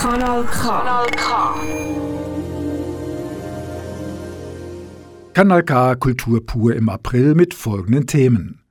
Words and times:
Kanal 0.00 0.44
K. 0.44 0.62
Kanal 0.62 1.10
K. 1.10 1.54
Kanal 5.34 5.62
K 5.62 5.94
Kultur 5.96 6.46
pur 6.46 6.74
im 6.74 6.88
April 6.88 7.34
mit 7.34 7.52
folgenden 7.52 8.06
Themen. 8.06 8.62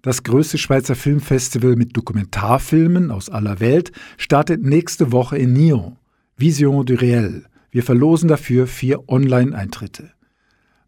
Das 0.00 0.22
größte 0.22 0.56
Schweizer 0.56 0.94
Filmfestival 0.94 1.76
mit 1.76 1.94
Dokumentarfilmen 1.94 3.10
aus 3.10 3.28
aller 3.28 3.60
Welt 3.60 3.92
startet 4.16 4.62
nächste 4.62 5.12
Woche 5.12 5.36
in 5.36 5.52
Nyon. 5.52 5.98
Vision 6.38 6.86
du 6.86 6.94
Réel. 6.94 7.44
Wir 7.70 7.82
verlosen 7.82 8.28
dafür 8.30 8.66
vier 8.66 9.10
Online-Eintritte. 9.10 10.12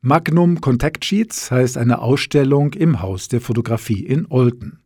Magnum 0.00 0.62
Contact 0.62 1.04
Sheets 1.04 1.50
heißt 1.50 1.76
eine 1.76 1.98
Ausstellung 1.98 2.72
im 2.72 3.02
Haus 3.02 3.28
der 3.28 3.42
Fotografie 3.42 4.02
in 4.02 4.24
Olten. 4.30 4.80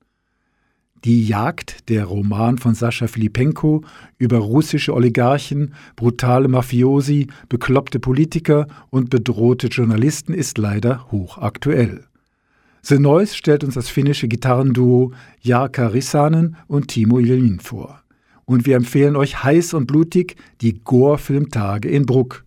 Die 1.05 1.27
Jagd, 1.27 1.91
der 1.91 2.07
Roman 2.07 2.57
von 2.57 2.75
Sascha 2.75 3.09
Filipenko 3.09 3.85
über 4.17 4.39
russische 4.39 4.95
Oligarchen, 4.95 5.75
brutale 5.97 6.49
Mafiosi, 6.49 7.27
bekloppte 7.51 8.01
Politiker 8.01 8.69
und 8.89 9.11
bedrohte 9.11 9.67
Journalisten, 9.67 10.33
ist 10.33 10.57
leider 10.57 11.11
hochaktuell. 11.13 12.05
The 12.80 12.99
Noise 12.99 13.37
stellt 13.37 13.65
uns 13.65 13.75
das 13.75 13.91
finnische 13.91 14.29
Gitarrenduo 14.29 15.13
Jarka 15.43 15.89
Rissanen 15.89 16.57
und 16.69 16.89
Timo 16.89 17.19
Jelin 17.19 17.61
vor. 17.61 18.02
Und 18.47 18.65
wir 18.65 18.77
empfehlen 18.77 19.16
euch 19.16 19.45
heiß 19.45 19.75
und 19.75 19.87
blutig 19.87 20.37
die 20.63 20.80
Gore-Filmtage 20.85 21.89
in 21.89 22.07
Bruck. 22.07 22.47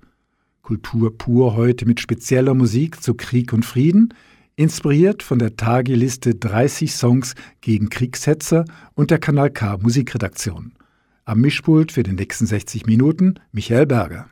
Kultur 0.63 1.15
pur 1.15 1.55
heute 1.55 1.85
mit 1.85 1.99
spezieller 1.99 2.55
Musik 2.55 3.03
zu 3.03 3.13
Krieg 3.13 3.53
und 3.53 3.65
Frieden– 3.65 4.15
inspiriert 4.57 5.23
von 5.23 5.39
der 5.39 5.55
Tageliste 5.55 6.35
30 6.35 6.93
Songs 6.93 7.35
gegen 7.61 7.89
Kriegshetzer 7.89 8.65
und 8.95 9.11
der 9.11 9.19
Kanal 9.19 9.51
K 9.51 9.77
Musikredaktion. 9.77 10.73
Am 11.23 11.39
Mischpult 11.39 11.91
für 11.91 12.03
den 12.03 12.15
nächsten 12.15 12.47
60 12.47 12.87
Minuten 12.87 13.35
Michael 13.51 13.85
Berger. 13.85 14.29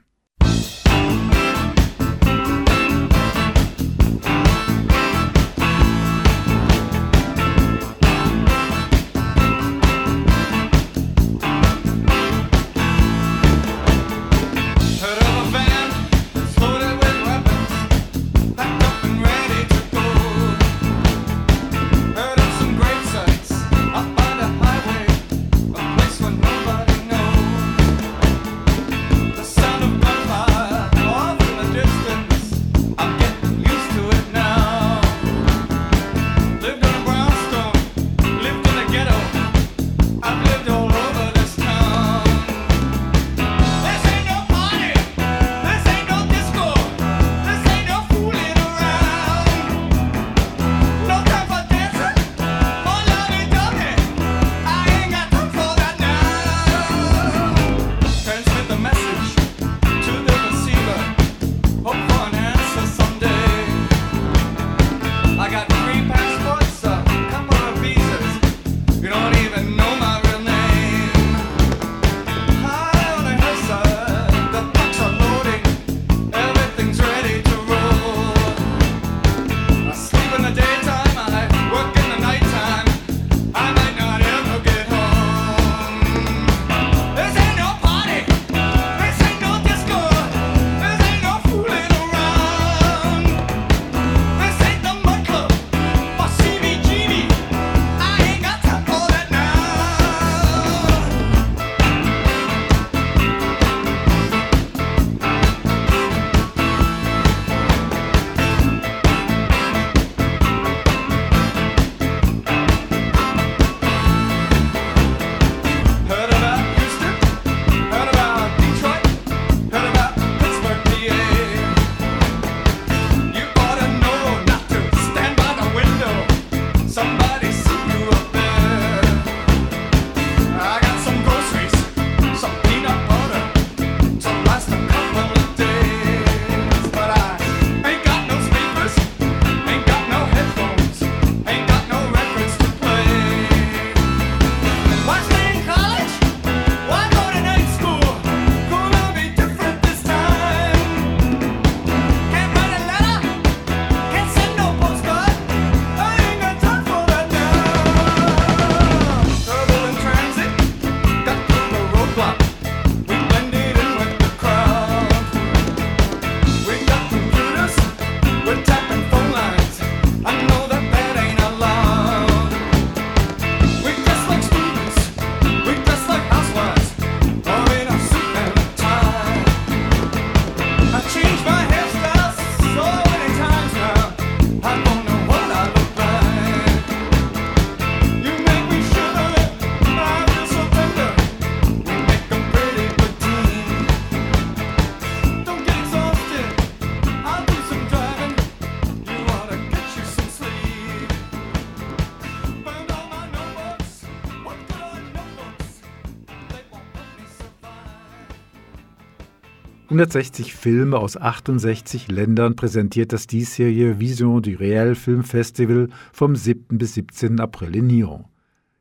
160 209.96 210.54
Filme 210.54 210.98
aus 210.98 211.16
68 211.16 212.12
Ländern 212.12 212.58
präsentiert 212.58 213.14
das 213.14 213.28
diesjährige 213.28 213.98
Vision 213.98 214.42
du 214.42 214.50
Réel 214.50 214.94
Filmfestival 214.94 215.88
vom 216.12 216.36
7. 216.36 216.78
bis 216.78 216.96
17. 216.96 217.40
April 217.40 217.78
in 217.78 217.88
Nyon. 217.88 218.26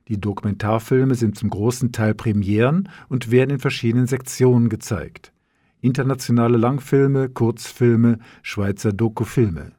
Die 0.09 0.21
Dokumentarfilme 0.21 1.15
sind 1.15 1.39
zum 1.39 1.51
großen 1.51 1.93
Teil 1.93 2.15
Premieren 2.15 2.89
und 3.09 3.31
werden 3.31 3.51
in 3.51 3.59
verschiedenen 3.61 4.09
Sektionen 4.09 4.69
gezeigt. 4.69 5.33
Internationale 5.81 6.59
Langfilme, 6.59 7.29
Kurzfilme, 7.29 8.19
Schweizer 8.43 8.93
Dokufilme. 8.93 9.71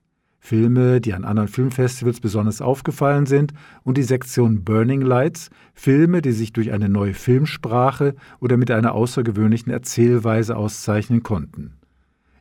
Filme, 0.46 1.02
die 1.02 1.16
an 1.16 1.26
anderen 1.26 1.50
Filmfestivals 1.50 2.20
besonders 2.20 2.62
aufgefallen 2.62 3.26
sind, 3.26 3.52
und 3.84 3.98
die 3.98 4.04
Sektion 4.04 4.64
Burning 4.64 5.02
Lights, 5.02 5.50
Filme, 5.74 6.22
die 6.22 6.34
sich 6.34 6.54
durch 6.54 6.72
eine 6.72 6.88
neue 6.88 7.16
Filmsprache 7.16 8.14
oder 8.40 8.56
mit 8.56 8.70
einer 8.70 8.94
außergewöhnlichen 8.94 9.72
Erzählweise 9.72 10.56
auszeichnen 10.56 11.24
konnten. 11.24 11.74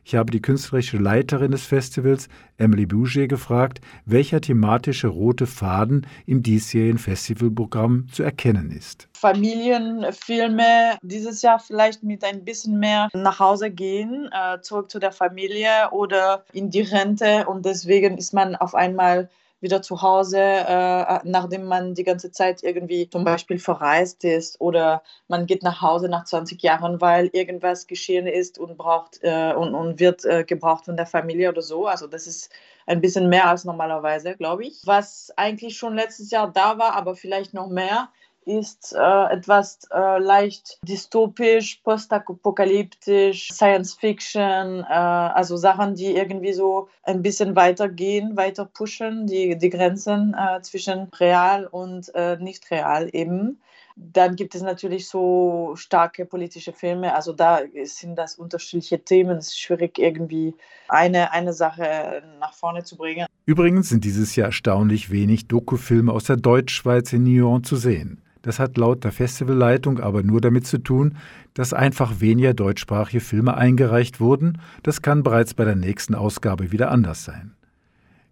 Ich 0.07 0.13
habe 0.13 0.31
die 0.31 0.39
künstlerische 0.39 0.97
Leiterin 0.97 1.49
des 1.49 1.65
Festivals, 1.65 2.29
Emily 2.59 2.85
Bouger, 2.85 3.25
gefragt, 3.25 3.81
welcher 4.05 4.39
thematische 4.39 5.07
rote 5.07 5.47
Faden 5.47 6.05
im 6.27 6.43
diesjährigen 6.43 6.99
Festivalprogramm 6.99 8.05
zu 8.11 8.21
erkennen 8.21 8.69
ist. 8.69 9.09
Familienfilme 9.13 10.99
dieses 11.01 11.41
Jahr 11.41 11.57
vielleicht 11.57 12.03
mit 12.03 12.23
ein 12.23 12.45
bisschen 12.45 12.77
mehr 12.77 13.09
nach 13.15 13.39
Hause 13.39 13.71
gehen, 13.71 14.29
äh, 14.31 14.61
zurück 14.61 14.91
zu 14.91 14.99
der 14.99 15.11
Familie 15.11 15.89
oder 15.89 16.45
in 16.53 16.69
die 16.69 16.81
Rente 16.81 17.47
und 17.47 17.65
deswegen 17.65 18.19
ist 18.19 18.31
man 18.31 18.55
auf 18.55 18.75
einmal 18.75 19.27
wieder 19.65 19.81
zu 19.81 20.01
Hause, 20.01 20.39
äh, 20.39 21.19
nachdem 21.23 21.65
man 21.65 21.95
die 21.95 22.03
ganze 22.03 22.31
Zeit 22.31 22.63
irgendwie 22.63 23.09
zum 23.09 23.25
Beispiel 23.25 23.59
verreist 23.59 24.23
ist 24.23 24.61
oder 24.61 25.01
man 25.27 25.47
geht 25.47 25.63
nach 25.63 25.81
Hause 25.81 26.07
nach 26.07 26.23
20 26.23 26.61
Jahren, 26.61 27.01
weil 27.01 27.27
irgendwas 27.33 27.87
geschehen 27.87 28.27
ist 28.27 28.59
und 28.59 28.77
braucht 28.77 29.19
äh, 29.23 29.53
und, 29.53 29.75
und 29.75 29.99
wird 29.99 30.23
äh, 30.23 30.45
gebraucht 30.45 30.85
von 30.85 30.95
der 30.95 31.07
Familie 31.07 31.49
oder 31.49 31.61
so. 31.61 31.87
Also 31.87 32.07
das 32.07 32.27
ist 32.27 32.51
ein 32.85 33.01
bisschen 33.01 33.27
mehr 33.27 33.49
als 33.49 33.65
normalerweise, 33.65 34.35
glaube 34.35 34.65
ich. 34.65 34.81
Was 34.85 35.33
eigentlich 35.35 35.77
schon 35.77 35.95
letztes 35.95 36.29
Jahr 36.29 36.51
da 36.51 36.77
war, 36.77 36.93
aber 36.93 37.15
vielleicht 37.15 37.53
noch 37.53 37.67
mehr, 37.67 38.09
ist 38.45 38.93
äh, 38.93 39.33
etwas 39.33 39.79
äh, 39.91 40.19
leicht 40.19 40.79
dystopisch, 40.83 41.81
postapokalyptisch, 41.83 43.49
Science 43.51 43.95
Fiction, 43.95 44.81
äh, 44.81 44.93
also 44.93 45.57
Sachen, 45.57 45.95
die 45.95 46.15
irgendwie 46.15 46.53
so 46.53 46.87
ein 47.03 47.21
bisschen 47.21 47.55
weitergehen, 47.55 48.37
weiter 48.37 48.65
pushen, 48.65 49.25
die, 49.27 49.57
die 49.57 49.69
Grenzen 49.69 50.35
äh, 50.37 50.61
zwischen 50.61 51.09
real 51.19 51.65
und 51.65 52.13
äh, 52.13 52.37
nicht 52.37 52.69
real 52.71 53.09
eben. 53.13 53.59
Dann 53.97 54.35
gibt 54.35 54.55
es 54.55 54.61
natürlich 54.61 55.07
so 55.07 55.71
starke 55.75 56.25
politische 56.25 56.73
Filme, 56.73 57.15
also 57.15 57.31
da 57.31 57.61
sind 57.85 58.17
das 58.17 58.35
unterschiedliche 58.35 58.99
Themen. 58.99 59.37
Es 59.37 59.47
ist 59.47 59.59
schwierig, 59.59 59.97
irgendwie 59.97 60.53
eine, 60.89 61.31
eine 61.31 61.53
Sache 61.53 62.21
nach 62.41 62.53
vorne 62.53 62.83
zu 62.83 62.97
bringen. 62.97 63.25
Übrigens 63.45 63.89
sind 63.89 64.03
dieses 64.03 64.35
Jahr 64.35 64.47
erstaunlich 64.47 65.11
wenig 65.11 65.47
Dokufilme 65.47 66.11
aus 66.11 66.25
der 66.25 66.35
Deutschschweiz 66.35 67.13
in 67.13 67.23
Nyon 67.23 67.63
zu 67.63 67.77
sehen. 67.77 68.21
Das 68.45 68.59
hat 68.59 68.77
laut 68.77 69.03
der 69.03 69.11
Festivalleitung 69.11 69.99
aber 69.99 70.21
nur 70.21 70.39
damit 70.39 70.67
zu 70.67 70.77
tun, 70.77 71.17
dass 71.55 71.73
einfach 71.73 72.19
weniger 72.19 72.53
deutschsprachige 72.53 73.19
Filme 73.19 73.57
eingereicht 73.57 74.19
wurden. 74.19 74.59
Das 74.83 75.01
kann 75.01 75.23
bereits 75.23 75.55
bei 75.55 75.65
der 75.65 75.75
nächsten 75.75 76.13
Ausgabe 76.13 76.71
wieder 76.71 76.91
anders 76.91 77.25
sein. 77.25 77.55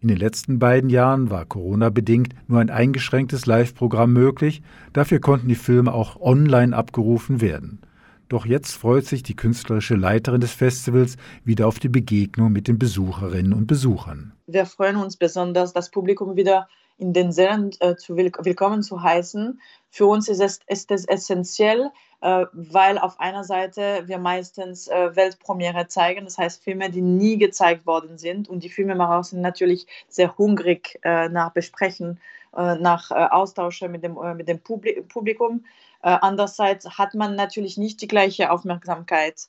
In 0.02 0.10
den 0.10 0.18
letzten 0.18 0.60
beiden 0.60 0.92
Jahren 0.92 1.32
war 1.32 1.46
Corona-bedingt 1.46 2.36
nur 2.48 2.60
ein 2.60 2.70
eingeschränktes 2.70 3.48
Live-Programm 3.48 4.14
möglich, 4.14 4.62
dafür 4.92 5.20
konnten 5.20 5.48
die 5.48 5.56
Filme 5.56 5.92
auch 5.92 6.22
online 6.22 6.76
abgerufen 6.76 7.42
werden. 7.42 7.82
Doch 8.30 8.46
jetzt 8.46 8.74
freut 8.74 9.06
sich 9.06 9.24
die 9.24 9.36
künstlerische 9.36 9.96
Leiterin 9.96 10.42
des 10.42 10.52
Festivals 10.52 11.18
wieder 11.44 11.68
auf 11.68 11.80
die 11.80 11.90
Begegnung 11.90 12.52
mit 12.52 12.68
den 12.68 12.78
Besucherinnen 12.78 13.54
und 13.54 13.66
Besuchern. 13.66 14.34
Wir 14.46 14.68
freuen 14.68 14.98
uns 14.98 15.18
besonders, 15.18 15.74
das 15.74 15.90
Publikum 15.90 16.36
wieder 16.36 16.68
in 16.98 17.14
den 17.14 17.32
Sälen 17.32 17.72
äh, 17.80 17.96
zu 17.96 18.16
will 18.16 18.32
willkommen 18.44 18.84
zu 18.84 19.02
heißen. 19.02 19.60
Für 19.96 20.08
uns 20.08 20.28
ist 20.28 20.42
es, 20.42 20.60
ist 20.66 20.90
es 20.90 21.06
essentiell, 21.06 21.92
äh, 22.22 22.48
weil 22.52 22.98
auf 22.98 23.20
einer 23.20 23.44
Seite 23.44 24.02
wir 24.08 24.18
meistens 24.18 24.88
äh, 24.88 25.16
Weltpremiere 25.16 25.88
zeigen, 25.88 26.26
das 26.26 26.40
heißt 26.40 26.64
Filme, 26.64 26.90
die 26.90 27.02
nie 27.02 27.38
gezeigt 27.38 27.86
worden 27.86 28.18
sind. 28.18 28.50
Und 28.50 28.64
die 28.64 28.70
Filmemacher 28.70 29.24
sind 29.24 29.42
natürlich 29.42 29.86
sehr 30.10 30.36
hungrig 30.36 31.00
äh, 31.04 31.30
nach 31.30 31.52
Besprechen, 31.52 32.20
nach 32.56 33.10
Austauschen 33.10 33.92
mit 33.92 34.04
dem, 34.04 34.16
mit 34.38 34.48
dem 34.48 34.60
Publikum. 34.60 35.66
Andererseits 36.02 36.88
hat 37.00 37.16
man 37.16 37.36
natürlich 37.36 37.80
nicht 37.80 38.00
die 38.00 38.08
gleiche 38.08 38.52
Aufmerksamkeit 38.52 39.48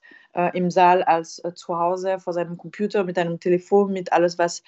im 0.55 0.71
Saal 0.71 1.03
als 1.03 1.43
zu 1.55 1.79
Hause 1.79 2.19
vor 2.19 2.33
seinem 2.33 2.57
Computer, 2.57 3.05
mit 3.05 3.19
einem 3.19 3.39
Telefon, 3.41 3.93
mit 3.93 4.11
alles, 4.15 4.39
was 4.39 4.63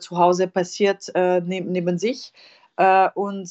zu 0.00 0.18
Hause 0.18 0.48
passiert, 0.48 1.10
neben, 1.14 1.72
neben 1.72 1.96
sich. 1.98 2.34
Äh, 2.78 3.10
und 3.14 3.48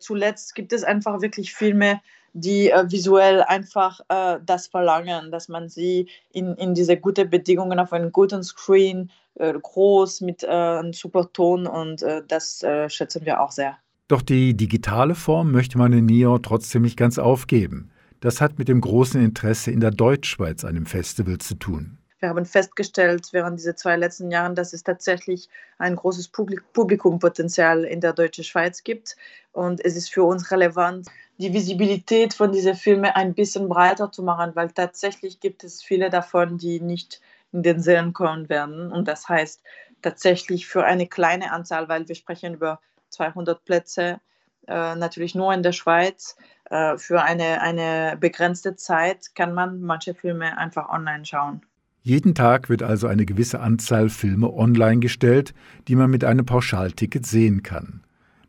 zuletzt 0.00 0.54
gibt 0.54 0.72
es 0.72 0.84
einfach 0.84 1.20
wirklich 1.20 1.52
Filme, 1.52 2.00
die 2.32 2.70
visuell 2.88 3.42
einfach 3.42 4.00
das 4.08 4.68
verlangen, 4.68 5.30
dass 5.30 5.48
man 5.48 5.68
sie 5.68 6.08
in, 6.30 6.54
in 6.54 6.74
diese 6.74 6.96
guten 6.96 7.28
Bedingungen 7.28 7.80
auf 7.80 7.92
einem 7.92 8.12
guten 8.12 8.42
Screen, 8.42 9.10
groß 9.36 10.20
mit 10.20 10.44
einem 10.46 10.92
super 10.92 11.32
Ton 11.32 11.66
und 11.66 12.04
das 12.28 12.64
schätzen 12.88 13.24
wir 13.24 13.40
auch 13.40 13.50
sehr. 13.50 13.78
Doch 14.08 14.22
die 14.22 14.56
digitale 14.56 15.14
Form 15.14 15.52
möchte 15.52 15.76
man 15.76 15.92
in 15.92 16.06
Nyon 16.06 16.42
trotzdem 16.42 16.82
nicht 16.82 16.96
ganz 16.96 17.18
aufgeben. 17.18 17.90
Das 18.20 18.40
hat 18.40 18.58
mit 18.58 18.68
dem 18.68 18.80
großen 18.80 19.22
Interesse 19.22 19.70
in 19.70 19.80
der 19.80 19.90
Deutschschweiz 19.90 20.64
an 20.64 20.74
dem 20.74 20.86
Festival 20.86 21.38
zu 21.38 21.54
tun. 21.56 21.97
Wir 22.18 22.30
haben 22.30 22.44
festgestellt 22.44 23.28
während 23.32 23.60
dieser 23.60 23.76
zwei 23.76 23.96
letzten 23.96 24.30
Jahren, 24.30 24.56
dass 24.56 24.72
es 24.72 24.82
tatsächlich 24.82 25.48
ein 25.78 25.94
großes 25.94 26.28
Publikumpotenzial 26.28 27.84
in 27.84 28.00
der 28.00 28.12
deutschen 28.12 28.42
Schweiz 28.42 28.82
gibt. 28.82 29.16
Und 29.52 29.84
es 29.84 29.96
ist 29.96 30.12
für 30.12 30.24
uns 30.24 30.50
relevant, 30.50 31.06
die 31.38 31.52
Visibilität 31.52 32.34
von 32.34 32.50
diesen 32.50 32.74
Filmen 32.74 33.12
ein 33.12 33.34
bisschen 33.34 33.68
breiter 33.68 34.10
zu 34.10 34.24
machen, 34.24 34.50
weil 34.54 34.70
tatsächlich 34.70 35.38
gibt 35.38 35.62
es 35.62 35.82
viele 35.82 36.10
davon, 36.10 36.58
die 36.58 36.80
nicht 36.80 37.20
in 37.52 37.62
den 37.62 37.80
Sälen 37.80 38.12
kommen 38.12 38.48
werden. 38.48 38.90
Und 38.90 39.06
das 39.06 39.28
heißt 39.28 39.62
tatsächlich 40.02 40.66
für 40.66 40.84
eine 40.84 41.06
kleine 41.06 41.52
Anzahl, 41.52 41.88
weil 41.88 42.08
wir 42.08 42.16
sprechen 42.16 42.54
über 42.54 42.80
200 43.10 43.64
Plätze, 43.64 44.20
äh, 44.66 44.96
natürlich 44.96 45.34
nur 45.34 45.54
in 45.54 45.62
der 45.62 45.72
Schweiz. 45.72 46.36
Äh, 46.64 46.98
für 46.98 47.22
eine, 47.22 47.60
eine 47.62 48.16
begrenzte 48.18 48.74
Zeit 48.74 49.34
kann 49.36 49.54
man 49.54 49.80
manche 49.80 50.14
Filme 50.14 50.58
einfach 50.58 50.88
online 50.88 51.24
schauen. 51.24 51.62
Jeden 52.02 52.34
Tag 52.34 52.68
wird 52.68 52.82
also 52.82 53.06
eine 53.06 53.26
gewisse 53.26 53.60
Anzahl 53.60 54.08
Filme 54.08 54.52
online 54.52 55.00
gestellt, 55.00 55.52
die 55.88 55.96
man 55.96 56.10
mit 56.10 56.24
einem 56.24 56.46
Pauschalticket 56.46 57.26
sehen 57.26 57.62
kann. 57.62 58.00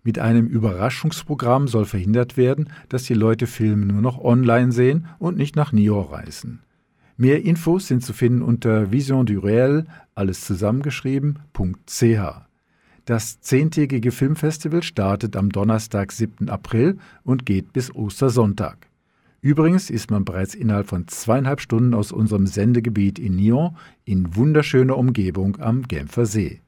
Mit 0.03 0.17
einem 0.17 0.47
Überraschungsprogramm 0.47 1.67
soll 1.67 1.85
verhindert 1.85 2.37
werden, 2.37 2.69
dass 2.87 3.03
die 3.03 3.13
Leute 3.13 3.47
Filme 3.47 3.85
nur 3.85 4.01
noch 4.01 4.19
online 4.19 4.71
sehen 4.71 5.07
und 5.19 5.37
nicht 5.37 5.55
nach 5.55 5.71
Nio 5.71 6.01
reisen. 6.01 6.61
Mehr 7.17 7.43
Infos 7.43 7.87
sind 7.87 8.03
zu 8.03 8.13
finden 8.13 8.41
unter 8.41 8.93
Vision 8.93 9.25
du 9.25 9.41
Réel, 9.41 9.85
alles 10.15 10.45
zusammengeschrieben.ch. 10.45 12.19
Das 13.03 13.41
zehntägige 13.41 14.11
Filmfestival 14.11 14.83
startet 14.83 15.35
am 15.35 15.49
Donnerstag, 15.49 16.11
7. 16.11 16.47
April 16.49 16.97
und 17.23 17.45
geht 17.45 17.73
bis 17.73 17.93
Ostersonntag. 17.93 18.88
Übrigens 19.41 19.89
ist 19.89 20.11
man 20.11 20.25
bereits 20.25 20.53
innerhalb 20.53 20.87
von 20.87 21.07
zweieinhalb 21.07 21.61
Stunden 21.61 21.93
aus 21.93 22.11
unserem 22.11 22.45
Sendegebiet 22.45 23.19
in 23.19 23.37
Nyon 23.37 23.77
in 24.03 24.35
wunderschöner 24.35 24.97
Umgebung 24.97 25.57
am 25.59 25.83
Genfer 25.83 26.25
See. 26.25 26.59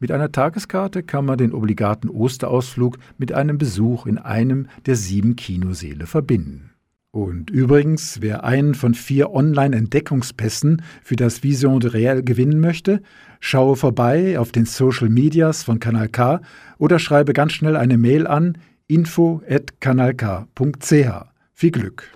Mit 0.00 0.10
einer 0.10 0.32
Tageskarte 0.32 1.02
kann 1.02 1.26
man 1.26 1.38
den 1.38 1.52
obligaten 1.52 2.10
Osterausflug 2.10 2.98
mit 3.18 3.32
einem 3.32 3.58
Besuch 3.58 4.06
in 4.06 4.18
einem 4.18 4.68
der 4.86 4.96
sieben 4.96 5.36
Kinoseele 5.36 6.06
verbinden. 6.06 6.70
Und 7.10 7.50
übrigens, 7.50 8.22
wer 8.22 8.42
einen 8.42 8.74
von 8.74 8.94
vier 8.94 9.30
Online-Entdeckungspässen 9.30 10.82
für 11.02 11.16
das 11.16 11.44
Vision 11.44 11.78
de 11.78 11.90
Réel 11.90 12.22
gewinnen 12.22 12.58
möchte, 12.58 13.02
schaue 13.38 13.76
vorbei 13.76 14.36
auf 14.38 14.50
den 14.50 14.66
Social 14.66 15.08
Medias 15.08 15.62
von 15.62 15.78
Kanal 15.78 16.08
K 16.08 16.40
oder 16.76 16.98
schreibe 16.98 17.32
ganz 17.32 17.52
schnell 17.52 17.76
eine 17.76 17.98
Mail 17.98 18.26
an 18.26 18.58
info@kanalk.ch. 18.88 21.33
Viel 21.56 21.70
Glück! 21.70 22.10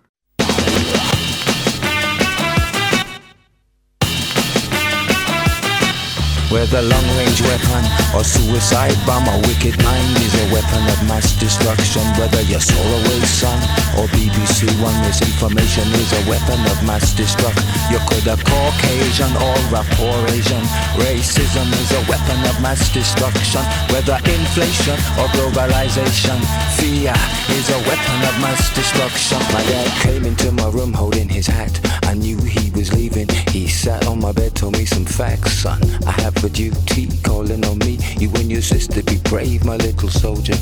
Whether 6.49 6.81
long-range 6.81 7.43
weapon 7.43 7.85
or 8.17 8.25
suicide 8.25 8.97
bomb, 9.05 9.29
a 9.29 9.37
wicked 9.45 9.77
mind 9.85 10.17
is 10.17 10.33
a 10.33 10.49
weapon 10.49 10.81
of 10.89 10.97
mass 11.05 11.37
destruction. 11.37 12.01
Whether 12.17 12.41
you're 12.49 12.65
Solarway 12.65 13.21
Sun 13.29 13.61
or 14.01 14.09
BBC 14.17 14.65
One, 14.81 14.97
misinformation 15.05 15.85
is 15.93 16.11
a 16.17 16.25
weapon 16.25 16.59
of 16.73 16.81
mass 16.89 17.13
destruction. 17.13 17.69
You 17.93 18.01
could 18.09 18.25
have 18.25 18.41
Caucasian 18.49 19.29
or 19.37 19.57
rapport 19.69 20.25
Asian. 20.33 20.65
Racism 20.97 21.69
is 21.69 21.93
a 21.93 22.03
weapon 22.09 22.41
of 22.49 22.57
mass 22.65 22.81
destruction. 22.97 23.61
Whether 23.93 24.17
inflation 24.25 24.97
or 25.21 25.29
globalization, 25.37 26.41
fear 26.81 27.13
is 27.53 27.69
a 27.69 27.81
weapon 27.85 28.19
of 28.25 28.35
mass 28.41 28.73
destruction. 28.75 29.37
My 29.53 29.61
dad 29.69 29.91
came 30.01 30.25
into 30.25 30.51
my 30.53 30.71
room 30.71 30.95
holding 30.95 31.29
his 31.29 31.47
hat. 31.47 31.79
I 32.05 32.15
knew 32.15 32.39
he 32.41 32.71
was 32.71 32.91
leaving. 32.95 33.29
He 33.53 33.69
sat 33.69 34.07
on 34.07 34.21
my 34.21 34.33
bed, 34.33 34.55
told 34.55 34.79
me 34.79 34.87
some 34.87 35.05
facts, 35.05 35.53
son. 35.53 35.83
I 36.07 36.13
have 36.23 36.38
for 36.41 36.49
duty, 36.49 37.09
calling 37.23 37.65
on 37.65 37.79
me. 37.79 37.99
You 38.19 38.31
and 38.35 38.51
your 38.51 38.63
sister 38.63 39.03
be 39.03 39.19
brave, 39.25 39.65
my 39.65 39.77
little 39.77 40.09
soldier. 40.09 40.55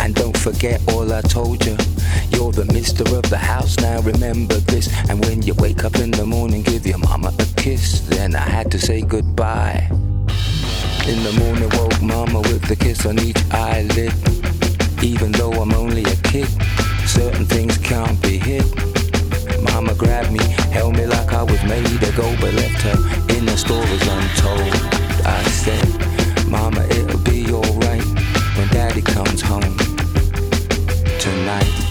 And 0.00 0.14
don't 0.14 0.36
forget 0.36 0.80
all 0.92 1.12
I 1.12 1.20
told 1.22 1.64
you. 1.64 1.76
You're 2.30 2.52
the 2.52 2.68
mister 2.72 3.04
of 3.16 3.28
the 3.30 3.38
house, 3.38 3.76
now 3.78 4.00
remember 4.00 4.56
this. 4.56 4.88
And 5.08 5.24
when 5.24 5.42
you 5.42 5.54
wake 5.54 5.84
up 5.84 5.96
in 5.96 6.10
the 6.10 6.26
morning, 6.26 6.62
give 6.62 6.86
your 6.86 6.98
mama 6.98 7.32
a 7.38 7.46
kiss. 7.60 8.00
Then 8.08 8.34
I 8.34 8.48
had 8.48 8.70
to 8.72 8.78
say 8.78 9.00
goodbye. 9.02 9.88
In 11.06 11.22
the 11.22 11.34
morning 11.38 11.70
woke 11.74 12.02
mama 12.02 12.40
with 12.40 12.62
the 12.68 12.76
kiss 12.76 13.06
on 13.06 13.18
each 13.20 13.42
eyelid. 13.52 14.12
Even 15.02 15.32
though 15.32 15.52
I'm 15.52 15.72
only 15.74 16.02
a 16.02 16.16
kid, 16.16 16.48
certain 17.06 17.44
things 17.44 17.78
can't 17.78 18.20
be 18.22 18.38
hid. 18.38 18.64
Mama 19.62 19.94
grabbed 19.94 20.32
me, 20.32 20.40
held 20.72 20.96
me 20.96 21.06
like 21.06 21.32
I 21.32 21.42
was 21.42 21.62
made 21.64 21.86
to 21.86 22.12
go, 22.12 22.34
but 22.40 22.54
left 22.54 22.82
her 22.82 22.98
in 23.36 23.46
the 23.46 23.56
stories 23.56 24.06
untold. 24.06 24.72
I 25.26 25.42
said, 25.44 25.86
Mama, 26.46 26.82
it'll 26.84 27.18
be 27.18 27.52
alright 27.52 28.04
when 28.56 28.68
Daddy 28.68 29.02
comes 29.02 29.40
home 29.40 29.76
tonight. 31.18 31.88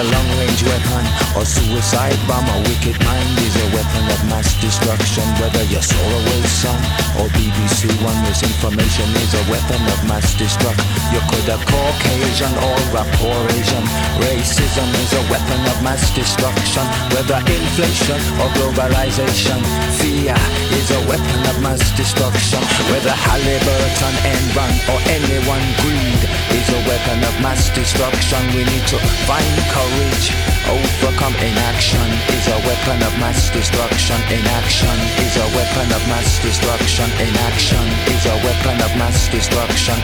Whether 0.00 0.16
long 0.16 0.32
range 0.40 0.64
weapon 0.64 1.04
or 1.36 1.44
suicide 1.44 2.16
bomb, 2.24 2.48
a 2.48 2.56
wicked 2.64 2.96
mind 3.04 3.36
is 3.44 3.52
a 3.52 3.68
weapon 3.76 4.04
of 4.08 4.20
mass 4.32 4.48
destruction. 4.56 5.28
Whether 5.36 5.60
you're 5.68 5.84
Solarway 5.84 6.40
Sun 6.48 6.80
or 7.20 7.28
BBC 7.36 7.84
One, 8.00 8.16
misinformation 8.24 9.12
is 9.20 9.36
a 9.36 9.44
weapon 9.52 9.76
of 9.92 10.00
mass 10.08 10.32
destruction. 10.40 10.88
You 11.12 11.20
could 11.28 11.52
have 11.52 11.60
Caucasian 11.68 12.48
or 12.64 12.80
a 12.96 13.04
poor 13.20 13.36
Asian. 13.52 13.84
Racism 14.24 14.88
is 15.04 15.12
a 15.12 15.22
weapon 15.28 15.60
of 15.68 15.76
mass 15.84 16.08
destruction. 16.16 16.88
Whether 17.12 17.36
inflation 17.44 18.16
or 18.40 18.48
globalization, 18.56 19.60
fear 20.00 20.32
is 20.80 20.88
a 20.96 21.00
weapon 21.12 21.40
of 21.44 21.60
mass 21.60 21.84
destruction. 21.92 22.64
Whether 22.88 23.12
Halliburton, 23.12 24.14
Enron 24.32 24.72
or 24.88 25.00
anyone 25.12 25.64
greed 25.84 26.24
is 26.56 26.68
a 26.72 26.80
weapon 26.88 27.20
of 27.20 27.34
mass 27.44 27.68
destruction. 27.76 28.40
We 28.56 28.64
need 28.64 28.86
to 28.88 28.98
find 29.28 29.44
courage. 29.68 29.89
Overcome 29.90 31.34
inaction 31.34 32.06
is 32.30 32.46
a 32.46 32.58
weapon 32.62 33.02
of 33.02 33.12
mass 33.18 33.50
destruction. 33.50 34.16
Inaction 34.30 34.96
is 35.18 35.36
a 35.36 35.46
weapon 35.56 35.90
of 35.90 36.02
mass 36.06 36.40
destruction. 36.42 37.10
Inaction 37.18 37.84
is 38.14 38.26
a 38.26 38.36
weapon 38.46 38.76
of 38.86 38.90
mass 38.96 39.28
destruction. 39.30 39.98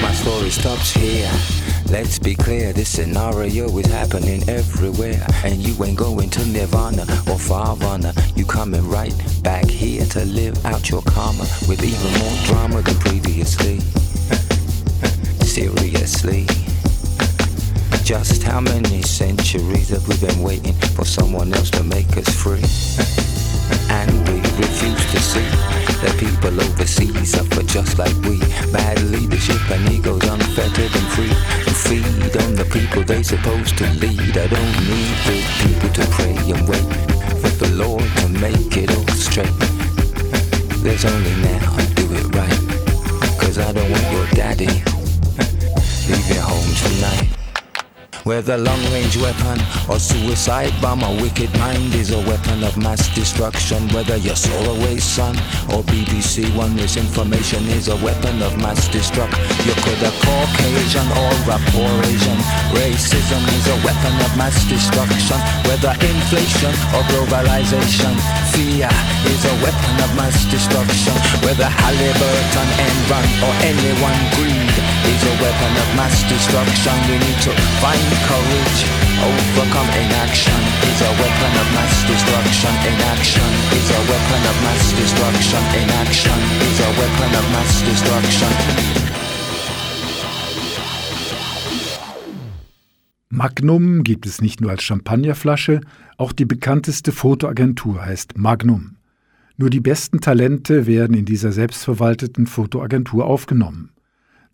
My 0.00 0.12
story 0.14 0.50
stops 0.50 0.92
here. 0.92 1.30
Let's 1.90 2.18
be 2.18 2.34
clear, 2.34 2.72
this 2.72 2.88
scenario 2.88 3.68
is 3.78 3.86
happening 3.86 4.48
everywhere. 4.48 5.24
And 5.44 5.56
you 5.56 5.72
ain't 5.84 5.98
going 5.98 6.30
to 6.30 6.46
Nirvana 6.46 7.02
or 7.28 7.38
Farvana. 7.38 8.12
You 8.36 8.46
coming 8.46 8.88
right 8.88 9.14
back 9.42 9.66
here 9.66 10.06
to 10.06 10.24
live 10.24 10.64
out 10.64 10.90
your 10.90 11.02
karma 11.02 11.46
with 11.68 11.84
even 11.84 12.12
more 12.18 12.36
drama 12.46 12.82
than 12.82 12.96
previously. 12.96 13.80
Just 18.06 18.44
how 18.44 18.60
many 18.60 19.02
centuries 19.02 19.88
have 19.88 20.06
we 20.06 20.16
been 20.18 20.40
waiting 20.40 20.74
for 20.94 21.04
someone 21.04 21.52
else 21.52 21.70
to 21.70 21.82
make 21.82 22.16
us 22.16 22.28
free? 22.30 22.62
And 23.90 24.12
we 24.28 24.38
refuse 24.62 25.04
to 25.10 25.18
see 25.18 25.48
that 26.06 26.14
people 26.16 26.54
overseas 26.54 27.32
suffer 27.32 27.64
just 27.64 27.98
like 27.98 28.14
we. 28.22 28.38
Bad 28.70 29.02
leadership 29.10 29.58
and 29.72 29.90
egos 29.90 30.22
unfettered 30.22 30.94
and 30.94 31.08
free. 31.18 31.34
To 31.66 31.74
feed 31.74 32.36
on 32.46 32.54
the 32.54 32.64
people 32.70 33.02
they 33.02 33.24
supposed 33.24 33.76
to 33.78 33.86
lead. 33.98 34.38
I 34.38 34.46
don't 34.46 34.76
need 34.86 35.16
the 35.26 35.42
people 35.66 35.90
to 35.98 36.06
pray 36.14 36.36
and 36.54 36.62
wait 36.68 36.86
for 37.42 37.50
the 37.58 37.74
Lord 37.74 38.06
to 38.22 38.28
make 38.38 38.76
it 38.76 38.94
all 38.94 39.08
straight. 39.18 39.50
There's 40.78 41.04
only 41.04 41.34
now, 41.42 41.74
I 41.74 41.84
do 41.98 42.06
it 42.14 42.26
right. 42.38 42.62
Cause 43.40 43.58
I 43.58 43.72
don't 43.72 43.90
want 43.90 44.06
your 44.12 44.26
daddy 44.28 44.70
leaving 46.06 46.38
home 46.38 46.70
tonight. 46.86 47.35
Whether 48.26 48.58
long 48.58 48.82
range 48.90 49.16
weapon 49.22 49.62
or 49.88 50.00
suicide 50.00 50.74
bomb, 50.82 50.98
a 51.06 51.14
wicked 51.22 51.46
mind 51.62 51.94
is 51.94 52.10
a 52.10 52.18
weapon 52.26 52.64
of 52.64 52.76
mass 52.76 53.06
destruction. 53.14 53.86
Whether 53.94 54.16
you're 54.16 54.34
Solarway 54.34 54.98
Sun 54.98 55.38
or 55.70 55.86
BBC 55.86 56.50
One, 56.58 56.74
misinformation 56.74 57.62
is 57.70 57.86
a 57.86 57.94
weapon 58.02 58.42
of 58.42 58.58
mass 58.58 58.90
destruction. 58.90 59.38
You 59.62 59.78
could 59.78 60.02
have 60.02 60.18
Caucasian 60.26 61.06
or 61.22 61.54
a 61.54 61.58
poor 61.70 61.94
Asian. 62.02 62.38
Racism 62.74 63.46
is 63.54 63.66
a 63.70 63.78
weapon 63.86 64.14
of 64.18 64.34
mass 64.34 64.58
destruction. 64.66 65.38
Whether 65.70 65.94
inflation 65.94 66.74
or 66.98 67.06
globalization, 67.06 68.10
fear 68.50 68.90
is 69.30 69.42
a 69.46 69.54
weapon 69.62 69.94
of 70.02 70.10
mass 70.18 70.34
destruction. 70.50 71.14
Whether 71.46 71.70
Halliburton, 71.70 72.68
Enron 72.90 73.26
or 73.46 73.54
anyone 73.62 74.18
greed 74.34 74.74
is 75.14 75.22
a 75.22 75.34
weapon 75.38 75.72
of 75.78 75.88
mass 75.94 76.26
destruction. 76.26 76.94
We 77.06 77.22
need 77.22 77.38
to 77.46 77.54
find 77.78 78.15
courage. 78.28 78.80
Overcome 79.28 79.90
inaction 80.04 80.60
is 80.88 80.98
a 81.02 81.12
weapon 81.20 81.52
of 81.62 81.68
mass 81.76 81.94
destruction. 82.06 82.72
Inaction 82.92 83.48
is 83.78 83.88
a 83.90 84.00
weapon 84.10 84.42
of 84.50 84.56
mass 84.64 84.84
destruction. 85.00 85.62
Inaction 85.82 86.38
is 86.68 86.78
a 86.80 86.90
weapon 87.00 87.30
of 87.40 87.44
mass 87.54 87.72
destruction. 87.88 88.52
Magnum 93.28 94.02
gibt 94.02 94.24
es 94.26 94.40
nicht 94.40 94.60
nur 94.60 94.70
als 94.70 94.82
Champagnerflasche, 94.82 95.80
auch 96.16 96.32
die 96.32 96.46
bekannteste 96.46 97.12
Fotoagentur 97.12 98.04
heißt 98.04 98.38
Magnum. 98.38 98.96
Nur 99.58 99.70
die 99.70 99.80
besten 99.80 100.20
Talente 100.20 100.86
werden 100.86 101.16
in 101.16 101.24
dieser 101.24 101.52
selbstverwalteten 101.52 102.46
Fotoagentur 102.46 103.26
aufgenommen. 103.26 103.90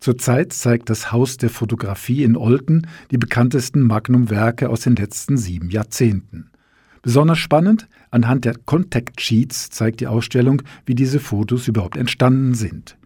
Zurzeit 0.03 0.51
zeigt 0.51 0.89
das 0.89 1.13
Haus 1.13 1.37
der 1.37 1.49
Fotografie 1.49 2.25
in 2.25 2.35
Olten 2.35 2.87
die 3.09 3.17
bekanntesten 3.17 3.81
Magnum-Werke 3.83 4.67
aus 4.67 4.81
den 4.81 4.97
letzten 4.97 5.37
sieben 5.37 5.69
Jahrzehnten. 5.69 6.49
Besonders 7.01 7.37
spannend, 7.37 7.87
anhand 8.11 8.43
der 8.43 8.55
Contact 8.65 9.21
Sheets 9.21 9.69
zeigt 9.69 10.01
die 10.01 10.07
Ausstellung, 10.07 10.61
wie 10.85 10.93
diese 10.93 11.21
Fotos 11.21 11.69
überhaupt 11.69 11.95
entstanden 11.95 12.53
sind. 12.53 12.97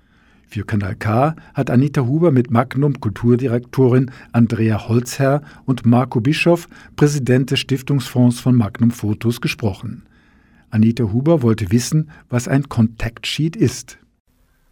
Für 0.48 0.66
Kanal 0.66 0.96
K 0.96 1.36
hat 1.54 1.70
Anita 1.70 2.02
Huber 2.02 2.32
mit 2.32 2.50
Magnum 2.50 3.00
Kulturdirektorin 3.00 4.10
Andrea 4.32 4.88
Holzherr 4.88 5.44
und 5.66 5.86
Marco 5.86 6.20
Bischoff, 6.20 6.68
Präsident 6.96 7.52
des 7.52 7.60
Stiftungsfonds 7.60 8.40
von 8.40 8.56
Magnum 8.56 8.90
Fotos, 8.90 9.40
gesprochen. 9.40 10.02
Anita 10.72 11.04
Huber 11.04 11.44
wollte 11.44 11.70
wissen, 11.72 12.10
was 12.28 12.48
ein 12.48 12.70
Contact 12.70 13.28
Sheet 13.28 13.56
ist. 13.56 14.00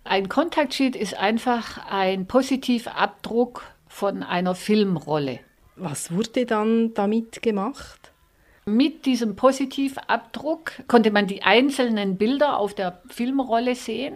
Ein 0.08 0.30
Kontaktsheet 0.30 0.96
ist 0.96 1.16
einfach 1.18 1.84
ein 1.90 2.28
Positivabdruck 2.28 3.64
von 3.88 4.22
einer 4.22 4.54
Filmrolle. 4.54 5.40
Was 5.78 6.12
wurde 6.12 6.46
dann 6.46 6.94
damit 6.94 7.42
gemacht? 7.42 8.12
Mit 8.66 9.08
diesem 9.08 9.36
Positivabdruck 9.36 10.74
konnte 10.88 11.10
man 11.10 11.26
die 11.26 11.42
einzelnen 11.42 12.18
Bilder 12.18 12.60
auf 12.60 12.76
der 12.76 13.02
Filmrolle 13.10 13.74
sehen 13.74 14.14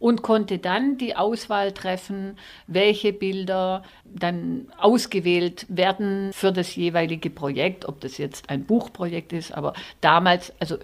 und 0.00 0.22
konnte 0.22 0.58
dann 0.58 0.98
die 0.98 1.14
Auswahl 1.14 1.70
treffen, 1.70 2.36
welche 2.66 3.12
Bilder 3.12 3.84
dann 4.04 4.66
ausgewählt 4.78 5.64
werden 5.68 6.32
für 6.32 6.52
das 6.52 6.74
jeweilige 6.74 7.30
Projekt, 7.30 7.86
ob 7.86 8.00
das 8.00 8.18
jetzt 8.18 8.50
ein 8.50 8.64
Buchprojekt 8.64 9.32
ist, 9.32 9.52
aber 9.52 9.74
damals, 10.00 10.52
also 10.58 10.78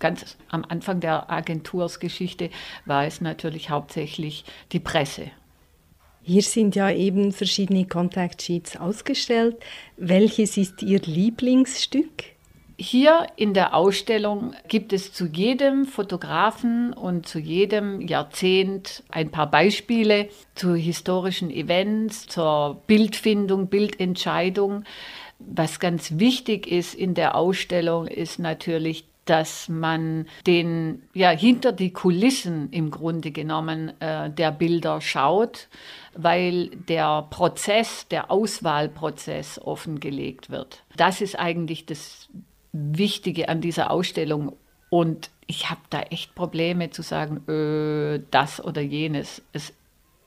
ganz 0.00 0.36
am 0.48 0.64
Anfang 0.68 0.98
der 0.98 1.30
Agentursgeschichte 1.30 2.50
war 2.86 3.06
es 3.06 3.20
natürlich 3.20 3.70
hauptsächlich 3.70 4.44
die 4.72 4.80
Presse. 4.80 5.30
Hier 6.22 6.42
sind 6.42 6.74
ja 6.74 6.90
eben 6.90 7.32
verschiedene 7.32 7.86
Contact 7.86 8.42
Sheets 8.42 8.76
ausgestellt. 8.76 9.56
Welches 9.96 10.56
ist 10.56 10.82
Ihr 10.82 11.00
Lieblingsstück? 11.00 12.24
Hier 12.82 13.26
in 13.36 13.52
der 13.52 13.74
Ausstellung 13.74 14.54
gibt 14.66 14.94
es 14.94 15.12
zu 15.12 15.26
jedem 15.26 15.84
Fotografen 15.84 16.94
und 16.94 17.28
zu 17.28 17.38
jedem 17.38 18.00
Jahrzehnt 18.00 19.02
ein 19.10 19.30
paar 19.30 19.50
Beispiele 19.50 20.30
zu 20.54 20.74
historischen 20.74 21.50
Events, 21.50 22.26
zur 22.26 22.82
Bildfindung, 22.86 23.66
Bildentscheidung. 23.66 24.84
Was 25.38 25.78
ganz 25.78 26.18
wichtig 26.18 26.66
ist 26.66 26.94
in 26.94 27.12
der 27.12 27.34
Ausstellung, 27.34 28.06
ist 28.06 28.38
natürlich 28.38 29.09
dass 29.30 29.68
man 29.68 30.26
den 30.44 31.04
ja 31.14 31.30
hinter 31.30 31.70
die 31.70 31.92
Kulissen 31.92 32.68
im 32.72 32.90
Grunde 32.90 33.30
genommen 33.30 33.92
äh, 34.00 34.28
der 34.28 34.50
Bilder 34.50 35.00
schaut, 35.00 35.68
weil 36.16 36.70
der 36.70 37.28
Prozess, 37.30 38.08
der 38.08 38.32
Auswahlprozess 38.32 39.60
offengelegt 39.60 40.50
wird. 40.50 40.82
Das 40.96 41.20
ist 41.20 41.38
eigentlich 41.38 41.86
das 41.86 42.28
Wichtige 42.72 43.48
an 43.48 43.60
dieser 43.60 43.92
Ausstellung 43.92 44.56
und 44.88 45.30
ich 45.46 45.70
habe 45.70 45.82
da 45.90 46.00
echt 46.02 46.34
Probleme 46.34 46.90
zu 46.90 47.02
sagen, 47.02 47.48
äh, 47.48 48.20
das 48.32 48.60
oder 48.64 48.80
jenes. 48.80 49.42
Es, 49.52 49.72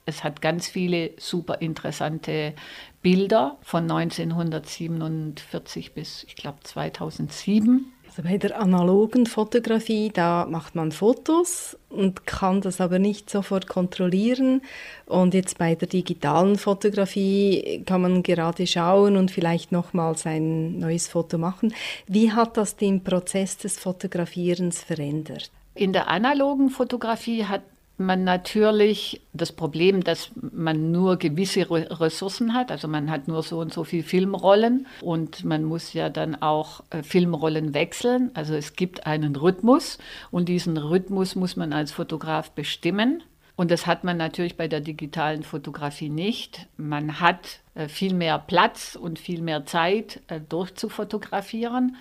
es 0.05 0.23
hat 0.23 0.41
ganz 0.41 0.69
viele 0.69 1.11
super 1.17 1.61
interessante 1.61 2.53
Bilder 3.01 3.57
von 3.63 3.83
1947 3.83 5.93
bis, 5.93 6.23
ich 6.23 6.37
glaube, 6.37 6.59
2007 6.63 7.92
Also 8.15 8.29
bei 8.29 8.37
der 8.37 8.59
analogen 8.59 9.25
Fotografie, 9.25 10.11
da 10.13 10.45
macht 10.47 10.75
man 10.75 10.91
Fotos 10.91 11.75
und 11.89 12.27
kann 12.27 12.61
das 12.61 12.79
aber 12.79 12.99
nicht 12.99 13.27
sofort 13.27 13.65
kontrollieren. 13.67 14.61
Und 15.07 15.33
jetzt 15.33 15.57
bei 15.57 15.73
der 15.73 15.87
digitalen 15.87 16.59
Fotografie 16.59 17.81
kann 17.87 18.03
man 18.03 18.21
gerade 18.21 18.67
schauen 18.67 19.17
und 19.17 19.31
vielleicht 19.31 19.71
nochmals 19.71 20.27
ein 20.27 20.77
neues 20.77 21.07
Foto 21.07 21.39
machen. 21.39 21.73
Wie 22.05 22.31
hat 22.31 22.55
das 22.55 22.75
den 22.75 23.03
Prozess 23.03 23.57
des 23.57 23.79
Fotografierens 23.79 24.83
verändert? 24.83 25.49
In 25.73 25.91
der 25.91 26.07
analogen 26.07 26.69
Fotografie 26.69 27.45
hat 27.45 27.63
man 27.97 28.23
natürlich 28.23 29.21
das 29.33 29.51
Problem, 29.51 30.03
dass 30.03 30.31
man 30.35 30.91
nur 30.91 31.17
gewisse 31.17 31.69
Ressourcen 31.69 32.53
hat. 32.53 32.71
Also 32.71 32.87
man 32.87 33.11
hat 33.11 33.27
nur 33.27 33.43
so 33.43 33.59
und 33.59 33.73
so 33.73 33.83
viele 33.83 34.03
Filmrollen 34.03 34.87
und 35.01 35.43
man 35.43 35.63
muss 35.63 35.93
ja 35.93 36.09
dann 36.09 36.35
auch 36.41 36.83
äh, 36.89 37.03
Filmrollen 37.03 37.73
wechseln. 37.73 38.31
Also 38.33 38.55
es 38.55 38.75
gibt 38.75 39.05
einen 39.05 39.35
Rhythmus 39.35 39.99
und 40.31 40.49
diesen 40.49 40.77
Rhythmus 40.77 41.35
muss 41.35 41.55
man 41.55 41.73
als 41.73 41.91
Fotograf 41.91 42.51
bestimmen. 42.51 43.23
Und 43.55 43.69
das 43.69 43.85
hat 43.85 44.03
man 44.03 44.17
natürlich 44.17 44.57
bei 44.57 44.67
der 44.67 44.81
digitalen 44.81 45.43
Fotografie 45.43 46.09
nicht. 46.09 46.67
Man 46.75 47.19
hat 47.19 47.59
äh, 47.75 47.87
viel 47.87 48.15
mehr 48.15 48.39
Platz 48.39 48.97
und 48.99 49.19
viel 49.19 49.41
mehr 49.41 49.65
Zeit 49.65 50.21
äh, 50.27 50.39
durchzufotografieren. 50.39 51.95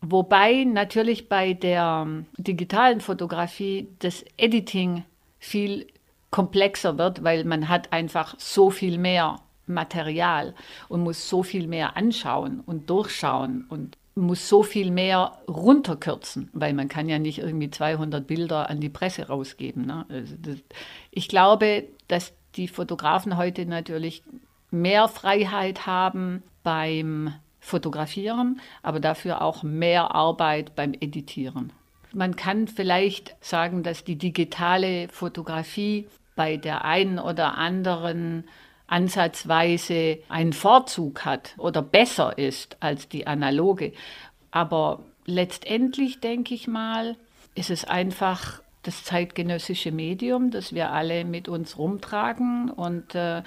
Wobei 0.00 0.64
natürlich 0.64 1.28
bei 1.28 1.54
der 1.54 2.04
ähm, 2.06 2.26
digitalen 2.36 3.00
Fotografie 3.00 3.88
das 3.98 4.24
Editing 4.36 5.04
viel 5.42 5.88
komplexer 6.30 6.98
wird, 6.98 7.24
weil 7.24 7.44
man 7.44 7.68
hat 7.68 7.92
einfach 7.92 8.34
so 8.38 8.70
viel 8.70 8.96
mehr 8.96 9.40
Material 9.66 10.54
und 10.88 11.02
muss 11.02 11.28
so 11.28 11.42
viel 11.42 11.66
mehr 11.66 11.96
anschauen 11.96 12.60
und 12.60 12.88
durchschauen 12.88 13.66
und 13.68 13.98
muss 14.14 14.48
so 14.48 14.62
viel 14.62 14.90
mehr 14.90 15.38
runterkürzen, 15.48 16.48
weil 16.52 16.74
man 16.74 16.88
kann 16.88 17.08
ja 17.08 17.18
nicht 17.18 17.38
irgendwie 17.38 17.70
200 17.70 18.26
Bilder 18.26 18.70
an 18.70 18.80
die 18.80 18.88
Presse 18.88 19.28
rausgeben. 19.28 19.86
Ne? 19.86 20.06
Also 20.08 20.36
das, 20.40 20.56
ich 21.10 21.28
glaube, 21.28 21.88
dass 22.08 22.32
die 22.54 22.68
Fotografen 22.68 23.36
heute 23.36 23.66
natürlich 23.66 24.22
mehr 24.70 25.08
Freiheit 25.08 25.86
haben 25.86 26.42
beim 26.62 27.34
Fotografieren, 27.58 28.60
aber 28.82 29.00
dafür 29.00 29.42
auch 29.42 29.62
mehr 29.62 30.14
Arbeit 30.14 30.74
beim 30.76 30.92
Editieren. 30.94 31.72
Man 32.14 32.36
kann 32.36 32.68
vielleicht 32.68 33.34
sagen, 33.40 33.82
dass 33.82 34.04
die 34.04 34.16
digitale 34.16 35.08
Fotografie 35.08 36.08
bei 36.36 36.56
der 36.56 36.84
einen 36.84 37.18
oder 37.18 37.56
anderen 37.56 38.44
ansatzweise 38.86 40.18
einen 40.28 40.52
Vorzug 40.52 41.24
hat 41.24 41.54
oder 41.56 41.80
besser 41.80 42.36
ist 42.36 42.76
als 42.80 43.08
die 43.08 43.26
analoge. 43.26 43.92
Aber 44.50 45.00
letztendlich 45.24 46.20
denke 46.20 46.54
ich 46.54 46.68
mal, 46.68 47.16
ist 47.54 47.70
es 47.70 47.84
einfach 47.84 48.60
das 48.82 49.04
zeitgenössische 49.04 49.92
Medium, 49.92 50.50
das 50.50 50.74
wir 50.74 50.90
alle 50.90 51.24
mit 51.24 51.48
uns 51.48 51.78
rumtragen 51.78 52.70
und 52.70 53.14
äh, 53.14 53.42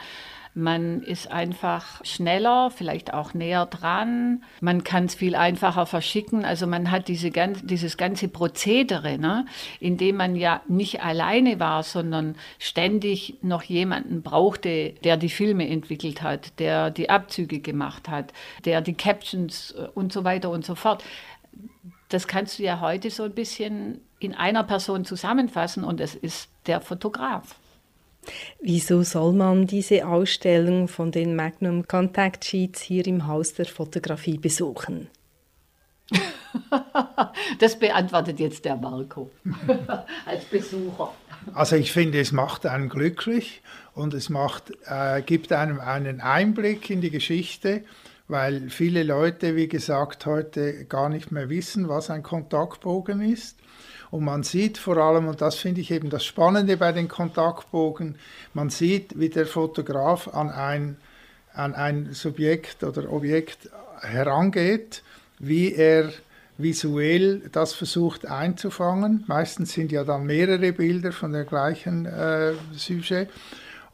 man 0.55 1.03
ist 1.03 1.29
einfach 1.29 2.03
schneller, 2.05 2.71
vielleicht 2.71 3.13
auch 3.13 3.33
näher 3.33 3.65
dran. 3.65 4.41
Man 4.61 4.85
kann 4.85 5.05
es 5.05 5.15
viel 5.15 5.35
einfacher 5.35 5.85
verschicken. 5.85 6.45
Also 6.45 6.65
man 6.65 6.91
hat 6.91 7.09
diese 7.09 7.29
ganz, 7.29 7.61
dieses 7.63 7.97
ganze 7.97 8.29
Prozedere, 8.29 9.17
ne, 9.17 9.45
in 9.81 9.97
dem 9.97 10.15
man 10.15 10.37
ja 10.37 10.61
nicht 10.69 11.03
alleine 11.03 11.59
war, 11.59 11.83
sondern 11.83 12.35
ständig 12.57 13.35
noch 13.41 13.63
jemanden 13.63 14.21
brauchte, 14.21 14.93
der 15.03 15.17
die 15.17 15.29
Filme 15.29 15.67
entwickelt 15.67 16.21
hat, 16.21 16.57
der 16.57 16.89
die 16.89 17.09
Abzüge 17.09 17.59
gemacht 17.59 18.07
hat, 18.07 18.31
der 18.63 18.79
die 18.79 18.93
Captions 18.93 19.71
äh, 19.71 19.89
und 19.93 20.13
so 20.13 20.23
weiter 20.23 20.49
und 20.49 20.65
so 20.65 20.75
fort. 20.75 21.03
Das 22.07 22.27
kannst 22.27 22.59
du 22.59 22.63
ja 22.63 22.79
heute 22.79 23.09
so 23.11 23.23
ein 23.23 23.33
bisschen 23.33 23.99
in 24.19 24.33
einer 24.33 24.63
Person 24.63 25.03
zusammenfassen 25.03 25.83
und 25.83 25.99
es 25.99 26.15
ist 26.15 26.49
der 26.65 26.79
Fotograf. 26.79 27.55
Wieso 28.61 29.03
soll 29.03 29.33
man 29.33 29.67
diese 29.67 30.07
Ausstellung 30.07 30.87
von 30.87 31.11
den 31.11 31.35
Magnum 31.35 31.87
Contact 31.87 32.45
Sheets 32.45 32.81
hier 32.81 33.05
im 33.07 33.27
Haus 33.27 33.53
der 33.53 33.65
Fotografie 33.65 34.37
besuchen? 34.37 35.07
das 37.59 37.77
beantwortet 37.77 38.39
jetzt 38.39 38.65
der 38.65 38.75
Marco 38.75 39.31
als 40.25 40.45
Besucher. 40.45 41.13
Also 41.53 41.75
ich 41.75 41.91
finde, 41.91 42.19
es 42.19 42.31
macht 42.31 42.65
einen 42.65 42.89
glücklich 42.89 43.61
und 43.93 44.13
es 44.13 44.29
macht, 44.29 44.71
äh, 44.85 45.21
gibt 45.21 45.51
einem 45.51 45.79
einen 45.79 46.21
Einblick 46.21 46.89
in 46.89 47.01
die 47.01 47.11
Geschichte, 47.11 47.83
weil 48.27 48.69
viele 48.69 49.03
Leute, 49.03 49.55
wie 49.55 49.67
gesagt, 49.67 50.25
heute 50.25 50.85
gar 50.85 51.09
nicht 51.09 51.31
mehr 51.31 51.49
wissen, 51.49 51.87
was 51.89 52.09
ein 52.09 52.23
Kontaktbogen 52.23 53.21
ist. 53.21 53.57
Und 54.11 54.23
man 54.23 54.43
sieht 54.43 54.77
vor 54.77 54.97
allem, 54.97 55.27
und 55.27 55.41
das 55.41 55.55
finde 55.55 55.81
ich 55.81 55.91
eben 55.91 56.09
das 56.09 56.25
Spannende 56.25 56.77
bei 56.77 56.91
den 56.91 57.07
Kontaktbogen, 57.07 58.15
man 58.53 58.69
sieht, 58.69 59.19
wie 59.19 59.29
der 59.29 59.45
Fotograf 59.45 60.27
an 60.29 60.49
ein, 60.49 60.97
an 61.53 61.75
ein 61.75 62.13
Subjekt 62.13 62.83
oder 62.83 63.11
Objekt 63.11 63.69
herangeht, 64.01 65.03
wie 65.39 65.73
er 65.73 66.11
visuell 66.57 67.41
das 67.51 67.73
versucht 67.73 68.25
einzufangen. 68.25 69.25
Meistens 69.27 69.73
sind 69.73 69.91
ja 69.91 70.03
dann 70.03 70.25
mehrere 70.25 70.71
Bilder 70.71 71.11
von 71.11 71.33
der 71.33 71.43
gleichen 71.43 72.05
äh, 72.05 72.53
Sujet. 72.73 73.29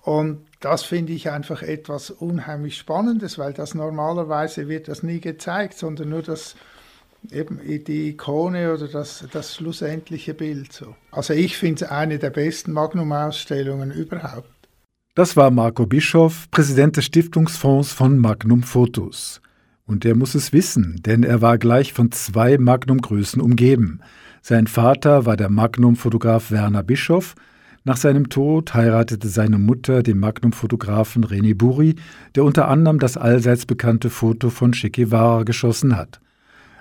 Und 0.04 0.46
das 0.62 0.84
finde 0.84 1.14
ich 1.14 1.30
einfach 1.30 1.64
etwas 1.64 2.12
unheimlich 2.12 2.78
Spannendes, 2.78 3.38
weil 3.38 3.54
das 3.54 3.76
normalerweise 3.76 4.68
wird 4.70 4.88
das 4.88 5.04
nie 5.04 5.20
gezeigt, 5.20 5.78
sondern 5.78 6.10
nur 6.10 6.22
das 6.22 6.56
eben 7.30 7.60
die 7.66 8.10
Ikone 8.10 8.74
oder 8.74 8.88
das, 8.88 9.26
das 9.32 9.56
schlussendliche 9.56 10.34
Bild. 10.34 10.72
So. 10.72 10.96
Also 11.12 11.34
ich 11.34 11.58
finde 11.58 11.86
es 11.86 11.92
eine 11.92 12.20
der 12.20 12.30
besten 12.30 12.72
Magnum-Ausstellungen 12.72 13.92
überhaupt. 13.92 14.50
Das 15.14 15.36
war 15.36 15.52
Marco 15.52 15.86
Bischoff, 15.86 16.50
Präsident 16.52 16.96
des 16.96 17.06
Stiftungsfonds 17.06 17.92
von 17.92 18.18
Magnum 18.18 18.64
Fotos. 18.64 19.42
Und 19.86 20.06
er 20.06 20.16
muss 20.16 20.36
es 20.36 20.54
wissen, 20.54 21.02
denn 21.06 21.24
er 21.24 21.42
war 21.42 21.58
gleich 21.58 21.92
von 21.92 22.12
zwei 22.12 22.58
Magnum-Größen 22.58 23.42
umgeben. 23.42 24.00
Sein 24.42 24.68
Vater 24.68 25.26
war 25.26 25.36
der 25.36 25.50
Magnum-Fotograf 25.50 26.50
Werner 26.50 26.82
Bischoff. 26.82 27.36
Nach 27.84 27.98
seinem 27.98 28.30
Tod 28.30 28.76
heiratete 28.76 29.28
seine 29.28 29.58
Mutter 29.58 30.04
den 30.04 30.20
Magnum-Fotografen 30.20 31.26
René 31.26 31.56
Buri, 31.56 31.96
der 32.36 32.44
unter 32.44 32.68
anderem 32.68 33.00
das 33.00 33.18
allseits 33.18 33.66
bekannte 33.66 34.12
Foto 34.12 34.52
von 34.52 34.74
Che 34.74 34.92
Guevara 34.92 35.44
geschossen 35.44 35.98
hat. 35.98 36.22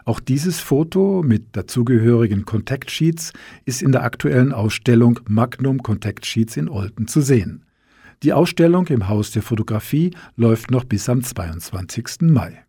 Auch 0.05 0.21
dieses 0.21 0.61
Foto 0.61 1.23
mit 1.25 1.57
dazugehörigen 1.57 2.45
Contact 2.45 2.91
Sheets 2.91 3.33
ist 3.65 3.83
in 3.83 3.93
der 3.93 4.03
aktuellen 4.03 4.53
Ausstellung 4.53 5.21
Magnum 5.27 5.83
Contact 5.83 6.27
Sheets 6.27 6.59
in 6.59 6.69
Olten 6.69 7.07
zu 7.07 7.23
sehen. 7.23 7.65
Die 8.23 8.35
Ausstellung 8.35 8.87
im 8.89 9.09
Haus 9.09 9.31
der 9.31 9.43
Fotografie 9.43 10.11
läuft 10.37 10.71
noch 10.71 10.85
bis 10.85 11.09
am 11.09 11.23
22. 11.23 12.23
Mai. 12.23 12.65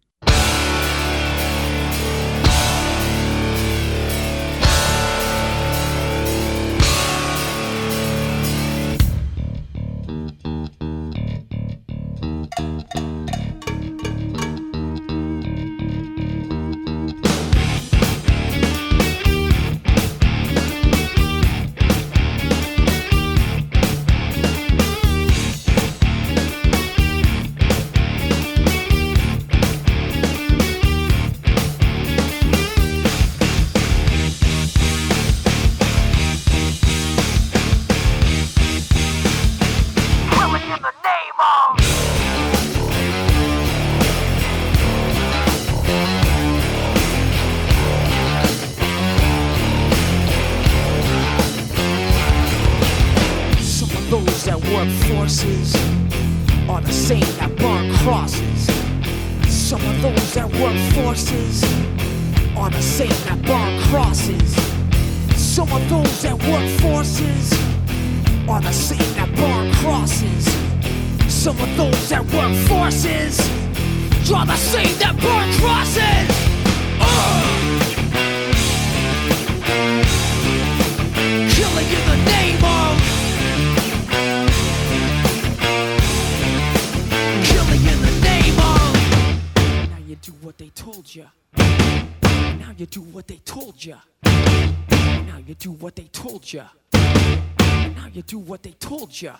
плеча. 99.22 99.40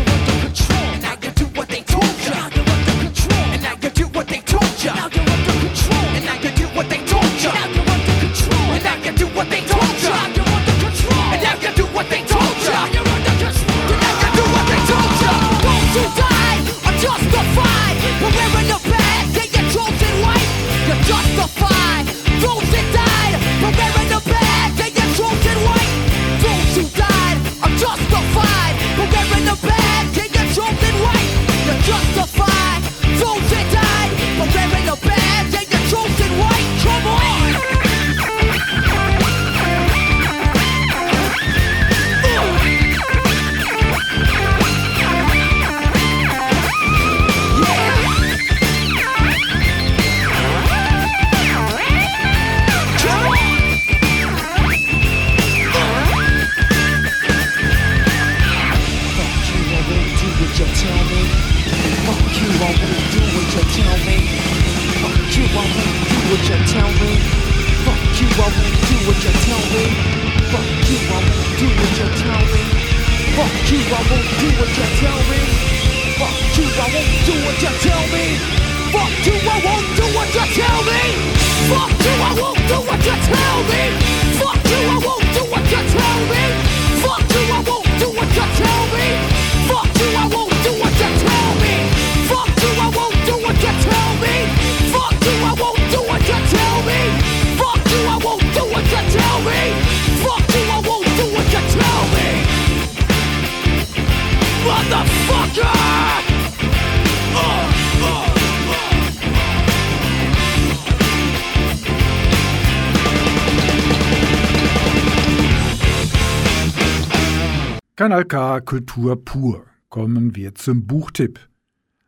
Kanal 118.11 118.25
K 118.25 118.59
Kultur 118.59 119.23
pur. 119.23 119.65
Kommen 119.87 120.35
wir 120.35 120.53
zum 120.53 120.85
Buchtipp. 120.85 121.39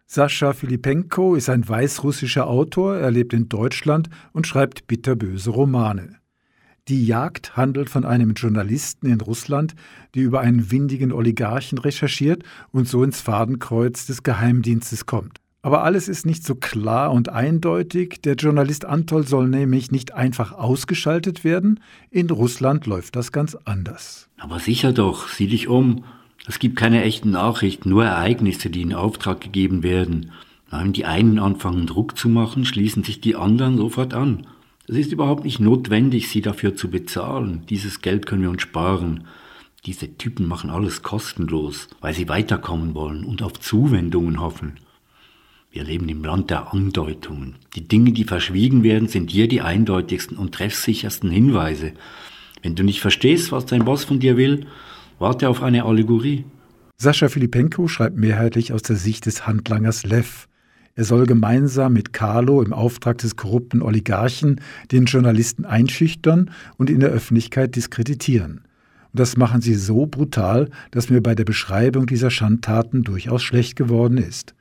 Sascha 0.05 0.51
Filipenko 0.51 1.35
ist 1.35 1.49
ein 1.49 1.65
weißrussischer 1.65 2.45
Autor, 2.45 2.97
er 2.97 3.09
lebt 3.09 3.31
in 3.31 3.47
Deutschland 3.47 4.09
und 4.33 4.45
schreibt 4.45 4.85
bitterböse 4.87 5.51
Romane. 5.51 6.17
Die 6.89 7.05
Jagd 7.05 7.55
handelt 7.55 7.89
von 7.89 8.03
einem 8.03 8.33
Journalisten 8.33 9.07
in 9.07 9.21
Russland, 9.21 9.75
der 10.13 10.23
über 10.23 10.41
einen 10.41 10.71
windigen 10.71 11.13
Oligarchen 11.13 11.77
recherchiert 11.77 12.43
und 12.73 12.85
so 12.85 13.01
ins 13.05 13.21
Fadenkreuz 13.21 14.05
des 14.05 14.23
Geheimdienstes 14.23 15.05
kommt. 15.05 15.39
Aber 15.65 15.85
alles 15.85 16.09
ist 16.09 16.25
nicht 16.25 16.45
so 16.45 16.55
klar 16.55 17.13
und 17.13 17.29
eindeutig. 17.29 18.21
Der 18.21 18.35
Journalist 18.35 18.83
Antol 18.83 19.25
soll 19.25 19.47
nämlich 19.47 19.91
nicht 19.91 20.13
einfach 20.13 20.51
ausgeschaltet 20.51 21.45
werden. 21.45 21.79
In 22.11 22.29
Russland 22.29 22.85
läuft 22.85 23.15
das 23.15 23.31
ganz 23.31 23.55
anders. 23.63 24.27
Aber 24.37 24.59
sicher 24.59 24.91
doch, 24.91 25.29
sieh 25.29 25.47
dich 25.47 25.69
um. 25.69 26.03
Es 26.45 26.59
gibt 26.59 26.75
keine 26.75 27.01
echten 27.03 27.31
Nachrichten, 27.31 27.89
nur 27.89 28.03
Ereignisse, 28.03 28.69
die 28.69 28.81
in 28.81 28.93
Auftrag 28.93 29.39
gegeben 29.39 29.83
werden. 29.83 30.31
Wenn 30.69 30.91
die 30.91 31.05
einen 31.05 31.39
anfangen 31.39 31.87
Druck 31.87 32.17
zu 32.17 32.27
machen, 32.27 32.65
schließen 32.65 33.05
sich 33.05 33.21
die 33.21 33.37
anderen 33.37 33.77
sofort 33.77 34.13
an. 34.13 34.45
Es 34.89 34.97
ist 34.97 35.13
überhaupt 35.13 35.45
nicht 35.45 35.61
notwendig, 35.61 36.27
sie 36.27 36.41
dafür 36.41 36.75
zu 36.75 36.89
bezahlen. 36.89 37.63
Dieses 37.69 38.01
Geld 38.01 38.25
können 38.25 38.41
wir 38.41 38.49
uns 38.49 38.63
sparen. 38.63 39.27
Diese 39.85 40.17
Typen 40.17 40.45
machen 40.45 40.69
alles 40.69 41.03
kostenlos, 41.03 41.87
weil 42.01 42.13
sie 42.13 42.27
weiterkommen 42.27 42.95
wollen 42.95 43.23
und 43.23 43.41
auf 43.41 43.61
Zuwendungen 43.61 44.41
hoffen. 44.41 44.73
Wir 45.73 45.83
leben 45.83 46.07
im 46.07 46.23
Land 46.23 46.51
der 46.51 46.71
Andeutungen. 46.71 47.55
Die 47.75 47.87
Dinge, 47.87 48.11
die 48.11 48.25
verschwiegen 48.25 48.83
werden, 48.83 49.07
sind 49.07 49.31
hier 49.31 49.47
die 49.47 49.61
eindeutigsten 49.61 50.37
und 50.37 50.53
treffsichersten 50.53 51.31
Hinweise. 51.31 51.93
Wenn 52.61 52.75
du 52.75 52.83
nicht 52.83 53.01
verstehst, 53.01 53.51
was 53.51 53.65
dein 53.65 53.83
Boss 53.83 54.03
von 54.03 54.19
dir 54.19 54.37
will, 54.37 54.67
warte 55.17 55.49
auf 55.49 55.63
eine 55.63 55.85
Allegorie. 55.85 56.45
Sascha 56.97 57.27
Filipenko 57.27 57.87
schreibt 57.87 58.17
mehrheitlich 58.17 58.71
aus 58.71 58.83
der 58.83 58.97
Sicht 58.97 59.25
des 59.25 59.47
Handlangers 59.47 60.03
Lev. 60.03 60.47
Er 60.93 61.05
soll 61.05 61.25
gemeinsam 61.25 61.93
mit 61.93 62.13
Carlo 62.13 62.61
im 62.61 62.71
Auftrag 62.71 63.17
des 63.17 63.35
korrupten 63.35 63.81
Oligarchen 63.81 64.61
den 64.91 65.05
Journalisten 65.05 65.65
einschüchtern 65.65 66.51
und 66.77 66.91
in 66.91 66.99
der 66.99 67.09
Öffentlichkeit 67.09 67.75
diskreditieren. 67.75 68.61
Und 69.11 69.19
das 69.19 69.37
machen 69.37 69.61
sie 69.61 69.73
so 69.73 70.05
brutal, 70.05 70.69
dass 70.91 71.09
mir 71.09 71.23
bei 71.23 71.33
der 71.33 71.45
Beschreibung 71.45 72.05
dieser 72.05 72.29
Schandtaten 72.29 73.01
durchaus 73.01 73.41
schlecht 73.41 73.75
geworden 73.75 74.19
ist. 74.19 74.53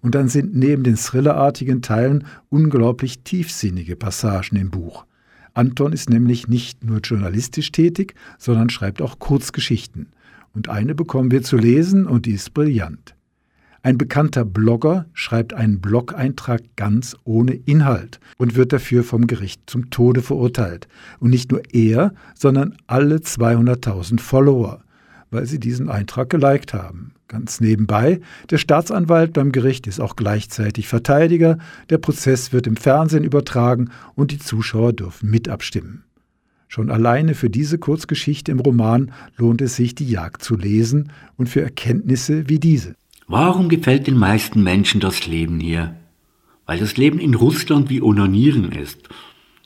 Und 0.00 0.14
dann 0.14 0.28
sind 0.28 0.54
neben 0.54 0.84
den 0.84 0.96
thrillerartigen 0.96 1.82
Teilen 1.82 2.24
unglaublich 2.50 3.20
tiefsinnige 3.20 3.96
Passagen 3.96 4.56
im 4.56 4.70
Buch. 4.70 5.06
Anton 5.54 5.92
ist 5.92 6.08
nämlich 6.08 6.46
nicht 6.46 6.84
nur 6.84 7.00
journalistisch 7.00 7.72
tätig, 7.72 8.14
sondern 8.38 8.70
schreibt 8.70 9.02
auch 9.02 9.18
Kurzgeschichten. 9.18 10.08
Und 10.54 10.68
eine 10.68 10.94
bekommen 10.94 11.30
wir 11.30 11.42
zu 11.42 11.56
lesen 11.56 12.06
und 12.06 12.26
die 12.26 12.32
ist 12.32 12.54
brillant. 12.54 13.16
Ein 13.82 13.96
bekannter 13.96 14.44
Blogger 14.44 15.06
schreibt 15.14 15.54
einen 15.54 15.80
Blog-Eintrag 15.80 16.62
ganz 16.76 17.16
ohne 17.24 17.52
Inhalt 17.52 18.18
und 18.36 18.56
wird 18.56 18.72
dafür 18.72 19.04
vom 19.04 19.26
Gericht 19.26 19.62
zum 19.66 19.90
Tode 19.90 20.20
verurteilt. 20.20 20.88
Und 21.20 21.30
nicht 21.30 21.52
nur 21.52 21.62
er, 21.72 22.12
sondern 22.34 22.76
alle 22.86 23.16
200.000 23.16 24.20
Follower, 24.20 24.82
weil 25.30 25.46
sie 25.46 25.60
diesen 25.60 25.88
Eintrag 25.88 26.30
geliked 26.30 26.74
haben. 26.74 27.12
Ganz 27.28 27.60
nebenbei, 27.60 28.20
der 28.50 28.58
Staatsanwalt 28.58 29.34
beim 29.34 29.52
Gericht 29.52 29.86
ist 29.86 30.00
auch 30.00 30.16
gleichzeitig 30.16 30.88
Verteidiger, 30.88 31.58
der 31.90 31.98
Prozess 31.98 32.52
wird 32.52 32.66
im 32.66 32.76
Fernsehen 32.76 33.24
übertragen 33.24 33.90
und 34.14 34.30
die 34.30 34.38
Zuschauer 34.38 34.94
dürfen 34.94 35.30
mitabstimmen. 35.30 36.04
Schon 36.68 36.90
alleine 36.90 37.34
für 37.34 37.50
diese 37.50 37.78
Kurzgeschichte 37.78 38.52
im 38.52 38.60
Roman 38.60 39.12
lohnt 39.36 39.62
es 39.62 39.76
sich, 39.76 39.94
die 39.94 40.08
Jagd 40.08 40.42
zu 40.42 40.56
lesen 40.56 41.12
und 41.36 41.48
für 41.48 41.62
Erkenntnisse 41.62 42.48
wie 42.48 42.58
diese. 42.58 42.94
Warum 43.26 43.68
gefällt 43.68 44.06
den 44.06 44.16
meisten 44.16 44.62
Menschen 44.62 45.00
das 45.00 45.26
Leben 45.26 45.60
hier? 45.60 45.96
Weil 46.66 46.78
das 46.78 46.96
Leben 46.96 47.18
in 47.18 47.34
Russland 47.34 47.88
wie 47.88 48.02
Onanieren 48.02 48.72
ist. 48.72 49.08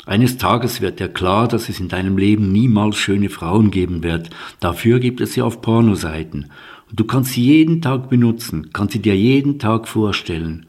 Eines 0.04 0.36
Tages 0.36 0.80
wird 0.80 0.98
dir 0.98 1.08
klar, 1.08 1.46
dass 1.46 1.68
es 1.68 1.78
in 1.78 1.88
deinem 1.88 2.18
Leben 2.18 2.50
niemals 2.50 2.96
schöne 2.96 3.28
Frauen 3.28 3.70
geben 3.70 4.02
wird. 4.02 4.30
Dafür 4.58 4.98
gibt 4.98 5.20
es 5.20 5.34
sie 5.34 5.42
auf 5.42 5.62
Pornoseiten. 5.62 6.50
Und 6.90 6.98
du 6.98 7.04
kannst 7.04 7.32
sie 7.32 7.44
jeden 7.44 7.80
Tag 7.80 8.10
benutzen, 8.10 8.70
kannst 8.72 8.94
sie 8.94 8.98
dir 8.98 9.16
jeden 9.16 9.60
Tag 9.60 9.86
vorstellen. 9.86 10.66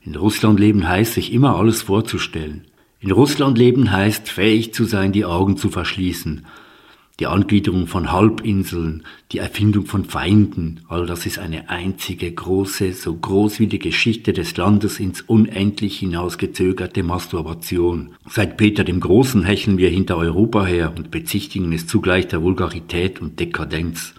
In 0.00 0.14
Russland 0.14 0.58
leben 0.58 0.88
heißt, 0.88 1.12
sich 1.12 1.32
immer 1.32 1.56
alles 1.56 1.82
vorzustellen. 1.82 2.62
In 3.00 3.10
Russland 3.10 3.58
leben 3.58 3.92
heißt, 3.92 4.28
fähig 4.28 4.72
zu 4.72 4.84
sein, 4.84 5.12
die 5.12 5.24
Augen 5.24 5.56
zu 5.56 5.68
verschließen, 5.68 6.46
die 7.22 7.28
Angliederung 7.28 7.86
von 7.86 8.10
Halbinseln, 8.10 9.04
die 9.30 9.38
Erfindung 9.38 9.86
von 9.86 10.04
Feinden, 10.04 10.80
all 10.88 11.06
das 11.06 11.24
ist 11.24 11.38
eine 11.38 11.70
einzige 11.70 12.32
große, 12.32 12.94
so 12.94 13.14
groß 13.14 13.60
wie 13.60 13.68
die 13.68 13.78
Geschichte 13.78 14.32
des 14.32 14.56
Landes 14.56 14.98
ins 14.98 15.20
unendlich 15.20 16.00
hinausgezögerte 16.00 17.04
Masturbation. 17.04 18.16
Seit 18.28 18.56
Peter 18.56 18.82
dem 18.82 18.98
Großen 18.98 19.44
hecheln 19.44 19.78
wir 19.78 19.88
hinter 19.88 20.16
Europa 20.16 20.66
her 20.66 20.92
und 20.96 21.12
bezichtigen 21.12 21.72
es 21.72 21.86
zugleich 21.86 22.26
der 22.26 22.42
Vulgarität 22.42 23.20
und 23.20 23.38
Dekadenz. 23.38 24.14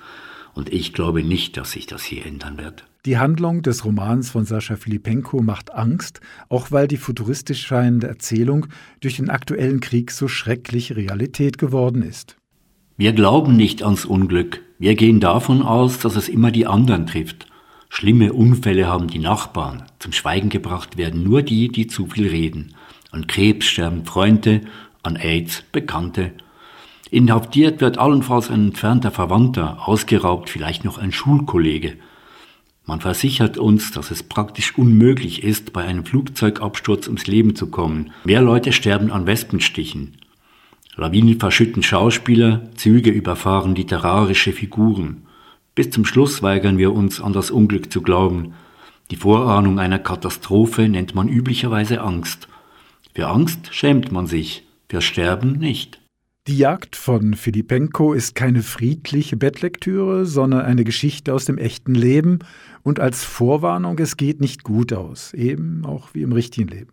Und 0.54 0.72
ich 0.72 0.94
glaube 0.94 1.24
nicht, 1.24 1.58
dass 1.58 1.74
sich 1.74 1.88
das 1.88 2.06
hier 2.06 2.26
ändern 2.26 2.58
wird. 2.58 2.86
Die 3.06 3.18
Handlung 3.18 3.64
des 3.64 3.84
Romans 3.84 4.30
von 4.30 4.46
Sascha 4.46 4.78
Filipenko 4.78 5.42
macht 5.42 5.74
Angst, 5.74 6.22
auch 6.48 6.72
weil 6.72 6.88
die 6.88 6.96
futuristisch 6.96 7.66
scheinende 7.66 8.08
Erzählung 8.08 8.68
durch 9.02 9.18
den 9.18 9.30
aktuellen 9.30 9.82
Krieg 9.82 10.10
so 10.10 10.30
schrecklich 10.30 10.96
Realität 10.96 11.58
geworden 11.58 12.02
ist. 12.02 12.38
Wir 12.96 13.14
glauben 13.14 13.56
nicht 13.56 13.82
ans 13.82 14.06
Unglück. 14.06 14.62
Wir 14.78 14.94
gehen 14.94 15.20
davon 15.20 15.64
aus, 15.64 15.98
dass 15.98 16.16
es 16.16 16.30
immer 16.30 16.52
die 16.52 16.68
anderen 16.68 17.08
trifft. 17.08 17.48
Schlimme 17.90 18.34
Unfälle 18.34 18.88
haben 18.88 19.08
die 19.08 19.20
Nachbarn. 19.20 19.86
Zum 19.98 20.12
Schweigen 20.12 20.50
gebracht 20.50 20.96
werden 20.96 21.24
nur 21.24 21.42
die, 21.42 21.70
die 21.70 21.88
zu 21.88 22.06
viel 22.06 22.28
reden. 22.28 22.76
An 23.12 23.26
Krebs 23.26 23.66
sterben 23.66 24.06
Freunde, 24.06 24.62
an 25.02 25.16
AIDS 25.16 25.64
Bekannte. 25.72 26.34
Inhaftiert 27.10 27.82
wird 27.82 27.98
allenfalls 27.98 28.52
ein 28.52 28.68
entfernter 28.68 29.12
Verwandter, 29.12 29.88
ausgeraubt 29.88 30.52
vielleicht 30.52 30.84
noch 30.84 31.00
ein 31.00 31.12
Schulkollege. 31.12 31.98
Man 32.86 33.02
versichert 33.02 33.58
uns, 33.58 33.92
dass 33.92 34.12
es 34.12 34.22
praktisch 34.22 34.78
unmöglich 34.78 35.44
ist, 35.44 35.74
bei 35.74 35.84
einem 35.84 36.06
Flugzeugabsturz 36.06 37.08
ums 37.08 37.26
Leben 37.26 37.56
zu 37.56 37.68
kommen. 37.68 38.12
Mehr 38.24 38.42
Leute 38.42 38.72
sterben 38.72 39.12
an 39.12 39.26
Wespenstichen. 39.26 40.18
Lawinen 40.96 41.40
verschütten 41.40 41.82
Schauspieler, 41.82 42.70
Züge 42.76 43.10
überfahren 43.10 43.74
literarische 43.74 44.54
Figuren. 44.54 45.24
Bis 45.76 45.90
zum 45.90 46.06
Schluss 46.06 46.44
weigern 46.44 46.78
wir 46.78 46.94
uns 46.94 47.20
an 47.20 47.34
das 47.34 47.50
Unglück 47.50 47.92
zu 47.92 48.02
glauben. 48.02 48.54
Die 49.10 49.16
Vorahnung 49.16 49.80
einer 49.80 50.00
Katastrophe 50.00 50.88
nennt 50.88 51.16
man 51.16 51.28
üblicherweise 51.28 52.02
Angst. 52.02 52.48
Für 53.16 53.28
Angst 53.28 53.74
schämt 53.74 54.12
man 54.12 54.28
sich, 54.28 54.68
für 54.88 55.02
Sterben 55.02 55.54
nicht. 55.54 56.00
Die 56.48 56.58
Jagd 56.58 56.96
von 56.96 57.36
Filipenko 57.36 58.14
ist 58.14 58.36
keine 58.36 58.62
friedliche 58.62 59.38
Bettlektüre, 59.38 60.26
sondern 60.26 60.62
eine 60.62 60.84
Geschichte 60.84 61.34
aus 61.34 61.46
dem 61.46 61.58
echten 61.58 61.96
Leben 61.96 62.40
und 62.84 63.00
als 63.00 63.24
Vorwarnung, 63.24 63.98
es 64.00 64.18
geht 64.18 64.42
nicht 64.42 64.64
gut 64.64 64.94
aus, 64.94 65.34
eben 65.34 65.86
auch 65.86 66.14
wie 66.14 66.22
im 66.22 66.34
richtigen 66.34 66.68
Leben. 66.68 66.93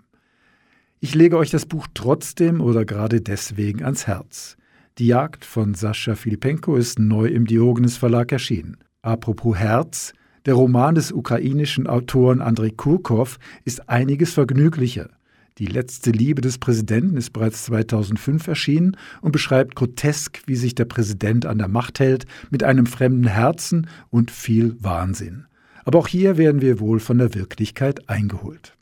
Ich 1.02 1.14
lege 1.14 1.38
euch 1.38 1.48
das 1.48 1.64
Buch 1.64 1.86
trotzdem 1.94 2.60
oder 2.60 2.84
gerade 2.84 3.22
deswegen 3.22 3.82
ans 3.84 4.06
Herz. 4.06 4.58
Die 4.98 5.06
Jagd 5.06 5.46
von 5.46 5.72
Sascha 5.72 6.14
Filipenko 6.14 6.76
ist 6.76 6.98
neu 6.98 7.24
im 7.24 7.46
Diogenes 7.46 7.96
Verlag 7.96 8.30
erschienen. 8.32 8.76
Apropos 9.00 9.56
Herz, 9.56 10.12
der 10.44 10.52
Roman 10.52 10.94
des 10.94 11.10
ukrainischen 11.10 11.86
Autoren 11.86 12.42
Andrei 12.42 12.68
Kurkov 12.68 13.38
ist 13.64 13.88
einiges 13.88 14.34
vergnüglicher. 14.34 15.08
Die 15.56 15.64
letzte 15.64 16.10
Liebe 16.10 16.42
des 16.42 16.58
Präsidenten 16.58 17.16
ist 17.16 17.30
bereits 17.32 17.64
2005 17.64 18.46
erschienen 18.48 18.94
und 19.22 19.32
beschreibt 19.32 19.76
grotesk, 19.76 20.42
wie 20.44 20.56
sich 20.56 20.74
der 20.74 20.84
Präsident 20.84 21.46
an 21.46 21.56
der 21.56 21.68
Macht 21.68 21.98
hält, 21.98 22.26
mit 22.50 22.62
einem 22.62 22.84
fremden 22.84 23.26
Herzen 23.26 23.86
und 24.10 24.30
viel 24.30 24.76
Wahnsinn. 24.80 25.46
Aber 25.82 25.98
auch 25.98 26.08
hier 26.08 26.36
werden 26.36 26.60
wir 26.60 26.78
wohl 26.78 27.00
von 27.00 27.16
der 27.16 27.34
Wirklichkeit 27.34 28.06
eingeholt. 28.10 28.76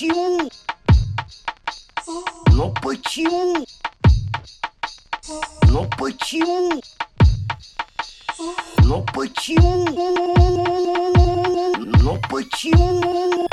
Почему? 0.00 0.50
Но 2.52 2.72
почему? 2.82 3.66
Но 5.68 5.84
почему? 5.98 6.80
Но 8.78 9.04
почему? 9.12 9.84
Но 11.76 12.18
почему? 12.30 13.46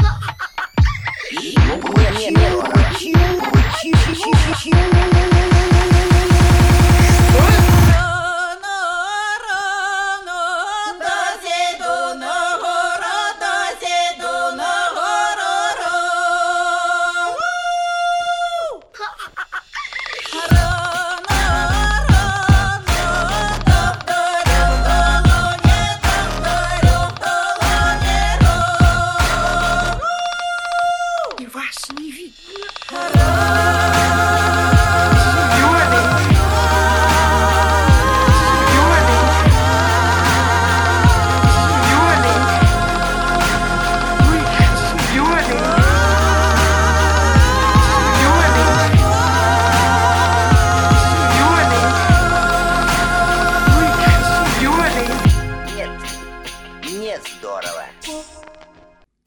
Но 1.34 1.78
почему? 1.80 2.54
Почему? 2.74 3.42
Почему? 3.52 4.32
Почему? 4.54 4.98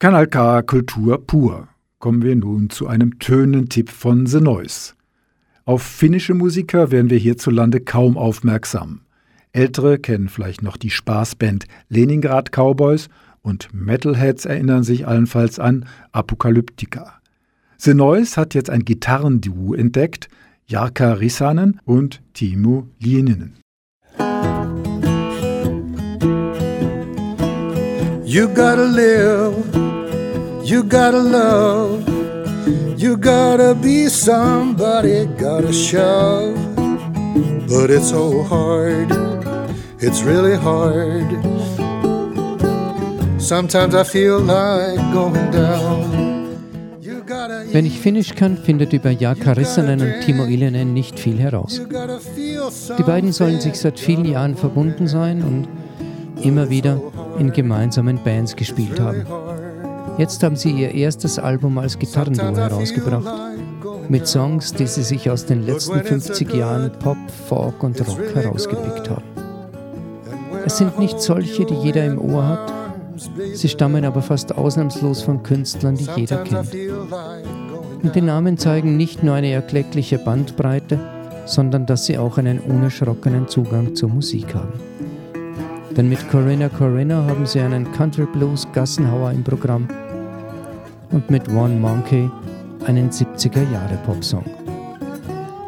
Kanal 0.01 0.25
K 0.25 0.63
Kultur 0.63 1.27
pur. 1.27 1.67
Kommen 1.99 2.23
wir 2.23 2.35
nun 2.35 2.71
zu 2.71 2.87
einem 2.87 3.19
Tönentipp 3.19 3.91
von 3.91 4.25
The 4.25 4.41
Noise. 4.41 4.93
Auf 5.63 5.83
finnische 5.83 6.33
Musiker 6.33 6.89
werden 6.89 7.11
wir 7.11 7.19
hierzulande 7.19 7.81
kaum 7.81 8.17
aufmerksam. 8.17 9.01
Ältere 9.51 9.99
kennen 9.99 10.27
vielleicht 10.27 10.63
noch 10.63 10.77
die 10.77 10.89
Spaßband 10.89 11.67
Leningrad 11.87 12.51
Cowboys 12.51 13.09
und 13.43 13.69
Metalheads 13.73 14.45
erinnern 14.45 14.81
sich 14.81 15.05
allenfalls 15.05 15.59
an 15.59 15.85
Apokalyptika. 16.13 17.21
The 17.77 17.93
Noise 17.93 18.41
hat 18.41 18.55
jetzt 18.55 18.71
ein 18.71 18.83
Gitarrenduo 18.85 19.75
entdeckt, 19.75 20.29
Jarkka 20.65 21.13
Rissanen 21.13 21.79
und 21.85 22.23
Timo 22.33 22.87
Lieninen. 22.97 23.59
You 28.33 28.47
gotta 28.47 28.85
live, 28.85 29.75
you 30.63 30.83
gotta 30.83 31.19
love, 31.19 32.07
you 32.97 33.17
gotta 33.17 33.75
be 33.75 34.07
somebody, 34.07 35.25
gotta 35.37 35.73
show. 35.73 36.55
But 37.67 37.89
it's 37.89 38.09
so 38.09 38.41
hard, 38.43 39.11
it's 39.99 40.23
really 40.23 40.55
hard. 40.55 41.27
Sometimes 43.37 43.95
I 43.95 44.05
feel 44.05 44.39
like 44.39 44.95
going 45.11 45.51
down. 45.51 46.21
Wenn 47.73 47.85
ich 47.85 47.99
Finnisch 47.99 48.33
kann, 48.33 48.55
findet 48.55 48.93
über 48.93 49.11
Jaka 49.11 49.51
Rissanen 49.51 49.99
und 49.99 50.21
Timo 50.25 50.45
Ilinen 50.45 50.93
nicht 50.93 51.19
viel 51.19 51.37
heraus. 51.37 51.81
Die 52.97 53.03
beiden 53.03 53.33
sollen 53.33 53.59
sich 53.59 53.75
seit 53.75 53.99
vielen 53.99 54.23
Jahren 54.23 54.55
verbunden 54.55 55.09
sein 55.09 55.43
und 55.43 55.67
immer 56.41 56.69
wieder 56.69 57.01
in 57.41 57.51
gemeinsamen 57.51 58.19
Bands 58.23 58.55
gespielt 58.55 58.99
haben. 58.99 59.25
Jetzt 60.19 60.43
haben 60.43 60.55
sie 60.55 60.69
ihr 60.69 60.93
erstes 60.93 61.39
Album 61.39 61.79
als 61.79 61.97
Gitarrenduo 61.97 62.55
herausgebracht, 62.55 63.33
mit 64.09 64.27
Songs, 64.27 64.73
die 64.73 64.85
sie 64.85 65.01
sich 65.01 65.27
aus 65.27 65.47
den 65.47 65.65
letzten 65.65 66.03
50 66.03 66.53
Jahren 66.53 66.91
Pop, 66.99 67.17
Folk 67.49 67.81
und 67.81 67.99
Rock 68.07 68.35
herausgepickt 68.35 69.09
haben. 69.09 69.23
Es 70.63 70.77
sind 70.77 70.99
nicht 70.99 71.19
solche, 71.19 71.65
die 71.65 71.73
jeder 71.73 72.05
im 72.05 72.21
Ohr 72.21 72.47
hat, 72.47 72.73
sie 73.55 73.69
stammen 73.69 74.05
aber 74.05 74.21
fast 74.21 74.55
ausnahmslos 74.55 75.23
von 75.23 75.41
Künstlern, 75.41 75.95
die 75.95 76.07
jeder 76.15 76.43
kennt. 76.43 76.71
Und 78.03 78.15
die 78.15 78.21
Namen 78.21 78.59
zeigen 78.59 78.97
nicht 78.97 79.23
nur 79.23 79.33
eine 79.33 79.51
erkleckliche 79.51 80.19
Bandbreite, 80.19 80.99
sondern 81.47 81.87
dass 81.87 82.05
sie 82.05 82.19
auch 82.19 82.37
einen 82.37 82.59
unerschrockenen 82.59 83.47
Zugang 83.47 83.95
zur 83.95 84.09
Musik 84.09 84.53
haben. 84.53 84.73
Denn 85.97 86.07
mit 86.07 86.29
Corinna 86.29 86.69
Corinna 86.69 87.25
haben 87.25 87.45
sie 87.45 87.59
einen 87.59 87.91
Country 87.91 88.25
Blues 88.25 88.65
Gassenhauer 88.73 89.31
im 89.31 89.43
Programm 89.43 89.87
und 91.11 91.29
mit 91.29 91.49
One 91.49 91.75
Monkey 91.75 92.29
einen 92.85 93.09
70er 93.09 93.69
Jahre 93.71 93.97
Popsong. 94.05 94.45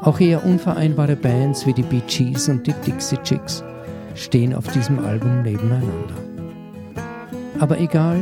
Auch 0.01 0.19
eher 0.19 0.45
unvereinbare 0.45 1.15
Bands 1.15 1.65
wie 1.65 1.73
die 1.73 1.83
Bee 1.83 2.01
Gees 2.07 2.47
und 2.47 2.65
die 2.65 2.73
Dixie 2.85 3.17
Chicks 3.23 3.63
stehen 4.15 4.53
auf 4.53 4.67
diesem 4.67 4.99
Album 4.99 5.43
nebeneinander. 5.43 6.15
Aber 7.59 7.79
egal, 7.79 8.19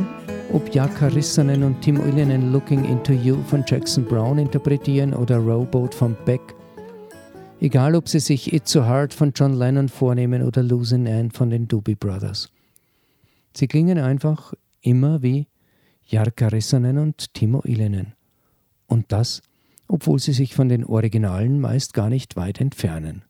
ob 0.52 0.74
Jaka 0.74 1.06
Rissanen 1.06 1.62
und 1.62 1.80
Tim 1.80 1.96
Illinen 1.96 2.52
Looking 2.52 2.84
Into 2.84 3.12
You 3.12 3.36
von 3.46 3.64
Jackson 3.66 4.04
Brown 4.04 4.38
interpretieren 4.38 5.14
oder 5.14 5.38
Rowboat 5.38 5.94
von 5.94 6.16
Beck, 6.24 6.42
egal 7.62 7.94
ob 7.94 8.08
sie 8.08 8.18
sich 8.18 8.52
It's 8.52 8.72
So 8.72 8.86
Hard 8.86 9.14
von 9.14 9.32
John 9.36 9.54
Lennon 9.54 9.88
vornehmen 9.88 10.42
oder 10.42 10.64
Losing 10.64 11.06
Anne 11.06 11.30
von 11.30 11.48
den 11.48 11.68
Doobie 11.68 11.94
Brothers. 11.94 12.50
Sie 13.54 13.68
klingen 13.68 13.98
einfach 13.98 14.52
immer 14.80 15.22
wie 15.22 15.46
Jarkka 16.04 16.48
Rissanen 16.48 16.98
und 16.98 17.32
Timo 17.34 17.62
Ilinen. 17.64 18.14
Und 18.88 19.12
das, 19.12 19.42
obwohl 19.86 20.18
sie 20.18 20.32
sich 20.32 20.56
von 20.56 20.68
den 20.68 20.84
Originalen 20.84 21.60
meist 21.60 21.94
gar 21.94 22.08
nicht 22.08 22.34
weit 22.34 22.60
entfernen. 22.60 23.22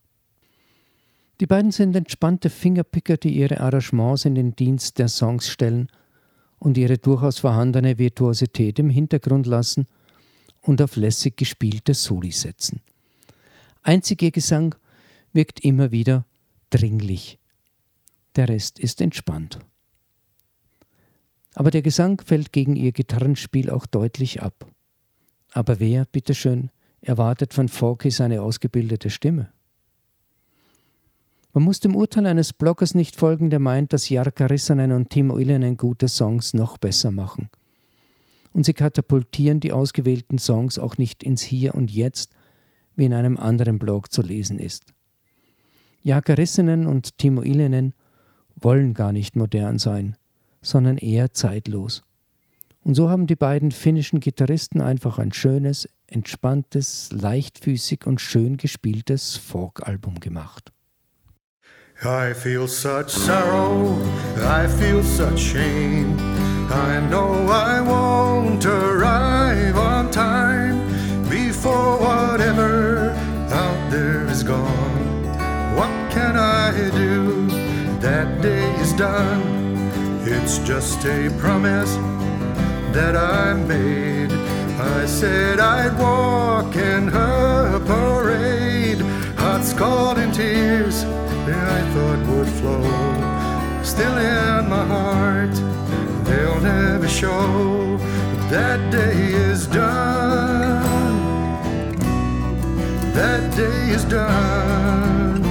Die 1.41 1.47
beiden 1.47 1.71
sind 1.71 1.95
entspannte 1.95 2.49
Fingerpicker, 2.49 3.19
die 3.19 3.37
ihre 3.37 3.61
Arrangements 3.61 4.25
in 4.25 4.35
den 4.35 4.57
Dienst 4.57 4.99
der 4.99 5.09
Songs 5.09 5.51
stellen 5.51 5.89
und 6.59 6.79
ihre 6.79 6.97
durchaus 6.97 7.41
vorhandene 7.41 7.99
Virtuosität 7.99 8.79
im 8.79 8.89
Hintergrund 8.89 9.47
lassen 9.47 9.87
und 10.63 10.81
auf 10.81 10.97
lässig 10.97 11.37
gespielte 11.37 11.93
Soli 11.93 12.31
setzen. 12.31 12.81
Einzig 13.83 14.23
ihr 14.23 14.31
Gesang 14.31 14.75
wirkt 15.33 15.61
immer 15.61 15.91
wieder 15.91 16.25
dringlich. 16.71 17.39
Der 18.37 18.49
Rest 18.49 18.79
ist 18.79 19.01
entspannt. 19.01 19.59
Aber 21.55 21.71
der 21.71 21.83
Gesang 21.83 22.23
fällt 22.25 22.53
gegen 22.53 22.77
ihr 22.77 22.93
Gitarrenspiel 22.93 23.71
auch 23.71 23.87
deutlich 23.87 24.43
ab. 24.43 24.67
Aber 25.53 25.81
wer, 25.81 26.07
bitteschön, 26.07 26.71
erwartet 27.01 27.53
von 27.53 27.69
Forky 27.69 28.11
seine 28.11 28.41
ausgebildete 28.41 29.11
Stimme? 29.11 29.53
Man 31.53 31.65
muss 31.65 31.81
dem 31.81 31.95
Urteil 31.95 32.27
eines 32.27 32.55
Bloggers 32.55 32.95
nicht 32.95 33.17
folgen, 33.17 33.51
der 33.51 33.59
meint, 33.59 33.93
dass 33.93 34.09
Jarkka 34.09 34.47
Rissanen 34.47 34.93
und 34.93 35.11
Timo 35.11 35.37
Ilinen 35.39 35.77
gute 35.77 36.09
Songs 36.09 36.55
noch 36.55 36.79
besser 36.79 37.11
machen. 37.11 37.51
Und 38.55 38.65
sie 38.65 38.73
katapultieren 38.73 39.61
die 39.61 39.73
ausgewählten 39.73 40.39
Songs 40.39 40.79
auch 40.79 40.97
nicht 40.97 41.23
ins 41.23 41.43
Hier 41.43 41.75
und 41.75 41.91
Jetzt, 41.91 42.33
wie 42.97 43.05
in 43.05 43.15
einem 43.15 43.37
anderen 43.37 43.79
Blog 43.79 44.13
zu 44.13 44.23
lesen 44.23 44.59
ist. 44.59 44.93
Jarkka 46.03 46.35
Rissanen 46.35 46.87
und 46.87 47.19
Timo 47.19 47.43
Ilinen 47.43 47.95
wollen 48.57 48.95
gar 48.95 49.13
nicht 49.13 49.37
modern 49.37 49.79
sein, 49.79 50.17
sondern 50.61 50.99
eher 50.99 51.33
zeitlos. 51.33 52.03
Und 52.85 52.95
so 52.95 53.09
haben 53.09 53.27
die 53.27 53.37
beiden 53.37 53.71
finnischen 53.71 54.19
Gitarristen 54.19 54.81
einfach 54.81 55.19
ein 55.19 55.33
schönes, 55.33 55.89
entspanntes, 56.09 57.11
leichtfüßig 57.13 58.07
und 58.07 58.21
schön 58.21 58.57
gespieltes 58.57 59.37
Folk-Album 59.37 60.19
gemacht. 60.19 60.73
I 62.05 62.35
feel 62.35 62.67
such 62.67 63.11
sorrow, 63.11 63.97
I 64.37 64.67
feel 64.67 65.05
such 65.05 65.39
shame. 65.39 66.19
I 66.69 67.01
know 67.09 67.47
I 67.49 67.81
won't 67.81 68.65
arrive 68.67 69.77
on 69.77 70.11
time 70.11 70.81
before 71.31 72.32
is 74.33 74.43
gone. 74.43 75.25
What 75.77 75.93
can 76.11 76.37
I 76.37 76.71
do? 76.91 77.47
That 78.01 78.41
day 78.41 78.67
is 78.81 78.95
done. 78.95 79.43
It's 80.25 80.57
just 80.71 81.05
a 81.05 81.29
promise 81.39 81.95
that 82.97 83.15
I 83.15 83.53
made. 83.53 84.33
I 84.97 85.05
said 85.05 85.61
I'd 85.61 85.95
walk 85.99 86.75
in 86.77 87.09
her 87.09 87.79
parade. 87.93 89.03
Hearts 89.43 89.75
caught 89.75 90.17
in 90.17 90.33
tears 90.33 91.05
that 91.47 91.67
I 91.79 91.81
thought 91.93 92.23
would 92.31 92.51
flow. 92.59 93.83
Still 93.83 94.17
in 94.17 94.61
my 94.75 94.85
heart, 94.95 95.55
they'll 96.27 96.61
never 96.61 97.09
show. 97.09 97.99
That 98.55 98.81
day 98.91 99.19
is 99.51 99.67
done. 99.67 100.92
That 103.15 103.55
day 103.55 103.91
is 103.91 104.05
done. 104.07 105.45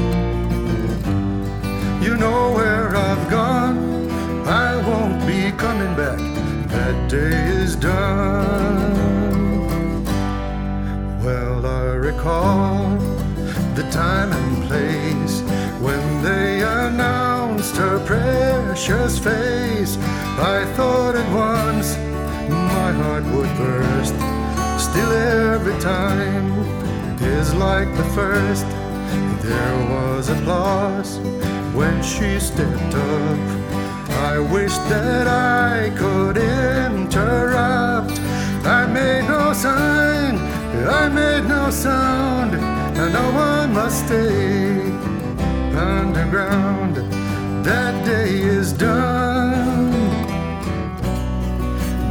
You 2.01 2.18
know 2.18 2.53
where 2.53 2.95
I've 2.95 3.30
gone. 3.30 4.09
I 4.47 4.78
won't 4.78 5.28
be 5.28 5.51
coming 5.55 5.95
back. 5.95 6.18
That 6.70 7.07
day 7.07 7.38
is 7.62 7.76
done. 7.76 8.95
Well, 11.24 11.64
I 11.68 11.93
recall 11.93 12.97
the 13.76 13.88
time 13.91 14.32
and 14.32 14.64
place 14.68 15.41
when 15.80 16.24
they 16.24 16.64
announced 16.64 17.78
her 17.78 17.99
precious 18.07 19.20
face. 19.20 19.97
I 20.39 20.66
thought 20.76 21.16
at 21.16 21.32
once 21.32 21.95
my 22.49 22.91
heart 22.91 23.24
would 23.26 23.55
burst. 23.55 24.16
Still, 24.84 25.12
every 25.12 25.80
time 25.80 26.80
is 27.24 27.53
like 27.53 27.89
the 27.97 28.03
first. 28.15 28.65
There 29.41 29.78
was 29.89 30.30
applause 30.30 31.17
when 31.74 32.01
she 32.03 32.39
stepped 32.39 32.93
up. 32.93 33.39
I 34.32 34.39
wish 34.39 34.76
that 34.89 35.28
I 35.28 35.89
could 35.97 36.38
interrupt. 36.38 38.19
I 38.65 38.86
made 38.86 39.28
no 39.28 39.53
sign, 39.53 40.38
I 40.88 41.09
made 41.09 41.47
no 41.47 41.69
sound, 41.69 42.55
and 42.55 43.13
no 43.13 43.32
one 43.32 43.74
must 43.74 44.05
stay 44.05 44.82
underground. 45.76 46.95
That 47.65 48.05
day 48.05 48.39
is 48.39 48.74
done. 48.74 49.91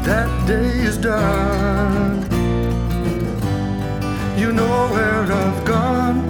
That 0.04 0.46
day 0.46 0.70
is 0.88 0.96
done. 0.96 2.29
You 4.40 4.52
know 4.52 4.88
where 4.94 5.30
I've 5.30 5.64
gone, 5.66 6.20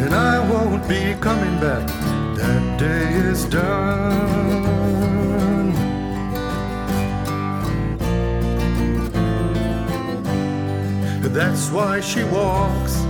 and 0.00 0.14
I 0.14 0.38
won't 0.50 0.88
be 0.88 1.14
coming 1.20 1.60
back. 1.60 1.86
That 2.38 2.78
day 2.78 3.12
is 3.28 3.44
done. 3.44 4.48
That's 11.38 11.70
why 11.70 12.00
she 12.00 12.24
walks, 12.24 13.04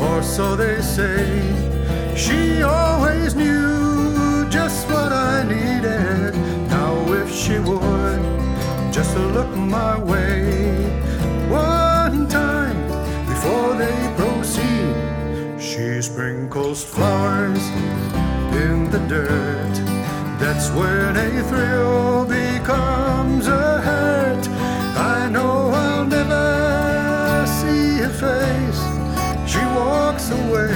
or 0.00 0.22
so 0.22 0.56
they 0.56 0.80
say. 0.80 1.26
She 2.16 2.62
always 2.62 3.34
knew 3.34 4.48
just 4.48 4.88
what 4.88 5.12
I 5.12 5.42
needed. 5.42 6.34
Now, 6.70 6.94
if 7.12 7.30
she 7.30 7.58
would 7.58 8.22
just 8.90 9.14
look 9.36 9.54
my 9.54 9.98
way 9.98 10.88
one 11.50 12.26
time 12.28 12.59
before 13.40 13.74
they 13.74 14.14
proceed, 14.18 14.94
she 15.58 16.02
sprinkles 16.02 16.84
flowers 16.84 17.64
in 18.64 18.90
the 18.90 18.98
dirt. 19.08 19.76
That's 20.38 20.68
when 20.70 21.16
a 21.16 21.42
thrill 21.48 22.26
becomes 22.26 23.46
a 23.46 23.80
hurt. 23.80 24.46
I 25.14 25.30
know 25.30 25.70
I'll 25.70 26.04
never 26.04 27.46
see 27.46 28.02
her 28.04 28.14
face. 28.26 28.82
She 29.50 29.64
walks 29.80 30.30
away 30.30 30.74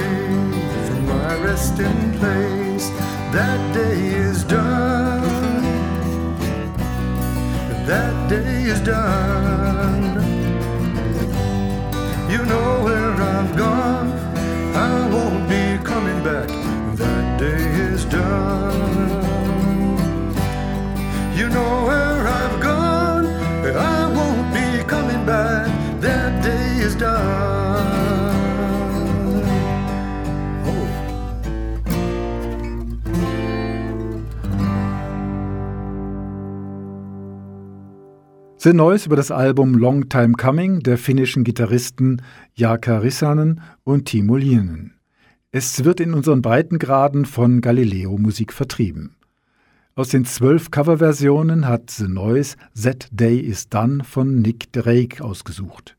from 0.87 1.05
my 1.05 1.35
resting 1.45 2.13
place. 2.17 2.89
That 3.37 3.61
day 3.75 4.07
is 4.07 4.43
done. 4.43 5.21
That 7.85 8.27
day 8.27 8.63
is 8.63 8.81
done. 8.81 10.34
You 12.35 12.43
know 12.43 12.83
where 12.83 13.13
I've 13.13 13.55
gone. 13.55 14.11
I 14.75 15.07
won't 15.07 15.47
be 15.47 15.81
coming 15.85 16.21
back. 16.21 16.49
That 16.97 17.39
day 17.39 17.63
is 17.89 18.03
done. 18.03 19.09
You 21.33 21.47
know 21.47 21.85
where 21.87 22.27
I've 22.27 22.61
gone. 22.61 23.25
I 23.73 24.11
won't 24.17 24.53
be 24.53 24.83
coming 24.83 25.25
back. 25.25 25.71
That 26.01 26.43
day 26.43 26.83
is 26.83 26.95
done. 26.95 27.44
The 38.65 38.73
Noise 38.73 39.05
über 39.05 39.15
das 39.15 39.29
Album 39.29 39.75
Long 39.75 40.09
Time 40.09 40.33
Coming 40.33 40.79
der 40.79 40.97
finnischen 40.97 41.43
Gitarristen 41.43 42.23
Jaka 42.55 42.97
Rissanen 42.97 43.61
und 43.83 44.05
Timo 44.05 44.37
Lienen. 44.37 44.95
Es 45.51 45.83
wird 45.83 45.99
in 45.99 46.15
unseren 46.15 46.41
Breitengraden 46.41 47.25
von 47.25 47.61
Galileo 47.61 48.17
Musik 48.17 48.51
vertrieben. 48.51 49.17
Aus 49.93 50.09
den 50.09 50.25
zwölf 50.25 50.71
Coverversionen 50.71 51.67
hat 51.67 51.91
The 51.91 52.07
Noise 52.07 52.55
That 52.81 53.07
Day 53.11 53.37
Is 53.37 53.69
Done 53.69 54.03
von 54.03 54.41
Nick 54.41 54.73
Drake 54.73 55.23
ausgesucht. 55.23 55.95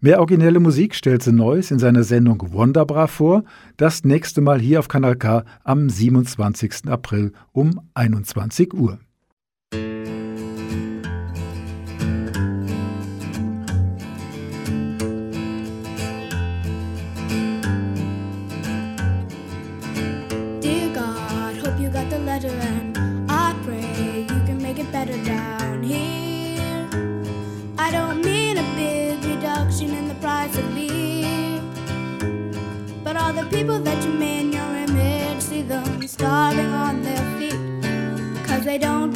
Mehr 0.00 0.18
originelle 0.18 0.58
Musik 0.58 0.96
stellt 0.96 1.22
The 1.22 1.30
Noise 1.30 1.72
in 1.72 1.78
seiner 1.78 2.02
Sendung 2.02 2.42
Wonderbra 2.52 3.06
vor, 3.06 3.44
das 3.76 4.02
nächste 4.02 4.40
Mal 4.40 4.58
hier 4.58 4.80
auf 4.80 4.88
Kanal 4.88 5.14
K 5.14 5.44
am 5.62 5.88
27. 5.88 6.88
April 6.88 7.30
um 7.52 7.80
21 7.94 8.74
Uhr. 8.74 8.98
Starving 36.10 36.72
on 36.72 37.02
their 37.02 37.24
feet, 37.38 38.44
cause 38.44 38.64
they 38.64 38.78
don't 38.78 39.09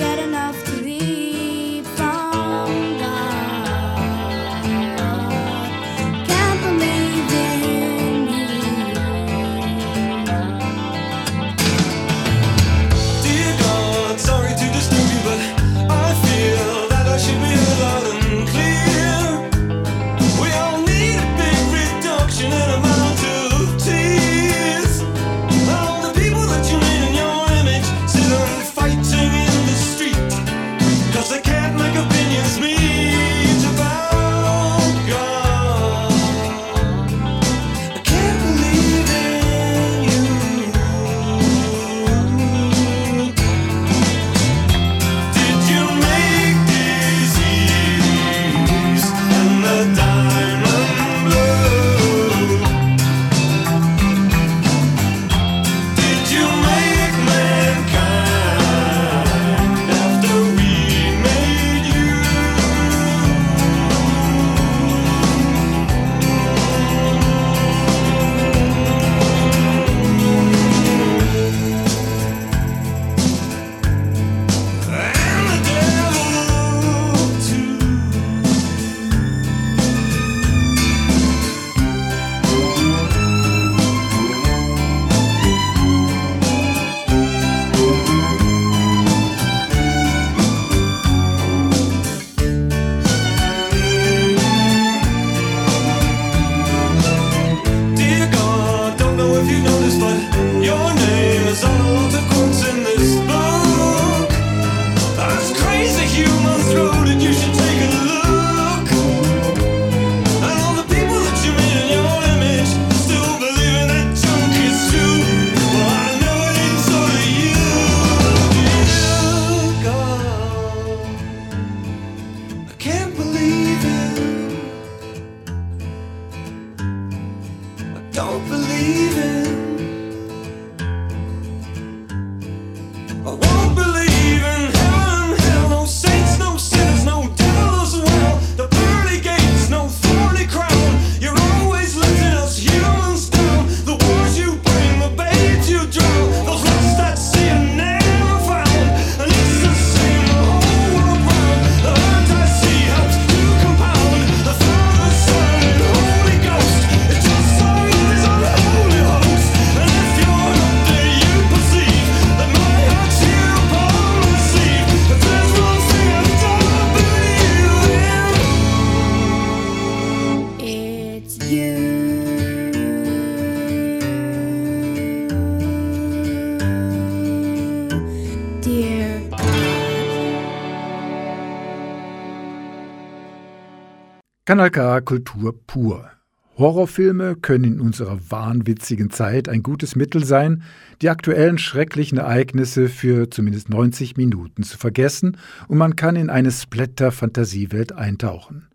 Kanal 184.46 184.70
K 184.70 185.00
Kultur 185.00 185.54
pur. 185.66 186.10
Horrorfilme 186.58 187.34
können 187.34 187.64
in 187.64 187.80
unserer 187.80 188.18
wahnwitzigen 188.28 189.08
Zeit 189.08 189.48
ein 189.48 189.62
gutes 189.62 189.96
Mittel 189.96 190.22
sein, 190.22 190.64
die 191.00 191.08
aktuellen 191.08 191.56
schrecklichen 191.56 192.18
Ereignisse 192.18 192.90
für 192.90 193.30
zumindest 193.30 193.70
90 193.70 194.18
Minuten 194.18 194.62
zu 194.62 194.76
vergessen 194.76 195.38
und 195.66 195.78
man 195.78 195.96
kann 195.96 196.14
in 196.14 196.28
eine 196.28 196.50
Splatter-Fantasiewelt 196.50 197.92
eintauchen. 197.92 198.68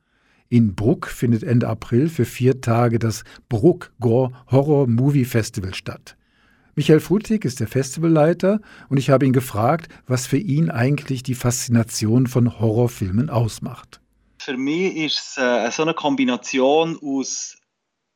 In 0.50 0.74
Bruck 0.74 1.06
findet 1.06 1.44
Ende 1.44 1.68
April 1.68 2.10
für 2.10 2.26
vier 2.26 2.62
Tage 2.62 2.98
das 2.98 3.24
Bruck 3.48 3.92
Gore 4.00 4.32
Horror 4.48 4.88
Movie 4.88 5.26
Festival 5.26 5.76
statt. 5.76 6.18
Michael 6.74 7.00
Frutig 7.00 7.46
ist 7.46 7.60
der 7.60 7.68
Festivalleiter 7.68 8.60
und 8.88 8.98
ich 8.98 9.12
habe 9.12 9.28
ihn 9.28 9.34
gefragt, 9.34 9.88
was 10.08 10.26
für 10.26 10.38
ihn 10.38 10.72
eigentlich 10.72 11.22
die 11.22 11.36
Faszination 11.36 12.26
von 12.26 12.60
Horrorfilmen 12.60 13.30
ausmacht. 13.30 14.02
Für 14.40 14.56
mich 14.58 14.96
ist 14.96 15.18
es 15.18 15.38
äh, 15.38 15.70
so 15.72 15.84
eine 15.84 15.94
Kombination 15.94 16.98
aus 17.04 17.60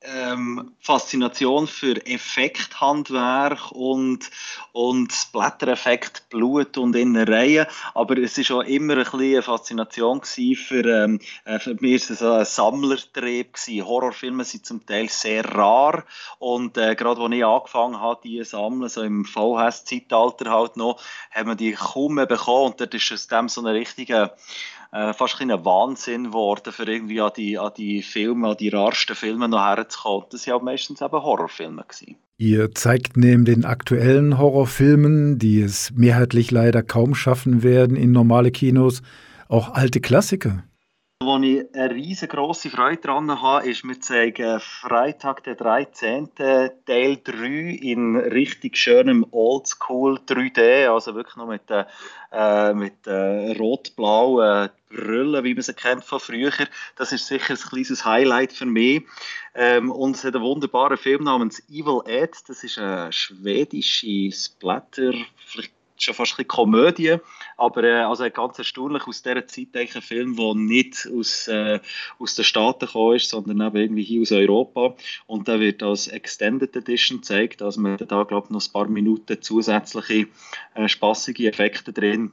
ähm, 0.03 0.75
Faszination 0.79 1.67
für 1.67 2.05
Effekthandwerk 2.05 3.71
und, 3.71 4.29
und 4.71 5.11
Splatter-Effekt, 5.11 6.29
Blut 6.29 6.77
und 6.77 6.95
Innereien. 6.95 7.67
Aber 7.93 8.17
es 8.17 8.37
ist 8.37 8.51
auch 8.51 8.61
immer 8.61 8.97
ein 8.97 9.05
eine 9.05 9.41
Faszination 9.41 10.21
für, 10.23 10.85
ähm, 10.85 11.19
äh, 11.45 11.59
für 11.59 11.75
mich 11.75 11.95
ist 11.95 12.09
es 12.11 12.23
ein 12.23 12.45
Sammlertrieb 12.45 13.53
gewesen. 13.53 13.85
Horrorfilme 13.85 14.43
sind 14.43 14.65
zum 14.65 14.85
Teil 14.85 15.09
sehr 15.09 15.45
rar 15.45 16.05
und 16.39 16.77
äh, 16.77 16.95
gerade 16.95 17.21
als 17.21 17.33
ich 17.33 17.45
angefangen 17.45 17.99
habe, 17.99 18.21
die 18.23 18.43
sammeln, 18.43 18.89
so 18.89 19.01
im 19.01 19.25
VHS-Zeitalter 19.25 20.51
halt 20.51 20.77
noch, 20.77 21.01
haben 21.31 21.49
wir 21.49 21.55
die 21.55 21.73
kaum 21.73 22.15
bekommen 22.15 22.71
und 22.71 22.81
dort 22.81 22.93
ist 22.93 23.11
aus 23.11 23.27
dem 23.27 23.49
so 23.49 23.61
eine 23.61 23.73
richtige 23.73 24.31
äh, 24.93 25.13
fast 25.13 25.41
ein 25.41 25.49
Wahnsinn 25.49 26.25
geworden, 26.25 26.71
für 26.71 26.83
irgendwie 26.83 27.19
an 27.19 27.31
die, 27.35 27.57
an 27.57 27.71
die 27.75 28.03
Filme, 28.03 28.49
an 28.49 28.57
die 28.57 28.69
rarsten 28.69 29.15
Filme 29.15 29.49
noch 29.49 29.65
herzukommen. 29.65 30.27
Das 30.31 30.47
waren 30.47 30.63
meistens 30.63 31.01
eben 31.01 31.23
Horrorfilme. 31.23 31.83
Gewesen. 31.87 32.15
Ihr 32.37 32.73
zeigt 32.73 33.17
neben 33.17 33.45
den 33.45 33.65
aktuellen 33.65 34.37
Horrorfilmen, 34.37 35.39
die 35.39 35.61
es 35.61 35.91
mehrheitlich 35.95 36.51
leider 36.51 36.83
kaum 36.83 37.15
schaffen 37.15 37.63
werden 37.63 37.95
in 37.95 38.11
normale 38.11 38.51
Kinos, 38.51 39.01
auch 39.47 39.73
alte 39.73 39.99
Klassiker. 39.99 40.63
Wo 41.25 41.37
ich 41.37 41.65
eine 41.73 41.95
riesengroße 41.95 42.69
Freude 42.69 43.01
daran 43.03 43.41
habe, 43.41 43.69
ist, 43.69 43.85
wir 43.85 43.99
zeigen 44.01 44.59
Freitag, 44.59 45.43
der 45.45 45.55
13. 45.55 46.35
Teil 46.35 47.17
3 47.23 47.79
in 47.81 48.17
richtig 48.17 48.75
schönem 48.75 49.25
Oldschool 49.31 50.19
3D, 50.27 50.89
also 50.89 51.15
wirklich 51.15 51.37
noch 51.37 51.47
mit, 51.47 51.61
äh, 51.69 52.73
mit 52.73 53.07
äh, 53.07 53.57
rot-blauen 53.57 54.69
Brillen, 54.89 55.43
wie 55.43 55.53
man 55.53 55.63
sie 55.63 55.73
kennt 55.73 56.03
von 56.03 56.19
früher. 56.19 56.51
Das 56.97 57.11
ist 57.13 57.27
sicher 57.27 57.53
ein 57.53 57.57
kleines 57.57 58.03
Highlight 58.03 58.51
für 58.51 58.65
mich. 58.65 59.03
Ähm, 59.55 59.91
und 59.91 60.15
es 60.15 60.23
hat 60.23 60.35
einen 60.35 60.43
wunderbaren 60.43 60.97
Film 60.97 61.23
namens 61.23 61.63
Evil 61.69 62.01
Ed. 62.05 62.35
Das 62.47 62.63
ist 62.63 62.77
eine 62.77 63.11
schwedische 63.13 64.31
Splatter, 64.31 65.13
vielleicht 65.45 65.72
schon 65.97 66.13
fast 66.13 66.39
ein 66.39 66.47
Komödie, 66.47 67.17
aber 67.57 67.83
äh, 67.83 68.03
also 68.03 68.29
ganz 68.29 68.57
erstaunlich 68.57 69.07
aus 69.07 69.21
dieser 69.21 69.47
Zeit 69.47 69.75
ein 69.75 70.01
Film, 70.01 70.35
der 70.35 70.55
nicht 70.55 71.07
aus, 71.13 71.47
äh, 71.47 71.79
aus 72.19 72.35
den 72.35 72.45
Staaten 72.45 72.85
gekommen 72.85 73.15
ist, 73.15 73.29
sondern 73.29 73.61
eben 73.61 73.77
irgendwie 73.77 74.03
hier 74.03 74.21
aus 74.21 74.31
Europa 74.31 74.95
und 75.27 75.47
der 75.47 75.59
wird 75.59 75.83
als 75.83 76.07
Extended 76.07 76.75
Edition 76.75 77.19
gezeigt, 77.19 77.61
also 77.61 77.81
man 77.81 77.93
hat 77.93 78.11
da 78.11 78.23
glaube 78.23 78.47
ich 78.47 78.51
noch 78.51 78.65
ein 78.65 78.73
paar 78.73 78.87
Minuten 78.87 79.41
zusätzliche 79.41 80.27
äh, 80.75 80.87
spaßige 80.87 81.41
Effekte 81.41 81.93
drin. 81.93 82.31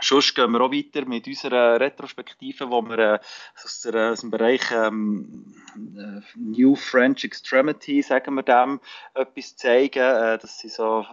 Sonst 0.00 0.34
gehen 0.34 0.50
wir 0.50 0.60
auch 0.60 0.72
weiter 0.72 1.06
mit 1.06 1.26
unserer 1.28 1.78
Retrospektive, 1.78 2.68
wo 2.70 2.82
wir 2.82 2.98
äh, 2.98 3.18
aus, 3.62 3.82
der, 3.82 4.12
aus 4.12 4.20
dem 4.20 4.30
Bereich 4.30 4.62
ähm, 4.72 5.54
äh, 5.76 6.20
New 6.34 6.74
French 6.74 7.24
Extremity, 7.24 8.02
sagen 8.02 8.34
wir 8.34 8.42
dem, 8.42 8.80
etwas 9.14 9.56
zeigen. 9.56 10.00
Äh, 10.00 10.38
das 10.38 10.58
sind 10.58 10.72
so 10.72 11.06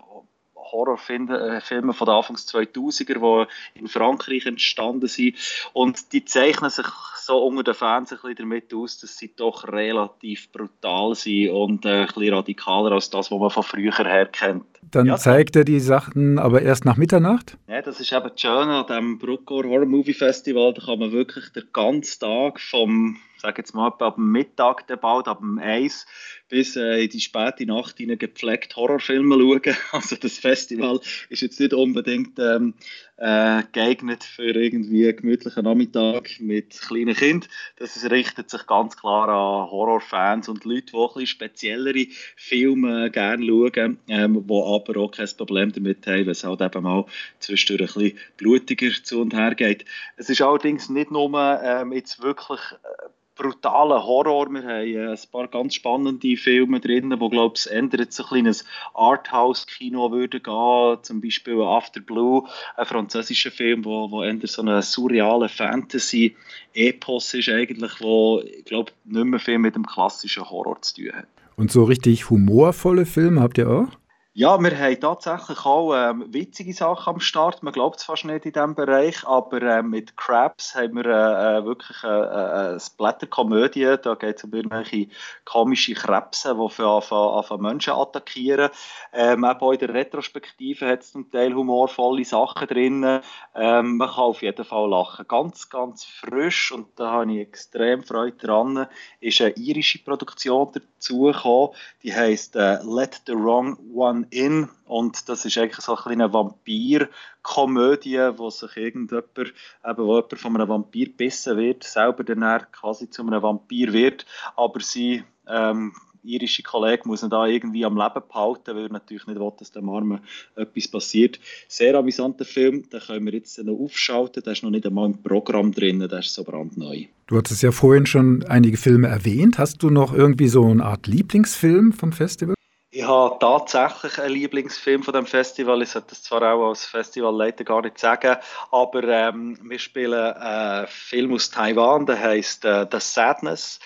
Horrorfilme 0.72 1.62
von 1.94 2.06
den 2.06 2.16
Anfangs 2.16 2.48
2000er, 2.48 3.48
die 3.76 3.80
in 3.80 3.88
Frankreich 3.88 4.46
entstanden 4.46 5.08
sind. 5.08 5.36
Und 5.74 6.14
die 6.14 6.26
zeichnen 6.26 6.70
sich 6.70 6.88
so 7.30 7.38
unter 7.46 7.64
den 7.64 7.74
Fans 7.76 8.12
ein 8.12 8.18
bisschen 8.18 8.36
damit 8.38 8.74
aus, 8.74 9.00
dass 9.00 9.18
sie 9.18 9.32
doch 9.36 9.68
relativ 9.68 10.52
brutal 10.52 11.16
sind 11.16 11.50
und 11.50 11.86
äh, 11.86 12.02
ein 12.02 12.08
bisschen 12.08 12.34
radikaler 12.34 12.92
als 12.92 13.10
das, 13.10 13.32
was 13.32 13.40
man 13.40 13.50
von 13.52 13.64
früher 13.64 13.94
her 13.94 14.26
kennt. 14.26 14.66
Dann 14.82 15.06
ja, 15.06 15.18
zeigt 15.18 15.56
er 15.56 15.64
die 15.64 15.80
Sachen 15.80 16.40
aber 16.40 16.62
erst 16.62 16.86
nach 16.86 16.98
Mitternacht? 16.98 17.58
Ja, 17.68 17.82
das 17.82 18.00
ist 18.00 18.12
eben 18.12 18.32
schön 18.36 18.70
an 18.70 18.88
dem 18.88 19.20
Bruckor 19.20 19.64
Horror 19.64 19.86
Movie 19.86 20.14
Festival. 20.14 20.74
Da 20.74 20.82
kann 20.84 21.00
man 21.00 21.12
wirklich 21.12 21.50
den 21.50 21.68
ganzen 21.72 22.20
Tag 22.20 22.60
vom, 22.60 23.18
sag 23.42 23.58
jetzt 23.58 23.74
mal, 23.74 23.88
ab 23.88 24.16
dem 24.16 24.32
Mittag 24.32 24.86
bald, 25.02 25.28
ab 25.28 25.40
dem 25.40 25.60
Eis 25.60 26.06
bis 26.50 26.76
äh, 26.76 27.04
in 27.04 27.10
die 27.10 27.22
späte 27.22 27.66
Nacht 27.66 27.98
hinein 27.98 28.18
gepflegt 28.18 28.76
Horrorfilme 28.76 29.38
schauen. 29.38 29.78
Also 29.92 30.16
das 30.16 30.38
Festival 30.38 31.00
ist 31.30 31.42
jetzt 31.42 31.60
nicht 31.60 31.74
unbedingt 31.74 32.38
ähm, 32.40 32.74
äh, 33.18 33.64
geeignet 33.72 34.24
für 34.24 34.52
irgendwie 34.52 35.08
einen 35.08 35.18
gemütlichen 35.18 35.64
Nachmittag 35.64 36.40
mit 36.40 36.72
kleinen 36.80 37.16
Kindern. 37.16 37.50
Das 37.78 38.10
richtet 38.10 38.50
sich 38.50 38.66
ganz 38.66 38.98
klar 38.98 39.30
an 39.30 39.70
Horrorfans 39.70 40.50
und 40.50 40.66
Leute, 40.66 40.92
die 40.94 40.98
ein 40.98 41.08
bisschen 41.08 41.28
speziellere 41.28 42.08
Filme 42.36 43.12
gerne 43.12 43.46
schauen, 43.46 44.00
ähm, 44.08 44.44
die 44.48 44.54
aber 44.54 44.98
auch 44.98 45.12
kein 45.12 45.30
Problem 45.38 45.72
damit 45.72 46.08
haben, 46.08 46.26
weil 46.26 46.30
es 46.30 46.44
halt 46.44 46.62
eben 46.62 46.84
mal 46.84 47.06
zwischendurch 47.40 47.96
ein 47.96 48.04
bisschen 48.04 48.20
blutiger 48.38 48.92
zu 49.04 49.22
und 49.22 49.34
her 49.34 49.54
geht. 49.56 49.86
Es 50.18 50.30
ist 50.30 50.42
allerdings 50.42 50.90
nicht 50.90 51.12
nur 51.12 51.30
ähm, 51.62 51.92
jetzt 51.92 52.22
wirklich 52.22 52.60
äh, 52.60 53.10
brutalen 53.40 54.04
Horror. 54.04 54.50
Wir 54.52 54.62
haben 54.62 54.88
äh, 54.88 55.12
ein 55.12 55.20
paar 55.32 55.48
ganz 55.48 55.76
spannende 55.76 56.36
Filme 56.36 56.80
drin, 56.80 57.16
wo 57.20 57.30
glaube 57.30 57.56
ich 57.58 57.72
ändert 57.72 58.14
sich 58.14 58.26
ein 58.26 58.30
kleines 58.30 58.66
Arthouse-Kino 58.94 60.12
würde 60.12 60.40
gehen, 60.40 60.98
zum 61.02 61.22
Beispiel 61.22 61.62
After 61.62 62.02
Blue, 62.02 62.44
ein 62.76 62.86
französischer 62.86 63.52
Film, 63.52 63.86
wo, 63.86 64.12
wo 64.12 64.24
eher 64.24 64.36
so 64.44 64.62
eine 64.62 64.82
surreale 64.82 65.50
Fantasy-Epos 65.50 67.34
ist 67.34 67.50
eigentlich, 67.50 68.02
wo 68.02 68.42
ich 68.42 68.66
glaube 68.66 68.92
nicht 69.06 69.26
mehr 69.26 69.40
viel 69.40 69.58
mit 69.58 69.76
dem 69.76 69.86
klassischen 69.86 70.50
Horror 70.50 70.82
zu 70.82 70.96
tun 70.96 71.14
hat. 71.14 71.28
Und 71.56 71.72
so 71.72 71.84
richtig 71.84 72.30
humorvolle 72.30 73.06
Filme 73.06 73.42
habt 73.42 73.58
ihr 73.58 73.70
auch? 73.70 73.99
Ja, 74.34 74.60
wir 74.62 74.78
haben 74.78 75.00
tatsächlich 75.00 75.66
auch 75.66 75.92
ähm, 75.96 76.24
witzige 76.32 76.72
Sachen 76.72 77.16
am 77.16 77.20
Start. 77.20 77.64
Man 77.64 77.74
glaubt 77.74 77.98
es 77.98 78.04
fast 78.06 78.26
nicht 78.26 78.46
in 78.46 78.54
diesem 78.54 78.76
Bereich, 78.76 79.26
aber 79.26 79.60
äh, 79.64 79.82
mit 79.82 80.16
Crabs 80.18 80.76
haben 80.76 80.98
wir 80.98 81.06
äh, 81.06 81.58
äh 81.58 81.66
wirklich 81.66 82.04
eine, 82.04 82.26
äh, 82.26 82.70
eine 82.70 82.80
Splatter-Komödie. 82.80 83.96
Da 84.02 84.14
geht 84.14 84.38
es 84.38 84.44
um 84.44 84.54
irgendwelche 84.54 85.08
komische 85.46 85.96
Krebse, 85.96 86.56
die 86.56 86.70
für, 86.70 87.02
für 87.02 87.58
Menschen 87.58 87.94
attackieren. 87.94 88.70
Ähm, 89.14 89.44
auch 89.46 89.72
in 89.72 89.80
der 89.80 89.96
Retrospektive 89.96 90.88
hat 90.88 91.02
es 91.02 91.12
zum 91.12 91.32
Teil 91.32 91.56
humorvolle 91.56 92.24
Sachen 92.24 92.68
drin. 92.68 93.22
Ähm, 93.56 93.98
man 93.98 94.10
kann 94.10 94.26
auf 94.26 94.44
jeden 94.44 94.64
Fall 94.64 94.92
lachen. 94.92 95.28
Ganz, 95.28 95.70
ganz 95.70 96.06
frisch 96.06 96.72
und 96.72 96.88
da 96.98 97.14
habe 97.14 97.34
ich 97.34 97.40
extrem 97.40 98.04
Freude 98.04 98.38
dran. 98.38 98.88
Ist 99.22 99.42
eine 99.42 99.56
irische 99.56 100.04
Produktion 100.04 100.72
dazugekommen. 101.00 101.76
Die 102.04 102.14
heisst 102.14 102.56
äh, 102.56 102.80
Let 102.84 103.22
the 103.26 103.34
Wrong 103.34 103.78
One 103.94 104.28
In 104.30 104.70
und 104.86 105.30
das 105.30 105.46
ist 105.46 105.58
eigentlich 105.58 105.84
so 105.86 105.96
eine 105.96 106.32
Vampir-Komödie, 106.34 108.32
wo 108.38 108.50
sich 108.50 108.76
irgendjemand, 108.76 109.38
eben, 109.38 109.98
wo 109.98 110.16
jemand 110.16 110.40
von 110.40 110.56
einem 110.56 110.70
Vampir 110.70 111.06
gebissen 111.06 111.58
wird, 111.58 111.84
selber 111.84 112.24
dann 112.24 112.66
quasi 112.72 113.10
zu 113.10 113.22
einem 113.22 113.42
Vampir 113.42 113.94
wird, 113.94 114.26
aber 114.56 114.80
sie 114.80 115.24
ähm, 115.48 115.94
irische 116.24 116.64
Kollege 116.64 117.08
muss 117.08 117.24
ihn 117.24 117.30
da 117.30 117.46
irgendwie 117.46 117.86
am 117.86 117.98
Leben 117.98 118.22
behalten, 118.28 118.76
weil 118.76 118.84
er 118.84 118.92
natürlich 118.92 119.28
nicht 119.28 119.40
will, 119.40 119.52
dass 119.58 119.72
dem 119.72 119.90
Armen 119.90 120.20
etwas 120.56 120.88
passiert. 120.88 121.40
Sehr 121.68 121.96
amüsanter 121.96 122.46
Film, 122.46 122.90
den 122.90 123.00
können 123.00 123.26
wir 123.26 123.34
jetzt 123.34 123.58
noch 123.64 123.80
aufschalten, 123.80 124.44
der 124.44 124.54
ist 124.54 124.64
noch 124.64 124.70
nicht 124.70 124.86
einmal 124.86 125.08
im 125.08 125.22
Programm 125.22 125.72
drin, 125.72 126.00
der 126.00 126.20
ist 126.20 126.34
so 126.34 126.44
brandneu. 126.44 127.06
Du 127.28 127.38
hattest 127.38 127.62
ja 127.62 127.72
vorhin 127.72 128.06
schon 128.06 128.44
einige 128.48 128.78
Filme 128.78 129.08
erwähnt. 129.08 129.60
Hast 129.60 129.84
du 129.84 129.90
noch 129.90 130.14
irgendwie 130.14 130.48
so 130.48 130.66
eine 130.66 130.84
Art 130.84 131.08
Lieblingsfilm 131.08 131.94
vom 131.94 132.12
Festival? 132.12 132.56
Ich 132.92 133.06
habe 133.06 133.38
tatsächlich 133.40 134.18
einen 134.18 134.34
Lieblingsfilm 134.34 135.04
von 135.04 135.14
dem 135.14 135.28
Festival. 135.28 135.84
Ich 135.84 135.90
sollte 135.90 136.08
das 136.10 136.24
zwar 136.24 136.42
auch 136.42 136.70
als 136.70 136.86
Festivalleiter 136.86 137.64
gar 137.64 137.84
nicht 137.84 138.00
sagen, 138.00 138.38
aber 138.72 139.04
ähm, 139.04 139.60
wir 139.62 139.78
spielen 139.78 140.34
einen 140.34 140.88
Film 140.88 141.34
aus 141.36 141.52
Taiwan, 141.52 142.08
der 142.08 142.20
heißt 142.20 142.66
äh, 142.66 142.88
The 142.92 142.98
Sadness. 143.00 143.80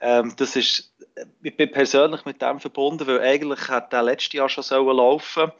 Ähm, 0.00 0.34
das 0.36 0.56
ist, 0.56 0.94
ich 1.42 1.56
bin 1.56 1.70
persönlich 1.72 2.24
mit 2.24 2.40
dem 2.42 2.60
verbunden, 2.60 3.06
weil 3.06 3.20
eigentlich 3.20 3.68
hat 3.68 3.92
der 3.92 4.02
letztes 4.02 4.32
Jahr 4.32 4.48
schon 4.48 4.64
sollen 4.64 4.96
laufen. 4.96 5.52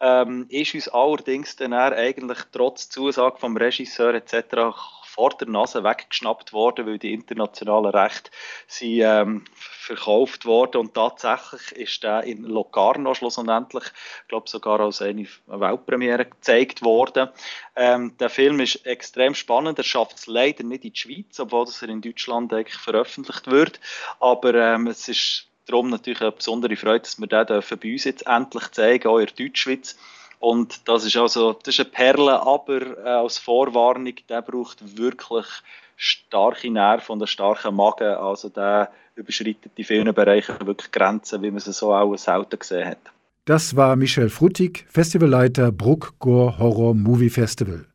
Ähm, 0.00 0.46
ist 0.48 0.74
uns 0.74 0.88
allerdings 0.88 1.56
dann 1.56 1.72
eigentlich 1.72 2.38
trotz 2.50 2.88
Zusage 2.88 3.38
vom 3.38 3.56
Regisseur 3.56 4.14
etc 4.14 4.72
vor 5.12 5.30
der 5.30 5.48
Nase 5.48 5.84
weggeschnappt 5.84 6.54
worden, 6.54 6.86
weil 6.86 6.98
die 6.98 7.12
internationalen 7.12 7.90
Rechte 7.90 8.30
sind, 8.66 9.02
ähm, 9.02 9.44
verkauft 9.52 10.46
worden 10.46 10.78
und 10.78 10.94
tatsächlich 10.94 11.72
ist 11.72 12.02
der 12.02 12.24
in 12.24 12.44
Locarno 12.44 13.12
schlussendlich, 13.12 13.84
ich 13.84 14.28
glaube 14.28 14.48
sogar 14.48 14.80
als 14.80 15.02
eine 15.02 15.26
Weltpremiere 15.46 16.24
gezeigt 16.24 16.82
worden. 16.82 17.28
Ähm, 17.76 18.16
der 18.18 18.30
Film 18.30 18.60
ist 18.60 18.86
extrem 18.86 19.34
spannend, 19.34 19.78
er 19.78 19.84
schafft 19.84 20.18
es 20.18 20.26
leider 20.26 20.64
nicht 20.64 20.84
in 20.84 20.92
die 20.92 20.98
Schweiz, 20.98 21.38
obwohl 21.38 21.66
er 21.82 21.88
in 21.90 22.00
Deutschland 22.00 22.52
eigentlich 22.54 22.78
veröffentlicht 22.78 23.50
wird, 23.50 23.80
aber 24.18 24.54
ähm, 24.54 24.86
es 24.86 25.08
ist 25.08 25.48
darum 25.66 25.90
natürlich 25.90 26.22
eine 26.22 26.32
besondere 26.32 26.76
Freude, 26.76 27.00
dass 27.00 27.20
wir 27.20 27.26
den 27.26 27.46
bei 27.46 27.92
uns 27.92 28.04
jetzt 28.04 28.26
endlich 28.26 28.68
zeigen, 28.68 29.08
auch 29.08 29.18
in 29.18 29.26
der 29.26 29.34
Deutschschweiz. 29.34 29.96
Und 30.42 30.88
das 30.88 31.04
ist 31.04 31.16
also 31.16 31.52
das 31.52 31.78
ist 31.78 31.80
eine 31.80 31.90
Perle, 31.90 32.42
aber 32.42 32.98
äh, 32.98 33.08
als 33.08 33.38
Vorwarnung, 33.38 34.14
der 34.28 34.42
braucht 34.42 34.98
wirklich 34.98 35.46
starke 35.94 36.68
Nerven 36.68 37.12
und 37.12 37.20
einen 37.20 37.28
starken 37.28 37.76
Magen. 37.76 38.16
Also 38.16 38.48
der 38.48 38.90
überschreitet 39.14 39.70
in 39.76 39.84
vielen 39.84 40.12
Bereichen 40.12 40.66
wirklich 40.66 40.90
Grenzen, 40.90 41.42
wie 41.42 41.52
man 41.52 41.60
sie 41.60 41.72
so 41.72 41.94
auch 41.94 42.16
selten 42.16 42.58
gesehen 42.58 42.88
hat. 42.88 42.98
Das 43.44 43.76
war 43.76 43.94
Michel 43.94 44.30
Fruttig, 44.30 44.84
Festivalleiter 44.88 45.70
Bruck 45.70 46.14
Gore 46.18 46.58
Horror 46.58 46.94
Movie 46.94 47.30
Festival. 47.30 47.86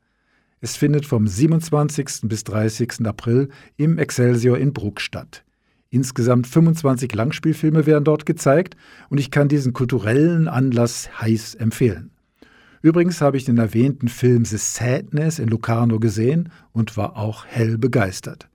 Es 0.61 0.77
findet 0.77 1.05
vom 1.05 1.27
27. 1.27 2.29
bis 2.29 2.45
30. 2.45 3.05
April 3.05 3.49
im 3.75 3.97
Excelsior 3.97 4.57
in 4.57 4.71
Bruck 4.71 5.01
statt. 5.01 5.43
Insgesamt 5.89 6.47
25 6.47 7.13
Langspielfilme 7.13 7.85
werden 7.85 8.05
dort 8.05 8.25
gezeigt 8.25 8.77
und 9.09 9.17
ich 9.17 9.31
kann 9.31 9.49
diesen 9.49 9.73
kulturellen 9.73 10.47
Anlass 10.47 11.09
heiß 11.19 11.55
empfehlen. 11.55 12.11
Übrigens 12.81 13.21
habe 13.21 13.37
ich 13.37 13.45
den 13.45 13.57
erwähnten 13.57 14.07
Film 14.07 14.45
The 14.45 14.57
Sadness 14.57 15.39
in 15.39 15.49
Locarno 15.49 15.99
gesehen 15.99 16.49
und 16.73 16.97
war 16.97 17.17
auch 17.17 17.45
hell 17.45 17.77
begeistert. 17.77 18.49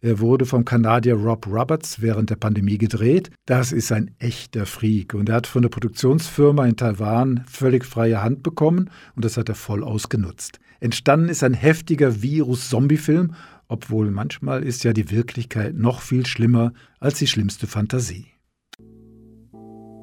Er 0.00 0.20
wurde 0.20 0.46
vom 0.46 0.64
Kanadier 0.64 1.14
Rob 1.14 1.46
Roberts 1.48 2.00
während 2.00 2.30
der 2.30 2.36
Pandemie 2.36 2.78
gedreht. 2.78 3.30
Das 3.46 3.72
ist 3.72 3.90
ein 3.90 4.12
echter 4.20 4.64
Freak 4.64 5.12
und 5.12 5.28
er 5.28 5.36
hat 5.36 5.48
von 5.48 5.62
der 5.62 5.70
Produktionsfirma 5.70 6.66
in 6.66 6.76
Taiwan 6.76 7.44
völlig 7.50 7.84
freie 7.84 8.22
Hand 8.22 8.44
bekommen 8.44 8.90
und 9.16 9.24
das 9.24 9.36
hat 9.36 9.48
er 9.48 9.56
voll 9.56 9.82
ausgenutzt. 9.82 10.60
Entstanden 10.78 11.28
ist 11.28 11.42
ein 11.42 11.54
heftiger 11.54 12.22
Virus-Zombie-Film, 12.22 13.34
obwohl 13.66 14.12
manchmal 14.12 14.62
ist 14.62 14.84
ja 14.84 14.92
die 14.92 15.10
Wirklichkeit 15.10 15.74
noch 15.74 16.00
viel 16.00 16.24
schlimmer 16.26 16.72
als 17.00 17.18
die 17.18 17.26
schlimmste 17.26 17.66
Fantasie. 17.66 18.26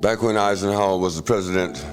Back 0.01 0.21
when 0.21 0.35
Eisenhower 0.35 1.01
was 1.01 1.15
the 1.15 1.21
president, 1.21 1.83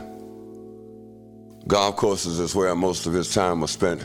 golf 1.67 1.97
courses 1.97 2.41
is 2.41 2.55
where 2.55 2.75
most 2.75 3.07
of 3.07 3.13
his 3.13 3.33
time 3.33 3.61
was 3.61 3.71
spent. 3.71 4.05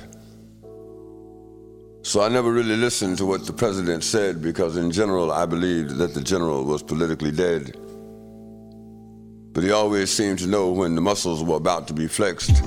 So 2.03 2.22
I 2.22 2.30
never 2.30 2.51
really 2.51 2.78
listened 2.78 3.18
to 3.18 3.26
what 3.26 3.45
the 3.45 3.53
president 3.53 4.03
said 4.03 4.41
because, 4.41 4.78
in 4.78 4.91
general, 4.91 5.32
I 5.32 5.45
believed 5.45 5.97
that 5.97 6.14
the 6.14 6.22
general 6.22 6.64
was 6.64 6.82
politically 6.82 7.32
dead. 7.32 7.76
But 9.53 9.64
he 9.64 9.72
always 9.72 10.12
seemed 10.12 10.39
to 10.39 10.47
know 10.47 10.72
when 10.72 10.95
the 10.95 11.01
muscles 11.01 11.43
were 11.43 11.58
about 11.58 11.88
to 11.88 11.93
be 11.93 12.08
flexed. 12.08 12.64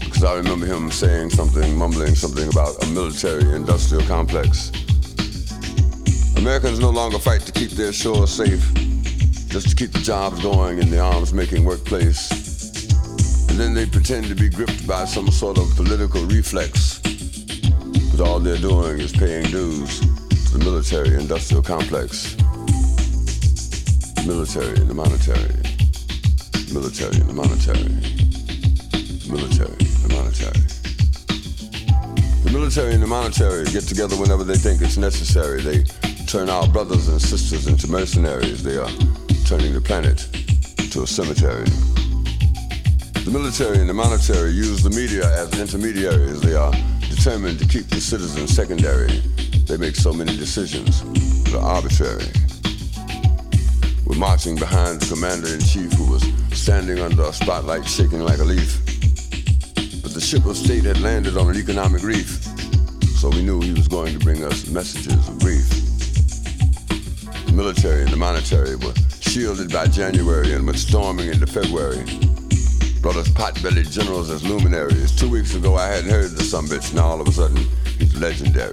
Because 0.00 0.24
I 0.24 0.34
remember 0.34 0.66
him 0.66 0.90
saying 0.90 1.30
something, 1.30 1.76
mumbling 1.76 2.14
something 2.14 2.48
about 2.48 2.82
a 2.82 2.86
military 2.86 3.54
industrial 3.54 4.04
complex. 4.06 4.72
Americans 6.36 6.80
no 6.80 6.90
longer 6.90 7.18
fight 7.18 7.42
to 7.42 7.52
keep 7.52 7.72
their 7.72 7.92
shores 7.92 8.30
safe, 8.32 8.72
just 9.48 9.68
to 9.68 9.76
keep 9.76 9.92
the 9.92 10.00
jobs 10.00 10.42
going 10.42 10.78
in 10.78 10.90
the 10.90 10.98
arms 10.98 11.32
making 11.32 11.64
workplace 11.64 12.45
and 13.56 13.64
then 13.64 13.72
they 13.72 13.86
pretend 13.86 14.26
to 14.26 14.34
be 14.34 14.50
gripped 14.50 14.86
by 14.86 15.06
some 15.06 15.30
sort 15.30 15.56
of 15.56 15.74
political 15.76 16.22
reflex. 16.26 16.98
But 18.10 18.20
all 18.20 18.38
they're 18.38 18.58
doing 18.58 19.00
is 19.00 19.12
paying 19.12 19.46
dues 19.46 20.00
to 20.00 20.58
the 20.58 20.62
military 20.62 21.14
industrial 21.14 21.62
complex. 21.62 22.34
The 24.12 24.24
Military 24.26 24.76
and 24.76 24.90
the 24.90 24.94
monetary. 24.94 25.56
Military 26.70 27.16
and 27.16 27.30
the 27.30 27.32
monetary. 27.32 27.88
Military 29.24 29.72
and 29.72 30.04
the 30.04 30.12
monetary. 30.12 30.60
The 32.44 32.50
military 32.52 32.92
and 32.92 33.02
the 33.02 33.06
monetary 33.06 33.64
get 33.72 33.84
together 33.84 34.16
whenever 34.16 34.44
they 34.44 34.56
think 34.58 34.82
it's 34.82 34.98
necessary. 34.98 35.62
They 35.62 35.84
turn 36.26 36.50
our 36.50 36.68
brothers 36.68 37.08
and 37.08 37.22
sisters 37.22 37.68
into 37.68 37.90
mercenaries. 37.90 38.62
They 38.62 38.76
are 38.76 38.90
turning 39.46 39.72
the 39.72 39.80
planet 39.80 40.28
to 40.90 41.04
a 41.04 41.06
cemetery. 41.06 41.64
The 43.26 43.32
military 43.32 43.78
and 43.78 43.88
the 43.88 43.92
monetary 43.92 44.52
use 44.52 44.84
the 44.84 44.90
media 44.90 45.26
as 45.36 45.50
intermediaries. 45.58 46.40
They 46.40 46.54
are 46.54 46.70
determined 47.10 47.58
to 47.58 47.66
keep 47.66 47.88
the 47.88 48.00
citizens 48.00 48.54
secondary. 48.54 49.18
They 49.66 49.76
make 49.76 49.96
so 49.96 50.12
many 50.12 50.36
decisions 50.36 51.02
that 51.42 51.56
are 51.56 51.74
arbitrary. 51.74 52.30
We're 54.06 54.14
marching 54.16 54.54
behind 54.54 55.00
the 55.00 55.12
commander 55.12 55.48
in 55.52 55.58
chief 55.58 55.92
who 55.94 56.08
was 56.08 56.22
standing 56.56 57.00
under 57.00 57.24
a 57.24 57.32
spotlight 57.32 57.84
shaking 57.84 58.20
like 58.20 58.38
a 58.38 58.44
leaf. 58.44 58.78
But 60.04 60.14
the 60.14 60.22
ship 60.22 60.46
of 60.46 60.56
state 60.56 60.84
had 60.84 61.00
landed 61.00 61.36
on 61.36 61.50
an 61.50 61.56
economic 61.56 62.04
reef, 62.04 62.28
so 63.18 63.28
we 63.30 63.42
knew 63.42 63.60
he 63.60 63.72
was 63.72 63.88
going 63.88 64.16
to 64.16 64.24
bring 64.24 64.44
us 64.44 64.68
messages 64.68 65.28
of 65.28 65.40
grief. 65.40 65.66
The 67.46 67.52
military 67.52 68.02
and 68.02 68.12
the 68.12 68.18
monetary 68.18 68.76
were 68.76 68.94
shielded 69.18 69.72
by 69.72 69.88
January 69.88 70.52
and 70.52 70.64
went 70.64 70.78
storming 70.78 71.26
into 71.26 71.48
February 71.48 72.04
brought 73.00 73.16
us 73.16 73.30
pot-bellied 73.30 73.90
generals 73.90 74.30
as 74.30 74.42
luminaries. 74.44 75.14
Two 75.14 75.30
weeks 75.30 75.54
ago, 75.54 75.76
I 75.76 75.86
hadn't 75.86 76.10
heard 76.10 76.26
of 76.26 76.36
the 76.36 76.44
some 76.44 76.66
bitch. 76.66 76.94
Now 76.94 77.06
all 77.06 77.20
of 77.20 77.28
a 77.28 77.32
sudden, 77.32 77.56
he's 77.98 78.14
legendary. 78.20 78.72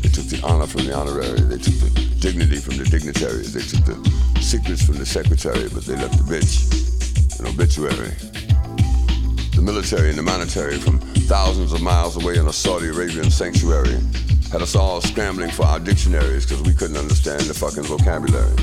They 0.00 0.08
took 0.08 0.26
the 0.26 0.40
honor 0.44 0.66
from 0.66 0.86
the 0.86 0.94
honorary. 0.94 1.40
They 1.40 1.58
took 1.58 1.74
the 1.74 1.90
dignity 2.20 2.56
from 2.56 2.76
the 2.76 2.84
dignitaries. 2.84 3.52
They 3.52 3.60
took 3.60 3.84
the 3.84 4.40
secrets 4.40 4.84
from 4.84 4.98
the 4.98 5.06
secretary, 5.06 5.68
but 5.68 5.84
they 5.84 5.96
left 5.96 6.18
the 6.18 6.24
bitch 6.24 6.82
an 7.42 7.48
obituary. 7.48 8.14
The 9.54 9.62
military 9.62 10.10
and 10.10 10.18
the 10.18 10.22
monetary 10.22 10.78
from 10.78 11.00
thousands 11.26 11.72
of 11.72 11.82
miles 11.82 12.22
away 12.22 12.36
in 12.36 12.46
a 12.46 12.52
Saudi 12.52 12.88
Arabian 12.88 13.30
sanctuary 13.30 13.98
had 14.50 14.62
us 14.62 14.76
all 14.76 15.00
scrambling 15.00 15.50
for 15.50 15.64
our 15.64 15.80
dictionaries 15.80 16.46
because 16.46 16.62
we 16.62 16.74
couldn't 16.74 16.96
understand 16.96 17.42
the 17.42 17.54
fucking 17.54 17.84
vocabulary. 17.84 18.54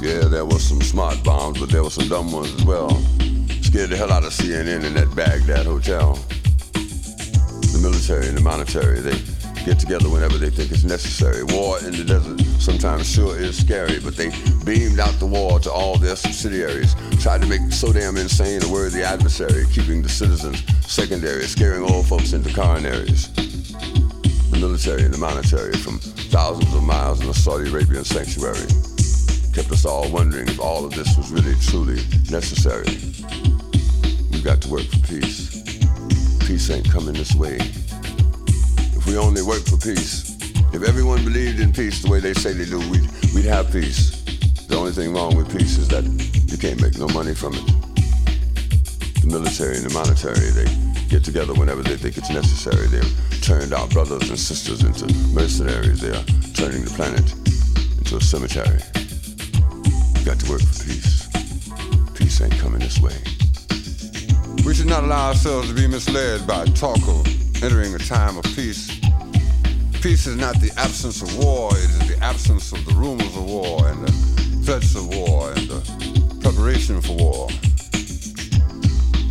Yeah, 0.00 0.28
there 0.28 0.44
was 0.44 0.62
some 0.62 0.80
smart 0.80 1.24
bombs, 1.24 1.58
but 1.58 1.70
there 1.70 1.82
were 1.82 1.90
some 1.90 2.06
dumb 2.06 2.30
ones 2.30 2.54
as 2.54 2.64
well. 2.64 2.90
Scared 3.62 3.90
the 3.90 3.96
hell 3.96 4.12
out 4.12 4.22
of 4.22 4.30
CNN 4.30 4.84
in 4.84 4.94
that 4.94 5.12
Baghdad 5.16 5.66
hotel. 5.66 6.14
The 6.72 7.80
military 7.82 8.28
and 8.28 8.38
the 8.38 8.40
monetary, 8.40 9.00
they 9.00 9.18
get 9.64 9.80
together 9.80 10.08
whenever 10.08 10.38
they 10.38 10.50
think 10.50 10.70
it's 10.70 10.84
necessary. 10.84 11.42
War 11.42 11.80
in 11.80 11.90
the 11.90 12.04
desert 12.04 12.40
sometimes 12.60 13.10
sure 13.10 13.36
is 13.36 13.58
scary, 13.58 13.98
but 13.98 14.16
they 14.16 14.30
beamed 14.64 15.00
out 15.00 15.18
the 15.18 15.26
war 15.26 15.58
to 15.60 15.70
all 15.72 15.98
their 15.98 16.14
subsidiaries, 16.14 16.94
tried 17.20 17.42
to 17.42 17.48
make 17.48 17.72
so 17.72 17.92
damn 17.92 18.16
insane 18.16 18.62
a 18.62 18.68
worthy 18.68 19.02
adversary, 19.02 19.66
keeping 19.72 20.00
the 20.00 20.08
citizens 20.08 20.62
secondary, 20.86 21.42
scaring 21.42 21.82
old 21.82 22.06
folks 22.06 22.32
into 22.32 22.50
coronaries. 22.50 23.34
The 24.52 24.58
military 24.60 25.02
and 25.02 25.12
the 25.12 25.18
monetary 25.18 25.72
from 25.72 25.98
thousands 25.98 26.72
of 26.72 26.84
miles 26.84 27.20
in 27.20 27.26
the 27.26 27.34
Saudi 27.34 27.68
Arabian 27.68 28.04
sanctuary 28.04 28.68
kept 29.58 29.72
us 29.72 29.84
all 29.84 30.08
wondering 30.12 30.46
if 30.46 30.60
all 30.60 30.84
of 30.84 30.94
this 30.94 31.16
was 31.16 31.32
really 31.32 31.56
truly 31.62 32.00
necessary. 32.30 32.86
We've 34.30 34.44
got 34.44 34.62
to 34.62 34.70
work 34.70 34.84
for 34.84 35.00
peace. 35.08 35.80
Peace 36.46 36.70
ain't 36.70 36.88
coming 36.88 37.14
this 37.14 37.34
way. 37.34 37.56
If 38.94 39.04
we 39.08 39.16
only 39.16 39.42
work 39.42 39.64
for 39.64 39.76
peace, 39.76 40.38
if 40.72 40.86
everyone 40.86 41.24
believed 41.24 41.58
in 41.58 41.72
peace 41.72 42.02
the 42.02 42.08
way 42.08 42.20
they 42.20 42.34
say 42.34 42.52
they 42.52 42.66
do, 42.66 42.78
we'd, 42.88 43.10
we'd 43.34 43.46
have 43.46 43.72
peace. 43.72 44.22
The 44.68 44.76
only 44.76 44.92
thing 44.92 45.12
wrong 45.12 45.34
with 45.34 45.50
peace 45.50 45.76
is 45.76 45.88
that 45.88 46.04
you 46.04 46.56
can't 46.56 46.80
make 46.80 46.96
no 46.96 47.08
money 47.08 47.34
from 47.34 47.54
it. 47.54 47.66
The 49.22 49.26
military 49.26 49.78
and 49.78 49.86
the 49.86 49.92
monetary, 49.92 50.50
they 50.54 50.70
get 51.08 51.24
together 51.24 51.52
whenever 51.54 51.82
they 51.82 51.96
think 51.96 52.16
it's 52.16 52.30
necessary. 52.30 52.86
They've 52.86 53.42
turned 53.42 53.74
our 53.74 53.88
brothers 53.88 54.30
and 54.30 54.38
sisters 54.38 54.84
into 54.84 55.12
mercenaries. 55.34 56.00
They 56.00 56.10
are 56.10 56.24
turning 56.54 56.84
the 56.84 56.92
planet 56.94 57.26
into 57.98 58.18
a 58.18 58.20
cemetery. 58.20 58.78
Got 60.28 60.40
to 60.40 60.50
work 60.50 60.60
for 60.60 60.84
peace. 60.84 61.26
Peace 62.12 62.42
ain't 62.42 62.52
coming 62.58 62.80
this 62.80 63.00
way. 63.00 63.16
We 64.62 64.74
should 64.74 64.84
not 64.84 65.02
allow 65.02 65.28
ourselves 65.28 65.70
to 65.70 65.74
be 65.74 65.86
misled 65.86 66.46
by 66.46 66.66
talk 66.66 66.98
of 67.08 67.26
entering 67.64 67.94
a 67.94 67.98
time 67.98 68.36
of 68.36 68.44
peace. 68.54 69.00
Peace 70.02 70.26
is 70.26 70.36
not 70.36 70.60
the 70.60 70.70
absence 70.76 71.22
of 71.22 71.34
war, 71.38 71.70
it 71.72 71.78
is 71.78 72.08
the 72.14 72.22
absence 72.22 72.72
of 72.72 72.84
the 72.84 72.92
rumors 72.92 73.34
of 73.38 73.46
war 73.46 73.88
and 73.88 74.06
the 74.06 74.12
threats 74.66 74.94
of 74.96 75.08
war 75.16 75.50
and 75.52 75.66
the 75.66 76.40
preparation 76.42 77.00
for 77.00 77.14
war. 77.14 77.48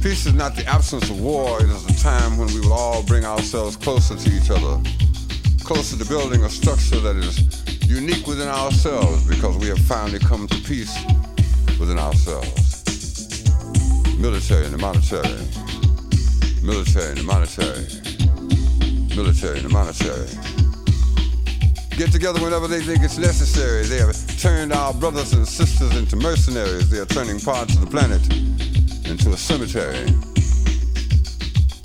Peace 0.02 0.26
is 0.26 0.34
not 0.34 0.56
the 0.56 0.66
absence 0.66 1.12
of 1.12 1.22
war, 1.22 1.62
it 1.62 1.70
is 1.70 1.86
a 1.86 2.04
time 2.04 2.40
when 2.40 2.48
we 2.56 2.60
will 2.62 2.74
all 2.74 3.04
bring 3.04 3.24
ourselves 3.24 3.76
closer 3.76 4.16
to 4.16 4.30
each 4.32 4.50
other, 4.50 4.82
closer 5.64 5.96
to 5.96 6.06
building 6.10 6.44
a 6.44 6.50
structure 6.50 7.00
that 7.00 7.18
is 7.18 7.57
unique 7.88 8.28
within 8.28 8.50
ourselves 8.50 9.24
because 9.28 9.58
we 9.58 9.68
have 9.68 9.80
finally 9.80 10.20
come 10.20 10.46
to 10.48 10.58
peace 10.64 10.94
within 11.80 11.98
ourselves. 11.98 12.84
Military 14.18 14.66
and 14.66 14.74
the 14.74 14.78
monetary, 14.78 15.40
military 16.62 17.10
and 17.12 17.20
the 17.20 17.24
monetary, 17.24 17.88
military 19.16 19.60
and 19.60 19.66
the 19.66 19.70
monetary. 19.70 20.28
Get 21.98 22.12
together 22.12 22.42
whenever 22.42 22.68
they 22.68 22.82
think 22.82 23.04
it's 23.04 23.18
necessary. 23.18 23.84
They 23.84 24.00
have 24.00 24.16
turned 24.38 24.74
our 24.74 24.94
brothers 24.94 25.34
and 25.34 25.48
sisters 25.48 25.96
into 25.96 26.18
mercenaries. 26.18 26.90
They 26.90 27.00
are 27.00 27.06
turning 27.06 27.40
parts 27.40 27.74
of 27.76 27.82
the 27.82 27.88
planet 27.88 28.22
into 29.08 29.32
a 29.32 29.38
cemetery. 29.38 30.12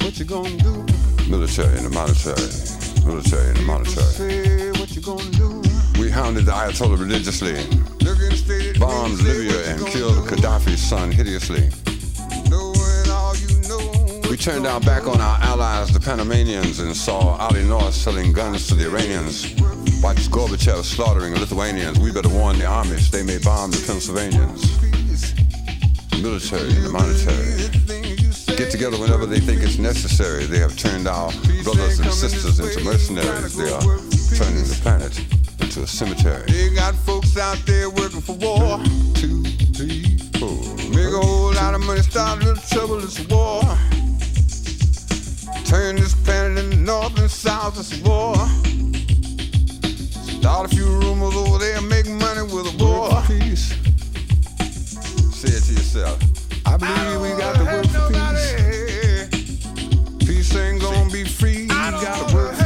What 0.03 0.19
you 0.19 0.25
gonna 0.25 0.57
do? 0.57 0.85
Military 1.31 1.79
and 1.79 1.87
the 1.87 1.95
monetary. 1.95 2.51
Military 3.07 3.49
and 3.51 3.57
the 3.57 3.63
monetary. 3.63 4.73
What 4.73 4.91
you 4.97 5.01
gonna 5.01 5.31
do? 5.31 5.52
We 6.03 6.11
hounded 6.11 6.47
the 6.47 6.51
Ayatollah 6.51 6.99
religiously, 6.99 7.55
bombed 8.77 9.21
Libya 9.21 9.71
and 9.71 9.87
killed 9.87 10.27
Gaddafi's 10.27 10.83
son 10.83 11.13
hideously. 11.13 11.71
We 14.29 14.37
turned 14.37 14.67
our 14.67 14.81
back 14.81 15.07
on 15.07 15.21
our 15.21 15.39
allies, 15.43 15.93
the 15.93 16.01
Panamanians, 16.01 16.81
and 16.81 16.97
saw 16.97 17.37
Ali 17.37 17.63
North 17.63 17.95
selling 17.95 18.33
guns 18.33 18.67
to 18.67 18.75
the 18.75 18.87
Iranians. 18.87 19.55
Watched 20.03 20.29
Gorbachev 20.33 20.83
slaughtering 20.83 21.35
Lithuanians. 21.35 22.01
We 22.01 22.11
better 22.11 22.31
warn 22.31 22.59
the 22.59 22.65
Amish, 22.65 23.13
they 23.13 23.23
may 23.23 23.39
bomb 23.39 23.71
the 23.71 23.85
Pennsylvanians. 23.87 24.75
Military 26.21 26.75
and 26.75 26.85
the 26.85 26.91
monetary. 26.91 28.57
Get 28.59 28.73
together 28.73 28.99
whenever 28.99 29.25
they 29.25 29.39
think 29.39 29.63
it's 29.63 29.79
necessary. 29.79 30.47
They 30.47 30.59
have 30.59 30.77
turned 30.77 31.07
our 31.07 31.31
brothers 31.63 32.01
and 32.01 32.13
sisters 32.13 32.59
into 32.59 32.83
mercenaries. 32.83 33.57
They 33.57 33.71
are 33.71 33.83
turning 34.37 34.65
the 34.65 34.79
planet 34.83 35.43
into 35.73 35.85
a 35.85 35.87
cemetery. 35.87 36.45
They 36.49 36.75
got 36.75 36.95
folks 36.95 37.39
out 37.39 37.57
there 37.65 37.89
working 37.89 38.21
for 38.21 38.35
war. 38.35 38.79
Two, 39.15 39.43
three, 39.73 40.19
four. 40.39 40.53
Make 40.91 41.15
a 41.15 41.21
whole 41.25 41.55
lot 41.55 41.75
of 41.75 41.81
money, 41.87 42.03
start 42.03 42.43
a 42.43 42.47
little 42.47 42.63
trouble, 42.63 43.03
it's 43.03 43.19
a 43.19 43.29
war. 43.29 43.63
Turn 45.65 45.97
this 45.97 46.15
planet 46.25 46.63
into 46.63 46.77
north 46.77 47.19
and 47.19 47.31
south, 47.31 47.79
it's 47.79 47.99
a 47.99 48.03
war. 48.05 48.37
Start 50.41 50.71
a 50.71 50.75
few 50.75 50.85
rumors 50.85 51.35
over 51.35 51.59
there, 51.59 51.81
make 51.81 52.07
money 52.07 52.43
with 52.43 52.75
a 52.75 52.77
war. 52.85 53.23
Peace. 53.27 53.73
Say 55.35 55.57
it 55.57 55.63
to 55.63 55.73
yourself. 55.73 56.19
I 56.67 56.77
believe 56.77 57.21
we 57.23 57.31
got 57.39 57.57
to 57.57 57.65
work 57.65 57.87
for 57.87 58.09
peace. 58.13 59.29
Peace 60.27 60.55
ain't 60.55 60.83
gonna 60.83 61.11
be 61.11 61.25
free. 61.25 61.63
You 61.63 61.69
gotta 61.69 62.35
work 62.35 62.62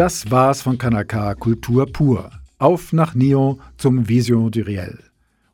Das 0.00 0.30
war's 0.30 0.62
von 0.62 0.78
Kanaka 0.78 1.34
Kultur 1.34 1.84
pur. 1.84 2.30
Auf 2.56 2.94
nach 2.94 3.14
Nyon 3.14 3.60
zum 3.76 4.08
Vision 4.08 4.50
du 4.50 4.62
Riel. 4.62 4.98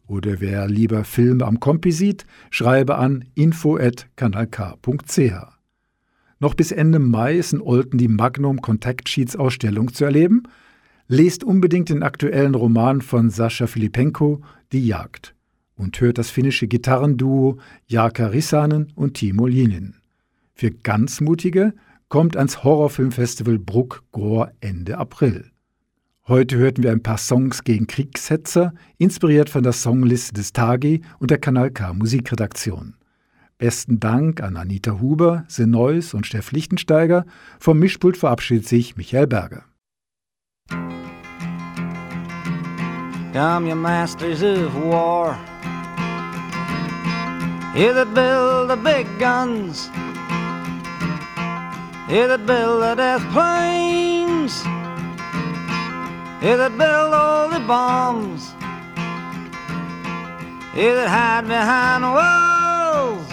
Oder 0.07 0.41
wer 0.41 0.69
lieber 0.69 1.03
Filme 1.03 1.45
am 1.45 1.59
Kompi 1.59 1.91
sieht, 1.91 2.27
schreibe 2.53 2.97
an 2.97 3.25
info.kanalk.ch. 3.35 5.33
Noch 6.39 6.55
bis 6.55 6.71
Ende 6.71 7.01
Mai 7.01 7.37
ist 7.37 7.55
in 7.55 7.61
Olten 7.61 7.99
die 7.99 8.07
Magnum 8.07 8.63
Contact 8.63 9.09
Sheets 9.09 9.35
Ausstellung 9.35 9.93
zu 9.93 10.05
erleben. 10.05 10.45
Lest 11.09 11.43
unbedingt 11.43 11.89
den 11.89 12.05
aktuellen 12.05 12.55
Roman 12.55 13.01
von 13.01 13.31
Sascha 13.31 13.67
Filipenko, 13.67 14.43
Die 14.71 14.87
Jagd. 14.87 15.35
Und 15.75 16.01
hört 16.01 16.19
das 16.19 16.31
finnische 16.31 16.69
Gitarrenduo 16.69 17.59
Jaka 17.89 18.29
Rissanen 18.29 18.93
und 18.95 19.15
Timo 19.15 19.49
Linin. 19.49 19.97
Für 20.55 20.71
ganz 20.71 21.21
Mutige 21.21 21.75
kommt 22.09 22.37
ans 22.37 22.63
Horrorfilmfestival 22.63 23.59
Bruck 23.59 24.05
Gohr 24.13 24.53
Ende 24.61 24.99
April. 24.99 25.51
Heute 26.29 26.57
hörten 26.57 26.83
wir 26.83 26.91
ein 26.91 27.03
paar 27.03 27.19
Songs 27.19 27.63
gegen 27.63 27.87
Kriegshetzer, 27.87 28.75
inspiriert 28.99 29.49
von 29.49 29.63
der 29.63 29.73
Songliste 29.73 30.35
des 30.35 30.53
Tagi 30.53 31.03
und 31.19 31.31
der 31.31 31.39
Kanal 31.39 31.71
K 31.71 31.93
Musikredaktion. 31.93 32.95
Besten 33.59 34.01
Dank 34.01 34.43
an 34.43 34.57
Anita 34.57 35.01
Huber, 35.01 35.45
Senois 35.49 36.15
und 36.15 36.27
Steff 36.27 36.53
Lichtensteiger. 36.53 37.25
Vom 37.59 37.79
Mischpult 37.79 38.17
verabschiedet 38.17 38.69
sich 38.69 38.97
Michael 38.97 39.27
Berger. 39.27 39.65
Come, 43.33 43.69
you 43.69 43.77
masters 43.77 44.43
of 44.43 44.75
war. 44.75 45.39
You 47.75 47.93
that 47.93 48.15
build 48.15 48.71
the 48.71 48.77
big 48.77 49.07
guns. 49.19 49.91
You 52.09 52.29
that 52.29 52.47
build 52.47 52.83
the 52.83 52.95
death 52.95 53.23
planes. 53.33 54.65
You 56.41 56.57
that 56.57 56.79
build 56.79 57.13
all 57.13 57.49
the 57.49 57.59
bombs. 57.59 58.55
You 60.73 60.95
that 60.95 61.09
hide 61.09 61.49
behind 61.49 62.05
walls. 62.05 63.29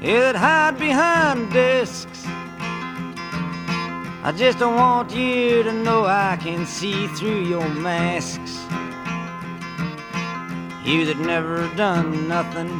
You 0.00 0.20
that 0.20 0.36
hide 0.36 0.78
behind 0.78 1.50
discs. 1.52 2.24
I 4.22 4.32
just 4.36 4.60
don't 4.60 4.76
want 4.76 5.12
you 5.12 5.64
to 5.64 5.72
know 5.72 6.04
I 6.04 6.38
can 6.40 6.64
see 6.66 7.08
through 7.08 7.42
your 7.46 7.68
masks. 7.68 8.62
You 10.84 11.04
that 11.06 11.18
never 11.18 11.66
done 11.74 12.28
nothing 12.28 12.70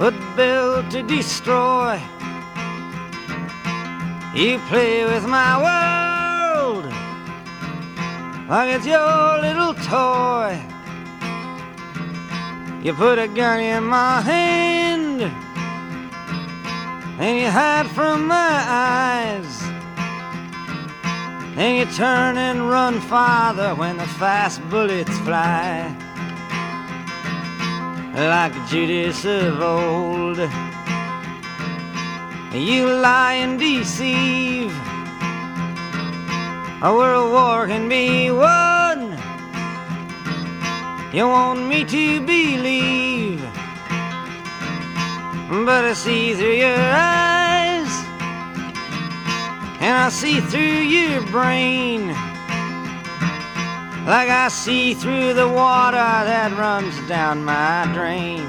but 0.00 0.14
build 0.34 0.90
to 0.90 1.02
destroy. 1.02 2.00
You 4.34 4.58
play 4.70 5.04
with 5.04 5.26
my 5.26 5.52
world 5.60 6.86
like 8.48 8.70
it's 8.76 8.86
your 8.86 9.40
little 9.42 9.74
toy. 9.74 10.58
You 12.82 12.94
put 12.94 13.18
a 13.18 13.28
gun 13.28 13.60
in 13.60 13.84
my 13.84 14.22
hand 14.22 15.20
and 17.20 17.38
you 17.38 17.50
hide 17.50 17.86
from 17.88 18.26
my 18.26 18.64
eyes. 18.66 19.62
And 21.58 21.76
you 21.76 21.94
turn 21.94 22.38
and 22.38 22.70
run 22.70 23.02
farther 23.02 23.74
when 23.74 23.98
the 23.98 24.06
fast 24.06 24.66
bullets 24.70 25.18
fly. 25.18 25.94
Like 28.28 28.54
Judas 28.68 29.24
of 29.24 29.62
old, 29.62 30.38
you 32.52 32.86
lie 32.86 33.36
and 33.44 33.58
deceive. 33.58 34.72
A 36.82 36.92
world 36.92 37.32
war 37.32 37.66
can 37.66 37.88
be 37.88 38.30
won. 38.30 39.16
You 41.12 41.28
want 41.28 41.66
me 41.66 41.84
to 41.84 42.20
believe 42.20 43.40
but 45.50 45.84
I 45.84 45.94
see 45.94 46.34
through 46.34 46.54
your 46.54 46.78
eyes, 46.78 47.90
and 49.80 49.96
I 49.98 50.08
see 50.08 50.40
through 50.40 50.60
your 50.60 51.22
brain, 51.26 52.14
like 54.06 54.28
I 54.28 54.48
see 54.48 54.94
through 54.94 55.34
the 55.34 55.48
water 55.48 55.96
that 55.96 56.52
runs 56.56 56.96
down 57.08 57.44
my 57.44 57.88
drain. 57.92 58.40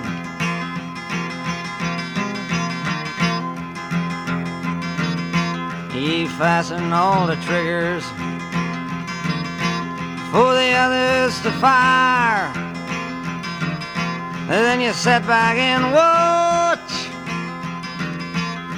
You 5.93 6.27
fasten 6.29 6.93
all 6.93 7.27
the 7.27 7.35
triggers 7.35 8.03
for 10.31 10.53
the 10.55 10.71
others 10.71 11.39
to 11.41 11.51
fire. 11.59 12.51
And 14.43 14.49
then 14.49 14.81
you 14.81 14.93
sit 14.93 15.27
back 15.27 15.57
and 15.57 15.93
watch 15.93 16.91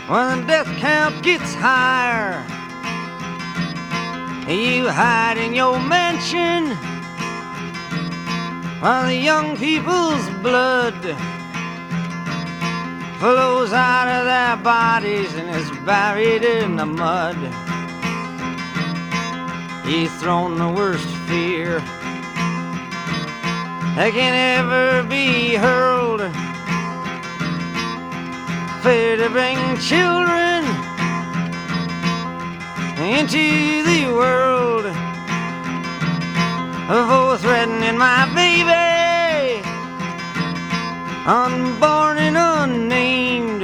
when 0.09 0.41
the 0.41 0.47
death 0.47 0.67
count 0.79 1.23
gets 1.23 1.53
higher. 1.53 2.52
You 4.47 4.89
hide 4.89 5.37
in 5.37 5.53
your 5.53 5.79
mansion 5.79 6.75
while 8.81 9.07
the 9.07 9.15
young 9.15 9.55
people's 9.55 10.29
blood 10.41 10.99
flows 13.19 13.71
out 13.71 14.09
of 14.09 14.25
their 14.25 14.57
bodies 14.57 15.33
and 15.35 15.49
is 15.49 15.71
buried 15.85 16.43
in 16.43 16.75
the 16.75 16.85
mud. 16.85 17.37
You've 19.87 20.11
thrown 20.19 20.57
the 20.57 20.67
worst 20.67 21.07
fear 21.25 21.79
that 23.95 24.11
can 24.11 24.59
ever 24.59 25.07
be 25.07 25.55
hurled. 25.55 26.19
Fear 28.83 29.15
to 29.17 29.29
bring 29.29 29.77
children 29.77 30.92
into 33.03 33.83
the 33.83 34.07
world. 34.07 34.85
For 36.87 37.37
threatening 37.37 37.97
my 37.97 38.25
baby, 38.33 39.61
unborn 41.27 42.17
and 42.17 42.37
unnamed. 42.37 43.61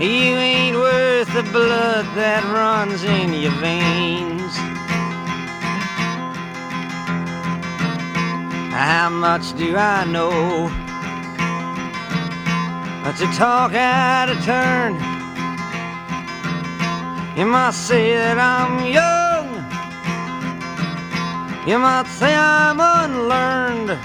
You 0.00 0.36
ain't 0.36 0.76
worth 0.76 1.32
the 1.32 1.42
blood 1.52 2.06
that 2.14 2.44
runs 2.44 3.04
in 3.04 3.32
your 3.32 3.52
veins. 3.52 4.54
How 8.72 9.08
much 9.10 9.56
do 9.56 9.76
I 9.76 10.04
know? 10.04 10.70
To 13.18 13.26
talk 13.36 13.74
out 13.74 14.28
of 14.28 14.42
turn. 14.44 15.09
You 17.40 17.46
might 17.46 17.70
say 17.70 18.16
that 18.16 18.36
I'm 18.36 18.84
young. 18.84 19.48
You 21.66 21.78
might 21.78 22.06
say 22.06 22.34
I'm 22.36 22.78
unlearned. 22.78 23.98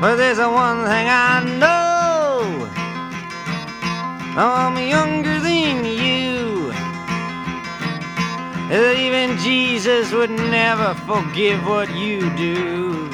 But 0.00 0.14
there's 0.14 0.38
one 0.38 0.84
thing 0.84 1.08
I 1.10 1.42
know. 1.58 2.70
I'm 4.38 4.78
younger 4.88 5.40
than 5.40 5.84
you. 5.84 6.70
That 8.70 8.94
even 8.96 9.36
Jesus 9.38 10.12
would 10.12 10.30
never 10.30 10.94
forgive 11.10 11.66
what 11.66 11.92
you 11.92 12.20
do. 12.36 13.10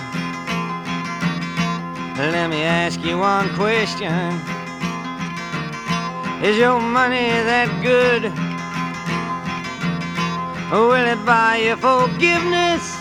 Let 2.18 2.50
me 2.50 2.62
ask 2.62 3.00
you 3.00 3.16
one 3.16 3.48
question. 3.54 4.57
Is 6.40 6.56
your 6.56 6.78
money 6.80 7.30
that 7.50 7.68
good? 7.82 8.30
Will 10.70 10.94
it 10.94 11.26
buy 11.26 11.56
you 11.56 11.74
forgiveness? 11.74 12.94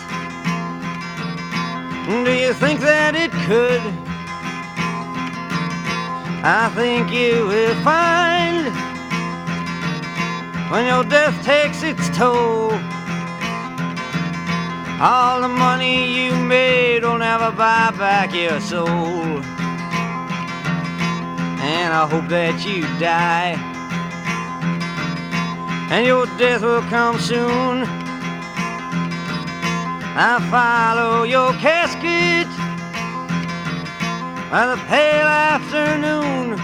Do 2.08 2.32
you 2.32 2.52
think 2.52 2.80
that 2.80 3.14
it 3.14 3.30
could? 3.46 3.80
I 6.42 6.68
think 6.74 7.12
you 7.12 7.46
will 7.46 7.76
find 7.84 8.74
when 10.72 10.86
your 10.86 11.04
death 11.04 11.38
takes 11.44 11.84
its 11.84 12.08
toll. 12.18 12.72
All 15.00 15.42
the 15.42 15.48
money 15.48 16.26
you 16.26 16.34
made 16.34 17.04
will 17.04 17.18
never 17.18 17.52
buy 17.52 17.92
back 17.96 18.34
your 18.34 18.60
soul. 18.60 19.57
And 21.60 21.92
I 21.92 22.06
hope 22.06 22.28
that 22.28 22.64
you 22.64 22.82
die. 23.00 23.56
And 25.90 26.06
your 26.06 26.26
death 26.38 26.62
will 26.62 26.82
come 26.82 27.18
soon. 27.18 27.84
I 30.20 30.38
follow 30.50 31.24
your 31.24 31.52
casket 31.54 32.48
by 34.50 34.66
the 34.66 34.80
pale 34.86 35.26
afternoon. 35.26 36.58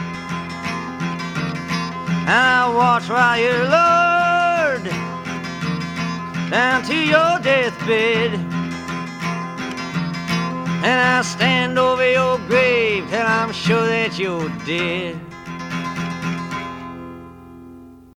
And 2.27 2.31
I 2.31 2.73
watch 2.73 3.09
while 3.09 3.39
you're 3.39 3.69
lowered 3.69 4.91
down 6.51 6.83
to 6.85 6.95
your 6.95 7.41
deathbed. 7.41 8.54
And 10.85 11.01
I 11.01 11.23
stand 11.23 11.79
over 11.79 12.07
your 12.07 12.37
grave 12.47 13.09
till 13.09 13.23
I'm 13.23 13.53
sure 13.53 13.87
that 13.87 14.19
you're 14.19 14.51
dead. 14.67 15.24